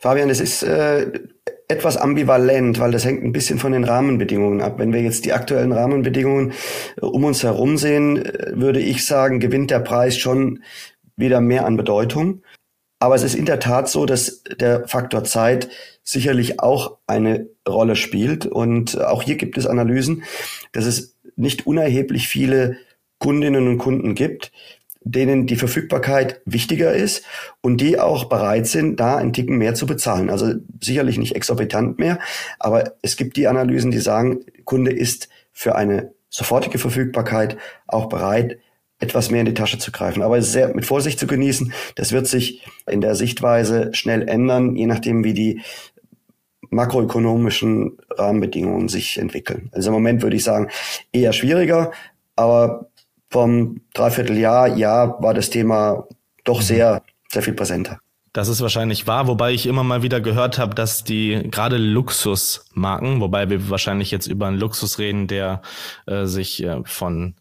Fabian, 0.05 0.29
das 0.29 0.39
ist 0.39 0.61
äh, 0.61 1.11
etwas 1.67 1.97
ambivalent, 1.97 2.79
weil 2.79 2.91
das 2.91 3.05
hängt 3.05 3.23
ein 3.23 3.31
bisschen 3.31 3.57
von 3.57 3.71
den 3.71 3.83
Rahmenbedingungen 3.83 4.61
ab. 4.61 4.77
Wenn 4.77 4.93
wir 4.93 5.01
jetzt 5.01 5.25
die 5.25 5.33
aktuellen 5.33 5.71
Rahmenbedingungen 5.71 6.53
äh, 7.01 7.05
um 7.05 7.23
uns 7.23 7.41
herum 7.41 7.75
sehen, 7.75 8.23
äh, 8.23 8.51
würde 8.53 8.79
ich 8.79 9.03
sagen, 9.07 9.39
gewinnt 9.39 9.71
der 9.71 9.79
Preis 9.79 10.15
schon 10.15 10.61
wieder 11.15 11.41
mehr 11.41 11.65
an 11.65 11.75
Bedeutung. 11.75 12.43
Aber 12.99 13.15
es 13.15 13.23
ist 13.23 13.33
in 13.33 13.45
der 13.45 13.59
Tat 13.59 13.89
so, 13.89 14.05
dass 14.05 14.43
der 14.43 14.87
Faktor 14.87 15.23
Zeit 15.23 15.69
sicherlich 16.03 16.59
auch 16.59 16.99
eine 17.07 17.49
Rolle 17.67 17.95
spielt. 17.95 18.45
Und 18.45 19.01
auch 19.01 19.23
hier 19.23 19.37
gibt 19.37 19.57
es 19.57 19.65
Analysen, 19.65 20.21
dass 20.71 20.85
es 20.85 21.15
nicht 21.35 21.65
unerheblich 21.65 22.27
viele 22.27 22.77
Kundinnen 23.17 23.67
und 23.67 23.79
Kunden 23.79 24.13
gibt, 24.13 24.51
denen 25.05 25.45
die 25.45 25.55
Verfügbarkeit 25.55 26.41
wichtiger 26.45 26.91
ist 26.91 27.23
und 27.61 27.79
die 27.79 27.99
auch 27.99 28.25
bereit 28.25 28.65
sind, 28.65 28.99
da 28.99 29.17
einen 29.17 29.33
Ticken 29.33 29.57
mehr 29.57 29.75
zu 29.75 29.85
bezahlen. 29.85 30.31
Also 30.31 30.55
sicherlich 30.81 31.17
nicht 31.17 31.35
exorbitant 31.35 31.99
mehr, 31.99 32.19
aber 32.59 32.95
es 33.03 33.15
gibt 33.15 33.37
die 33.37 33.47
Analysen, 33.47 33.91
die 33.91 33.99
sagen, 33.99 34.39
Kunde 34.65 34.91
ist 34.91 35.29
für 35.53 35.75
eine 35.75 36.11
sofortige 36.29 36.79
Verfügbarkeit 36.79 37.55
auch 37.87 38.09
bereit, 38.09 38.57
etwas 38.99 39.29
mehr 39.29 39.41
in 39.41 39.45
die 39.45 39.53
Tasche 39.53 39.77
zu 39.77 39.91
greifen. 39.91 40.23
Aber 40.23 40.41
sehr 40.41 40.73
mit 40.73 40.85
Vorsicht 40.85 41.19
zu 41.19 41.27
genießen. 41.27 41.71
Das 41.95 42.11
wird 42.11 42.27
sich 42.27 42.65
in 42.89 43.01
der 43.01 43.15
Sichtweise 43.15 43.93
schnell 43.93 44.27
ändern, 44.27 44.75
je 44.75 44.87
nachdem, 44.87 45.23
wie 45.23 45.33
die 45.33 45.61
makroökonomischen 46.71 47.97
Rahmenbedingungen 48.09 48.89
sich 48.89 49.17
entwickeln. 49.17 49.69
Also 49.71 49.89
im 49.89 49.93
Moment 49.93 50.23
würde 50.23 50.35
ich 50.35 50.43
sagen, 50.43 50.69
eher 51.13 51.31
schwieriger, 51.31 51.91
aber 52.35 52.89
vom 53.35 53.81
Dreivierteljahr, 53.93 54.77
ja, 54.77 55.21
war 55.21 55.33
das 55.33 55.49
Thema 55.49 56.07
doch 56.45 56.59
mhm. 56.59 56.63
sehr, 56.63 57.03
sehr 57.29 57.41
viel 57.41 57.53
präsenter. 57.53 57.99
Das 58.31 58.47
ist 58.47 58.61
wahrscheinlich 58.61 59.07
wahr, 59.07 59.27
wobei 59.27 59.51
ich 59.51 59.65
immer 59.65 59.83
mal 59.83 60.03
wieder 60.03 60.21
gehört 60.21 60.57
habe, 60.57 60.73
dass 60.73 61.03
die 61.03 61.45
gerade 61.51 61.75
Luxusmarken, 61.75 63.19
wobei 63.19 63.49
wir 63.49 63.69
wahrscheinlich 63.69 64.09
jetzt 64.09 64.27
über 64.27 64.47
einen 64.47 64.57
Luxus 64.57 64.99
reden, 64.99 65.27
der 65.27 65.61
äh, 66.05 66.27
sich 66.27 66.63
äh, 66.63 66.79
von 66.85 67.35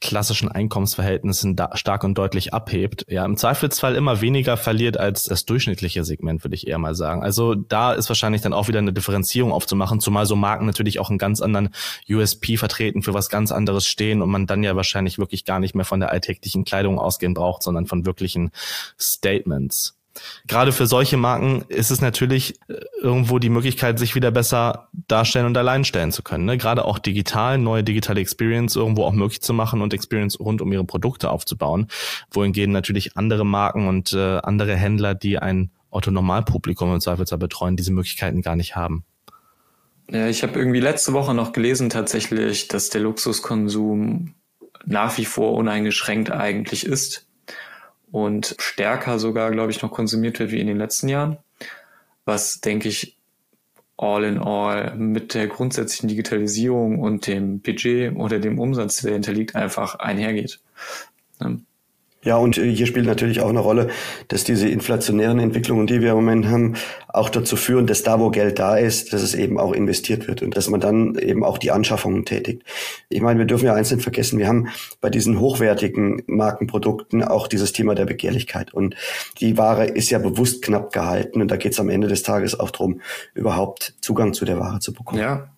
klassischen 0.00 0.48
Einkommensverhältnissen 0.48 1.56
da 1.56 1.76
stark 1.76 2.04
und 2.04 2.16
deutlich 2.16 2.54
abhebt, 2.54 3.04
ja, 3.08 3.24
im 3.24 3.36
Zweifelsfall 3.36 3.96
immer 3.96 4.20
weniger 4.20 4.56
verliert 4.56 4.96
als 4.96 5.24
das 5.24 5.44
durchschnittliche 5.44 6.04
Segment, 6.04 6.44
würde 6.44 6.54
ich 6.54 6.68
eher 6.68 6.78
mal 6.78 6.94
sagen. 6.94 7.22
Also 7.22 7.54
da 7.54 7.92
ist 7.92 8.08
wahrscheinlich 8.08 8.42
dann 8.42 8.52
auch 8.52 8.68
wieder 8.68 8.78
eine 8.78 8.92
Differenzierung 8.92 9.52
aufzumachen, 9.52 10.00
zumal 10.00 10.26
so 10.26 10.36
Marken 10.36 10.66
natürlich 10.66 11.00
auch 11.00 11.10
einen 11.10 11.18
ganz 11.18 11.40
anderen 11.40 11.70
USP 12.08 12.56
vertreten, 12.56 13.02
für 13.02 13.14
was 13.14 13.28
ganz 13.28 13.50
anderes 13.50 13.86
stehen 13.86 14.22
und 14.22 14.30
man 14.30 14.46
dann 14.46 14.62
ja 14.62 14.76
wahrscheinlich 14.76 15.18
wirklich 15.18 15.44
gar 15.44 15.58
nicht 15.58 15.74
mehr 15.74 15.84
von 15.84 16.00
der 16.00 16.12
alltäglichen 16.12 16.64
Kleidung 16.64 16.98
ausgehen 16.98 17.34
braucht, 17.34 17.62
sondern 17.64 17.86
von 17.86 18.06
wirklichen 18.06 18.52
Statements. 18.98 19.97
Gerade 20.46 20.72
für 20.72 20.86
solche 20.86 21.16
Marken 21.16 21.64
ist 21.68 21.90
es 21.90 22.00
natürlich 22.00 22.54
äh, 22.68 22.74
irgendwo 23.00 23.38
die 23.38 23.48
Möglichkeit, 23.48 23.98
sich 23.98 24.14
wieder 24.14 24.30
besser 24.30 24.88
darstellen 25.06 25.46
und 25.46 25.56
allein 25.56 25.84
stellen 25.84 26.12
zu 26.12 26.22
können. 26.22 26.44
Ne? 26.44 26.58
Gerade 26.58 26.84
auch 26.84 26.98
digital, 26.98 27.58
neue 27.58 27.84
digitale 27.84 28.20
Experience 28.20 28.76
irgendwo 28.76 29.04
auch 29.04 29.12
möglich 29.12 29.40
zu 29.40 29.52
machen 29.52 29.82
und 29.82 29.94
Experience 29.94 30.40
rund 30.40 30.62
um 30.62 30.72
ihre 30.72 30.84
Produkte 30.84 31.30
aufzubauen. 31.30 31.88
Wohingegen 32.30 32.72
natürlich 32.72 33.16
andere 33.16 33.44
Marken 33.44 33.88
und 33.88 34.12
äh, 34.12 34.38
andere 34.38 34.76
Händler, 34.76 35.14
die 35.14 35.38
ein 35.38 35.70
Otto-Normalpublikum 35.90 36.92
im 36.92 37.00
Zweifelsfall 37.00 37.38
betreuen, 37.38 37.76
diese 37.76 37.92
Möglichkeiten 37.92 38.42
gar 38.42 38.56
nicht 38.56 38.76
haben. 38.76 39.04
Ja, 40.10 40.26
ich 40.26 40.42
habe 40.42 40.58
irgendwie 40.58 40.80
letzte 40.80 41.12
Woche 41.12 41.34
noch 41.34 41.52
gelesen 41.52 41.90
tatsächlich, 41.90 42.68
dass 42.68 42.88
der 42.88 43.02
Luxuskonsum 43.02 44.34
nach 44.86 45.18
wie 45.18 45.26
vor 45.26 45.52
uneingeschränkt 45.52 46.30
eigentlich 46.30 46.86
ist 46.86 47.27
und 48.10 48.54
stärker 48.58 49.18
sogar, 49.18 49.50
glaube 49.50 49.70
ich, 49.70 49.82
noch 49.82 49.90
konsumiert 49.90 50.38
wird 50.38 50.50
wie 50.50 50.60
in 50.60 50.66
den 50.66 50.78
letzten 50.78 51.08
Jahren. 51.08 51.38
Was, 52.24 52.60
denke 52.60 52.88
ich, 52.88 53.16
all 53.96 54.24
in 54.24 54.38
all 54.38 54.94
mit 54.96 55.34
der 55.34 55.48
grundsätzlichen 55.48 56.08
Digitalisierung 56.08 57.00
und 57.00 57.26
dem 57.26 57.60
Budget 57.60 58.14
oder 58.16 58.38
dem 58.38 58.58
Umsatz, 58.58 59.02
der 59.02 59.12
hinterliegt, 59.12 59.56
einfach 59.56 59.96
einhergeht. 59.96 60.60
Ja, 62.24 62.36
und 62.36 62.58
äh, 62.58 62.68
hier 62.74 62.86
spielt 62.86 63.06
natürlich 63.06 63.40
auch 63.40 63.48
eine 63.48 63.60
Rolle, 63.60 63.88
dass 64.26 64.42
diese 64.42 64.68
inflationären 64.68 65.38
Entwicklungen, 65.38 65.86
die 65.86 66.00
wir 66.00 66.10
im 66.10 66.16
Moment 66.16 66.46
haben, 66.46 66.74
auch 67.06 67.30
dazu 67.30 67.54
führen, 67.54 67.86
dass 67.86 68.02
da, 68.02 68.18
wo 68.18 68.30
Geld 68.30 68.58
da 68.58 68.76
ist, 68.76 69.12
dass 69.12 69.22
es 69.22 69.34
eben 69.34 69.58
auch 69.58 69.72
investiert 69.72 70.26
wird 70.26 70.42
und 70.42 70.56
dass 70.56 70.68
man 70.68 70.80
dann 70.80 71.14
eben 71.14 71.44
auch 71.44 71.58
die 71.58 71.70
Anschaffungen 71.70 72.24
tätigt. 72.24 72.64
Ich 73.08 73.20
meine, 73.20 73.38
wir 73.38 73.46
dürfen 73.46 73.66
ja 73.66 73.74
eins 73.74 73.92
nicht 73.92 74.02
vergessen, 74.02 74.38
wir 74.38 74.48
haben 74.48 74.68
bei 75.00 75.10
diesen 75.10 75.38
hochwertigen 75.38 76.22
Markenprodukten 76.26 77.22
auch 77.22 77.46
dieses 77.46 77.72
Thema 77.72 77.94
der 77.94 78.06
Begehrlichkeit. 78.06 78.74
Und 78.74 78.96
die 79.40 79.56
Ware 79.56 79.86
ist 79.86 80.10
ja 80.10 80.18
bewusst 80.18 80.62
knapp 80.62 80.92
gehalten 80.92 81.40
und 81.40 81.50
da 81.50 81.56
geht 81.56 81.72
es 81.72 81.80
am 81.80 81.88
Ende 81.88 82.08
des 82.08 82.24
Tages 82.24 82.58
auch 82.58 82.72
darum, 82.72 83.00
überhaupt 83.34 83.94
Zugang 84.00 84.34
zu 84.34 84.44
der 84.44 84.58
Ware 84.58 84.80
zu 84.80 84.92
bekommen. 84.92 85.20
Ja, 85.20 85.50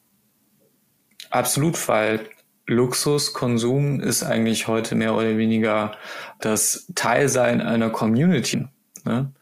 absolut, 1.30 1.88
weil 1.88 2.20
Luxuskonsum 2.66 4.00
ist 4.00 4.22
eigentlich 4.22 4.68
heute 4.68 4.94
mehr 4.94 5.14
oder 5.14 5.36
weniger 5.36 5.92
das 6.40 6.86
Teilsein 6.94 7.60
einer 7.60 7.90
Community. 7.90 8.68
Ne? 9.04 9.32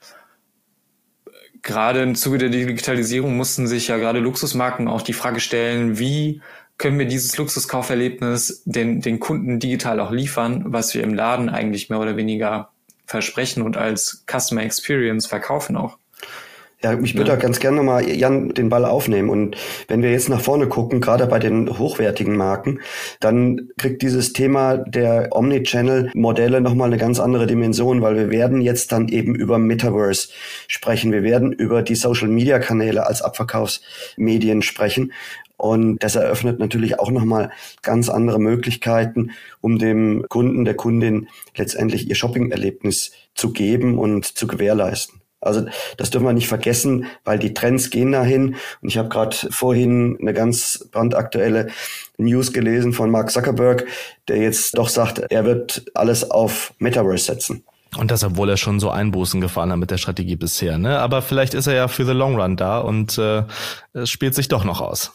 Gerade 1.62 2.02
im 2.02 2.14
Zuge 2.14 2.38
der 2.38 2.48
Digitalisierung 2.48 3.36
mussten 3.36 3.66
sich 3.66 3.88
ja 3.88 3.98
gerade 3.98 4.20
Luxusmarken 4.20 4.88
auch 4.88 5.02
die 5.02 5.12
Frage 5.12 5.40
stellen, 5.40 5.98
wie 5.98 6.40
können 6.78 6.98
wir 6.98 7.06
dieses 7.06 7.36
Luxuskauferlebnis 7.36 8.62
den, 8.64 9.00
den 9.00 9.18
Kunden 9.18 9.58
digital 9.58 10.00
auch 10.00 10.12
liefern, 10.12 10.64
was 10.66 10.94
wir 10.94 11.02
im 11.02 11.12
Laden 11.12 11.48
eigentlich 11.48 11.90
mehr 11.90 11.98
oder 11.98 12.16
weniger 12.16 12.70
versprechen 13.04 13.62
und 13.62 13.76
als 13.76 14.24
Customer 14.30 14.62
Experience 14.62 15.26
verkaufen 15.26 15.76
auch. 15.76 15.98
Ja, 16.80 16.92
ich 16.92 17.16
würde 17.16 17.30
ja. 17.30 17.36
da 17.36 17.42
ganz 17.42 17.58
gerne 17.58 17.78
nochmal, 17.78 18.08
Jan, 18.08 18.50
den 18.50 18.68
Ball 18.68 18.84
aufnehmen. 18.84 19.30
Und 19.30 19.56
wenn 19.88 20.02
wir 20.02 20.12
jetzt 20.12 20.28
nach 20.28 20.40
vorne 20.40 20.68
gucken, 20.68 21.00
gerade 21.00 21.26
bei 21.26 21.40
den 21.40 21.76
hochwertigen 21.76 22.36
Marken, 22.36 22.78
dann 23.18 23.70
kriegt 23.78 24.00
dieses 24.00 24.32
Thema 24.32 24.76
der 24.76 25.30
Omnichannel-Modelle 25.32 26.60
nochmal 26.60 26.86
eine 26.86 26.98
ganz 26.98 27.18
andere 27.18 27.48
Dimension, 27.48 28.00
weil 28.00 28.14
wir 28.14 28.30
werden 28.30 28.60
jetzt 28.60 28.92
dann 28.92 29.08
eben 29.08 29.34
über 29.34 29.58
Metaverse 29.58 30.28
sprechen. 30.68 31.10
Wir 31.10 31.24
werden 31.24 31.50
über 31.50 31.82
die 31.82 31.96
Social-Media-Kanäle 31.96 33.04
als 33.04 33.22
Abverkaufsmedien 33.22 34.62
sprechen. 34.62 35.12
Und 35.56 36.04
das 36.04 36.14
eröffnet 36.14 36.60
natürlich 36.60 37.00
auch 37.00 37.10
nochmal 37.10 37.50
ganz 37.82 38.08
andere 38.08 38.38
Möglichkeiten, 38.38 39.32
um 39.60 39.80
dem 39.80 40.24
Kunden, 40.28 40.64
der 40.64 40.74
Kundin 40.74 41.26
letztendlich 41.56 42.08
ihr 42.08 42.14
Shopping-Erlebnis 42.14 43.10
zu 43.34 43.52
geben 43.52 43.98
und 43.98 44.24
zu 44.24 44.46
gewährleisten. 44.46 45.17
Also 45.40 45.66
das 45.96 46.10
dürfen 46.10 46.26
wir 46.26 46.32
nicht 46.32 46.48
vergessen, 46.48 47.06
weil 47.24 47.38
die 47.38 47.54
Trends 47.54 47.90
gehen 47.90 48.12
dahin. 48.12 48.56
Und 48.80 48.88
ich 48.88 48.98
habe 48.98 49.08
gerade 49.08 49.36
vorhin 49.50 50.18
eine 50.20 50.34
ganz 50.34 50.88
brandaktuelle 50.90 51.68
News 52.16 52.52
gelesen 52.52 52.92
von 52.92 53.10
Mark 53.10 53.30
Zuckerberg, 53.30 53.86
der 54.26 54.38
jetzt 54.38 54.76
doch 54.76 54.88
sagt, 54.88 55.18
er 55.30 55.44
wird 55.44 55.84
alles 55.94 56.30
auf 56.30 56.74
Metaverse 56.78 57.24
setzen. 57.24 57.64
Und 57.96 58.10
das, 58.10 58.22
obwohl 58.22 58.50
er 58.50 58.56
schon 58.56 58.80
so 58.80 58.90
Einbußen 58.90 59.40
gefahren 59.40 59.72
hat 59.72 59.78
mit 59.78 59.90
der 59.90 59.96
Strategie 59.96 60.36
bisher. 60.36 60.76
Ne? 60.76 60.98
Aber 60.98 61.22
vielleicht 61.22 61.54
ist 61.54 61.66
er 61.66 61.74
ja 61.74 61.88
für 61.88 62.04
the 62.04 62.12
long 62.12 62.38
run 62.38 62.56
da 62.56 62.78
und 62.78 63.16
äh, 63.16 63.44
es 63.92 64.10
spielt 64.10 64.34
sich 64.34 64.48
doch 64.48 64.64
noch 64.64 64.80
aus. 64.80 65.12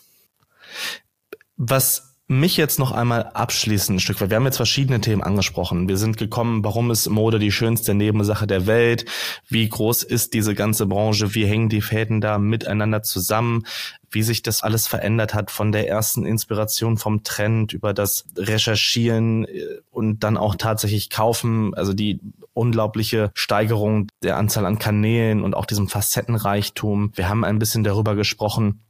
Was 1.55 2.12
mich 2.33 2.57
jetzt 2.57 2.79
noch 2.79 2.91
einmal 2.91 3.31
abschließend 3.33 3.97
ein 3.97 3.99
Stück 3.99 4.19
weit. 4.19 4.29
Wir 4.29 4.37
haben 4.37 4.45
jetzt 4.45 4.57
verschiedene 4.57 4.99
Themen 4.99 5.23
angesprochen. 5.23 5.87
Wir 5.87 5.97
sind 5.97 6.17
gekommen, 6.17 6.63
warum 6.63 6.91
ist 6.91 7.09
Mode 7.09 7.39
die 7.39 7.51
schönste 7.51 7.93
Nebensache 7.93 8.47
der 8.47 8.67
Welt? 8.67 9.05
Wie 9.47 9.67
groß 9.67 10.03
ist 10.03 10.33
diese 10.33 10.55
ganze 10.55 10.85
Branche? 10.85 11.35
Wie 11.35 11.45
hängen 11.45 11.69
die 11.69 11.81
Fäden 11.81 12.21
da 12.21 12.37
miteinander 12.37 13.03
zusammen? 13.03 13.65
Wie 14.11 14.23
sich 14.23 14.43
das 14.43 14.63
alles 14.63 14.87
verändert 14.87 15.33
hat 15.33 15.49
von 15.49 15.71
der 15.71 15.87
ersten 15.87 16.25
Inspiration 16.25 16.97
vom 16.97 17.23
Trend 17.23 17.73
über 17.73 17.93
das 17.93 18.25
Recherchieren 18.37 19.45
äh, 19.45 19.79
und 19.89 20.23
dann 20.23 20.37
auch 20.37 20.55
tatsächlich 20.55 21.09
kaufen. 21.09 21.73
Also 21.73 21.93
die 21.93 22.19
unglaubliche 22.53 23.31
Steigerung 23.33 24.07
der 24.21 24.37
Anzahl 24.37 24.65
an 24.65 24.79
Kanälen 24.79 25.43
und 25.43 25.55
auch 25.55 25.65
diesem 25.65 25.87
Facettenreichtum. 25.87 27.11
Wir 27.15 27.29
haben 27.29 27.43
ein 27.43 27.59
bisschen 27.59 27.83
darüber 27.83 28.15
gesprochen, 28.15 28.82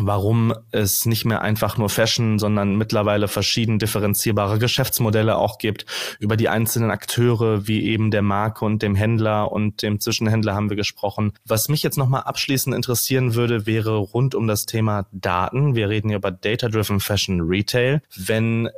warum 0.00 0.54
es 0.70 1.06
nicht 1.06 1.24
mehr 1.24 1.42
einfach 1.42 1.78
nur 1.78 1.88
Fashion, 1.88 2.38
sondern 2.38 2.76
mittlerweile 2.76 3.28
verschieden 3.28 3.78
differenzierbare 3.78 4.58
Geschäftsmodelle 4.58 5.36
auch 5.36 5.58
gibt. 5.58 5.86
Über 6.18 6.36
die 6.36 6.48
einzelnen 6.48 6.90
Akteure, 6.90 7.66
wie 7.66 7.84
eben 7.84 8.10
der 8.10 8.22
Marke 8.22 8.64
und 8.64 8.82
dem 8.82 8.94
Händler 8.94 9.52
und 9.52 9.82
dem 9.82 10.00
Zwischenhändler 10.00 10.54
haben 10.54 10.70
wir 10.70 10.76
gesprochen. 10.76 11.32
Was 11.44 11.68
mich 11.68 11.82
jetzt 11.82 11.98
nochmal 11.98 12.22
abschließend 12.22 12.74
interessieren 12.74 13.34
würde, 13.34 13.66
wäre 13.66 13.96
rund 13.96 14.34
um 14.34 14.46
das 14.46 14.66
Thema 14.66 15.06
Daten. 15.12 15.74
Wir 15.74 15.88
reden 15.88 16.08
hier 16.08 16.18
über 16.18 16.30
Data-Driven 16.30 17.00
Fashion 17.00 17.40
Retail. 17.40 18.02
Wenn 18.14 18.68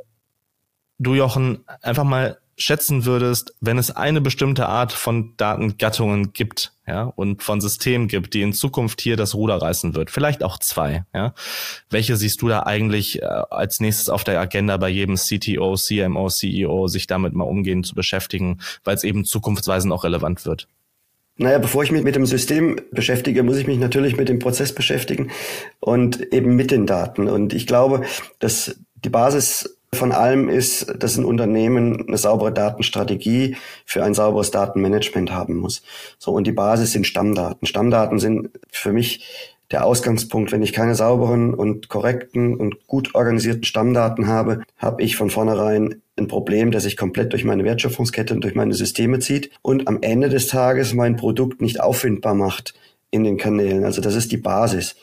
du, 0.99 1.15
Jochen, 1.15 1.63
einfach 1.81 2.03
mal 2.03 2.37
schätzen 2.59 3.05
würdest, 3.05 3.55
wenn 3.61 3.77
es 3.77 3.89
eine 3.89 4.21
bestimmte 4.21 4.67
Art 4.67 4.91
von 4.91 5.33
Datengattungen 5.37 6.33
gibt, 6.33 6.73
ja, 6.85 7.03
und 7.03 7.41
von 7.41 7.61
Systemen 7.61 8.07
gibt, 8.07 8.33
die 8.33 8.41
in 8.41 8.51
Zukunft 8.51 8.99
hier 8.99 9.15
das 9.15 9.33
Ruder 9.33 9.61
reißen 9.61 9.95
wird, 9.95 10.11
vielleicht 10.11 10.43
auch 10.43 10.59
zwei, 10.59 11.05
ja, 11.13 11.33
welche 11.89 12.17
siehst 12.17 12.41
du 12.41 12.49
da 12.49 12.63
eigentlich 12.63 13.21
äh, 13.21 13.25
als 13.25 13.79
nächstes 13.79 14.09
auf 14.09 14.23
der 14.23 14.39
Agenda 14.39 14.75
bei 14.77 14.89
jedem 14.89 15.15
CTO, 15.15 15.75
CMO, 15.75 16.27
CEO, 16.27 16.87
sich 16.87 17.07
damit 17.07 17.33
mal 17.33 17.45
umgehen 17.45 17.83
zu 17.83 17.95
beschäftigen, 17.95 18.59
weil 18.83 18.95
es 18.95 19.03
eben 19.03 19.23
zukunftsweisend 19.23 19.93
auch 19.93 20.03
relevant 20.03 20.45
wird? 20.45 20.67
Naja, 21.37 21.57
bevor 21.57 21.83
ich 21.83 21.91
mich 21.91 22.03
mit 22.03 22.15
dem 22.15 22.25
System 22.25 22.81
beschäftige, 22.91 23.43
muss 23.43 23.55
ich 23.55 23.67
mich 23.67 23.79
natürlich 23.79 24.17
mit 24.17 24.27
dem 24.27 24.39
Prozess 24.39 24.75
beschäftigen 24.75 25.31
und 25.79 26.33
eben 26.33 26.57
mit 26.57 26.69
den 26.69 26.85
Daten. 26.85 27.29
Und 27.29 27.53
ich 27.53 27.65
glaube, 27.65 28.03
dass 28.39 28.75
die 29.05 29.09
Basis 29.09 29.78
von 29.93 30.11
allem 30.11 30.49
ist, 30.49 30.93
dass 30.99 31.17
ein 31.17 31.25
Unternehmen 31.25 32.07
eine 32.07 32.17
saubere 32.17 32.53
Datenstrategie 32.53 33.57
für 33.85 34.03
ein 34.03 34.13
sauberes 34.13 34.51
Datenmanagement 34.51 35.31
haben 35.31 35.55
muss. 35.55 35.81
So, 36.17 36.31
und 36.31 36.45
die 36.47 36.51
Basis 36.51 36.91
sind 36.91 37.07
Stammdaten. 37.07 37.67
Stammdaten 37.67 38.19
sind 38.19 38.49
für 38.71 38.93
mich 38.93 39.55
der 39.71 39.85
Ausgangspunkt. 39.85 40.51
Wenn 40.51 40.63
ich 40.63 40.73
keine 40.73 40.95
sauberen 40.95 41.53
und 41.53 41.89
korrekten 41.89 42.55
und 42.55 42.87
gut 42.87 43.13
organisierten 43.15 43.63
Stammdaten 43.63 44.27
habe, 44.27 44.63
habe 44.77 45.03
ich 45.03 45.15
von 45.15 45.29
vornherein 45.29 46.01
ein 46.17 46.27
Problem, 46.27 46.71
das 46.71 46.83
sich 46.83 46.97
komplett 46.97 47.33
durch 47.33 47.43
meine 47.43 47.63
Wertschöpfungskette 47.63 48.33
und 48.33 48.43
durch 48.43 48.55
meine 48.55 48.73
Systeme 48.73 49.19
zieht 49.19 49.51
und 49.61 49.87
am 49.87 49.99
Ende 50.01 50.29
des 50.29 50.47
Tages 50.47 50.93
mein 50.93 51.15
Produkt 51.15 51.61
nicht 51.61 51.81
auffindbar 51.81 52.35
macht 52.35 52.73
in 53.11 53.23
den 53.23 53.37
Kanälen. 53.37 53.85
Also 53.85 54.01
das 54.01 54.15
ist 54.15 54.31
die 54.31 54.37
Basis. 54.37 54.95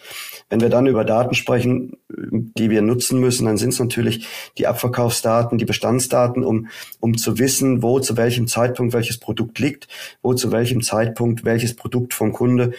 Wenn 0.48 0.60
wir 0.60 0.68
dann 0.68 0.86
über 0.86 1.04
Daten 1.04 1.34
sprechen, 1.34 1.96
die 2.08 2.70
wir 2.70 2.80
nutzen 2.80 3.18
müssen, 3.18 3.46
dann 3.46 3.56
sind 3.56 3.70
es 3.70 3.80
natürlich 3.80 4.26
die 4.58 4.66
Abverkaufsdaten, 4.66 5.58
die 5.58 5.64
Bestandsdaten, 5.64 6.44
um, 6.44 6.68
um 7.00 7.16
zu 7.16 7.38
wissen, 7.38 7.82
wo 7.82 7.98
zu 7.98 8.16
welchem 8.16 8.46
Zeitpunkt 8.46 8.94
welches 8.94 9.18
Produkt 9.18 9.58
liegt, 9.58 9.88
wo 10.22 10.34
zu 10.34 10.52
welchem 10.52 10.82
Zeitpunkt 10.82 11.44
welches 11.44 11.74
Produkt 11.74 12.14
vom 12.14 12.32
Kunde, 12.32 12.72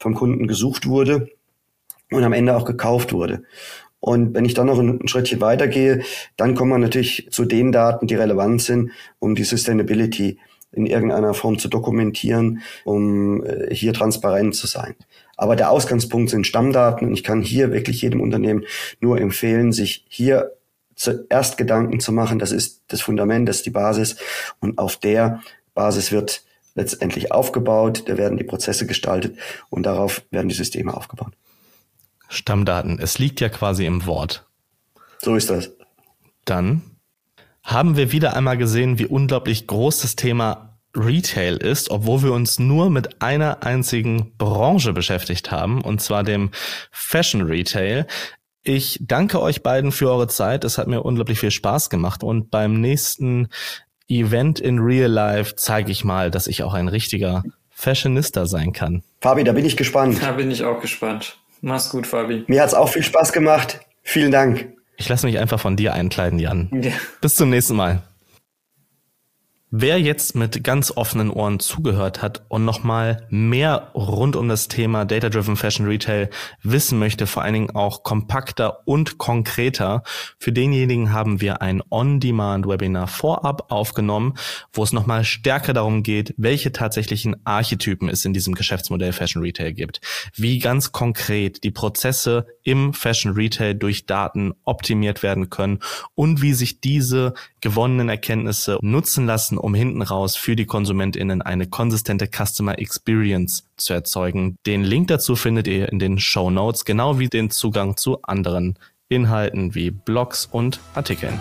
vom 0.00 0.14
Kunden 0.14 0.48
gesucht 0.48 0.86
wurde 0.86 1.28
und 2.10 2.24
am 2.24 2.32
Ende 2.32 2.56
auch 2.56 2.64
gekauft 2.64 3.12
wurde. 3.12 3.44
Und 4.00 4.34
wenn 4.34 4.44
ich 4.44 4.54
dann 4.54 4.66
noch 4.66 4.80
ein 4.80 5.06
Schrittchen 5.06 5.40
weitergehe, 5.40 6.02
dann 6.36 6.56
kommen 6.56 6.72
wir 6.72 6.78
natürlich 6.78 7.28
zu 7.30 7.44
den 7.44 7.70
Daten, 7.70 8.08
die 8.08 8.16
relevant 8.16 8.60
sind, 8.60 8.90
um 9.20 9.36
die 9.36 9.44
Sustainability 9.44 10.38
in 10.72 10.86
irgendeiner 10.86 11.34
Form 11.34 11.58
zu 11.58 11.68
dokumentieren, 11.68 12.62
um 12.84 13.44
äh, 13.44 13.72
hier 13.72 13.92
transparent 13.92 14.56
zu 14.56 14.66
sein. 14.66 14.96
Aber 15.42 15.56
der 15.56 15.72
Ausgangspunkt 15.72 16.30
sind 16.30 16.46
Stammdaten 16.46 17.08
und 17.08 17.14
ich 17.14 17.24
kann 17.24 17.42
hier 17.42 17.72
wirklich 17.72 18.00
jedem 18.00 18.20
Unternehmen 18.20 18.64
nur 19.00 19.20
empfehlen, 19.20 19.72
sich 19.72 20.04
hier 20.08 20.52
zuerst 20.94 21.56
Gedanken 21.56 21.98
zu 21.98 22.12
machen. 22.12 22.38
Das 22.38 22.52
ist 22.52 22.84
das 22.86 23.00
Fundament, 23.00 23.48
das 23.48 23.56
ist 23.56 23.66
die 23.66 23.70
Basis 23.70 24.14
und 24.60 24.78
auf 24.78 24.98
der 24.98 25.40
Basis 25.74 26.12
wird 26.12 26.44
letztendlich 26.76 27.32
aufgebaut, 27.32 28.04
da 28.06 28.16
werden 28.16 28.38
die 28.38 28.44
Prozesse 28.44 28.86
gestaltet 28.86 29.36
und 29.68 29.82
darauf 29.82 30.22
werden 30.30 30.48
die 30.48 30.54
Systeme 30.54 30.96
aufgebaut. 30.96 31.32
Stammdaten, 32.28 33.00
es 33.00 33.18
liegt 33.18 33.40
ja 33.40 33.48
quasi 33.48 33.84
im 33.84 34.06
Wort. 34.06 34.46
So 35.18 35.34
ist 35.34 35.50
das. 35.50 35.72
Dann 36.44 36.82
haben 37.64 37.96
wir 37.96 38.12
wieder 38.12 38.36
einmal 38.36 38.58
gesehen, 38.58 39.00
wie 39.00 39.06
unglaublich 39.06 39.66
groß 39.66 40.02
das 40.02 40.14
Thema 40.14 40.71
Retail 40.94 41.56
ist, 41.56 41.90
obwohl 41.90 42.22
wir 42.22 42.32
uns 42.32 42.58
nur 42.58 42.90
mit 42.90 43.22
einer 43.22 43.62
einzigen 43.62 44.36
Branche 44.36 44.92
beschäftigt 44.92 45.50
haben, 45.50 45.80
und 45.82 46.00
zwar 46.00 46.22
dem 46.22 46.50
Fashion 46.90 47.42
Retail. 47.42 48.06
Ich 48.62 48.98
danke 49.00 49.40
euch 49.40 49.62
beiden 49.62 49.90
für 49.90 50.10
eure 50.10 50.28
Zeit. 50.28 50.64
Es 50.64 50.78
hat 50.78 50.86
mir 50.86 51.02
unglaublich 51.02 51.40
viel 51.40 51.50
Spaß 51.50 51.90
gemacht. 51.90 52.22
Und 52.22 52.50
beim 52.50 52.80
nächsten 52.80 53.48
Event 54.08 54.60
in 54.60 54.78
Real 54.78 55.10
Life 55.10 55.56
zeige 55.56 55.90
ich 55.90 56.04
mal, 56.04 56.30
dass 56.30 56.46
ich 56.46 56.62
auch 56.62 56.74
ein 56.74 56.88
richtiger 56.88 57.42
Fashionista 57.70 58.46
sein 58.46 58.72
kann. 58.72 59.02
Fabi, 59.20 59.42
da 59.42 59.52
bin 59.52 59.64
ich 59.64 59.76
gespannt. 59.76 60.22
Da 60.22 60.32
bin 60.32 60.50
ich 60.50 60.64
auch 60.64 60.80
gespannt. 60.80 61.38
Mach's 61.60 61.90
gut, 61.90 62.06
Fabi. 62.06 62.44
Mir 62.46 62.62
hat's 62.62 62.74
auch 62.74 62.88
viel 62.88 63.02
Spaß 63.02 63.32
gemacht. 63.32 63.80
Vielen 64.02 64.30
Dank. 64.30 64.72
Ich 64.96 65.08
lasse 65.08 65.26
mich 65.26 65.38
einfach 65.38 65.58
von 65.58 65.76
dir 65.76 65.94
einkleiden, 65.94 66.38
Jan. 66.38 66.68
Ja. 66.72 66.92
Bis 67.20 67.34
zum 67.34 67.50
nächsten 67.50 67.74
Mal. 67.74 68.02
Wer 69.74 69.98
jetzt 69.98 70.36
mit 70.36 70.62
ganz 70.62 70.90
offenen 70.94 71.30
Ohren 71.30 71.58
zugehört 71.58 72.20
hat 72.20 72.44
und 72.48 72.66
nochmal 72.66 73.26
mehr 73.30 73.90
rund 73.94 74.36
um 74.36 74.46
das 74.46 74.68
Thema 74.68 75.06
Data-Driven 75.06 75.56
Fashion 75.56 75.86
Retail 75.86 76.28
wissen 76.62 76.98
möchte, 76.98 77.26
vor 77.26 77.42
allen 77.42 77.54
Dingen 77.54 77.70
auch 77.70 78.02
kompakter 78.02 78.86
und 78.86 79.16
konkreter, 79.16 80.02
für 80.38 80.52
denjenigen 80.52 81.14
haben 81.14 81.40
wir 81.40 81.62
ein 81.62 81.82
On-Demand-Webinar 81.88 83.06
vorab 83.06 83.72
aufgenommen, 83.72 84.34
wo 84.74 84.82
es 84.82 84.92
nochmal 84.92 85.24
stärker 85.24 85.72
darum 85.72 86.02
geht, 86.02 86.34
welche 86.36 86.72
tatsächlichen 86.72 87.36
Archetypen 87.46 88.10
es 88.10 88.26
in 88.26 88.34
diesem 88.34 88.54
Geschäftsmodell 88.54 89.14
Fashion 89.14 89.42
Retail 89.42 89.72
gibt, 89.72 90.02
wie 90.34 90.58
ganz 90.58 90.92
konkret 90.92 91.64
die 91.64 91.70
Prozesse 91.70 92.46
im 92.62 92.92
Fashion 92.92 93.32
Retail 93.32 93.72
durch 93.72 94.04
Daten 94.04 94.52
optimiert 94.64 95.22
werden 95.22 95.48
können 95.48 95.78
und 96.14 96.42
wie 96.42 96.52
sich 96.52 96.82
diese 96.82 97.32
gewonnenen 97.62 98.10
Erkenntnisse 98.10 98.78
nutzen 98.82 99.24
lassen, 99.24 99.56
um 99.56 99.74
hinten 99.74 100.02
raus 100.02 100.36
für 100.36 100.54
die 100.54 100.66
KonsumentInnen 100.66 101.40
eine 101.40 101.66
konsistente 101.66 102.28
Customer 102.28 102.78
Experience 102.78 103.66
zu 103.76 103.94
erzeugen. 103.94 104.56
Den 104.66 104.84
Link 104.84 105.08
dazu 105.08 105.36
findet 105.36 105.66
ihr 105.66 105.90
in 105.90 105.98
den 105.98 106.18
Show 106.18 106.50
Notes, 106.50 106.84
genau 106.84 107.18
wie 107.18 107.28
den 107.28 107.50
Zugang 107.50 107.96
zu 107.96 108.20
anderen 108.22 108.78
Inhalten 109.08 109.74
wie 109.74 109.90
Blogs 109.90 110.46
und 110.50 110.80
Artikeln. 110.94 111.38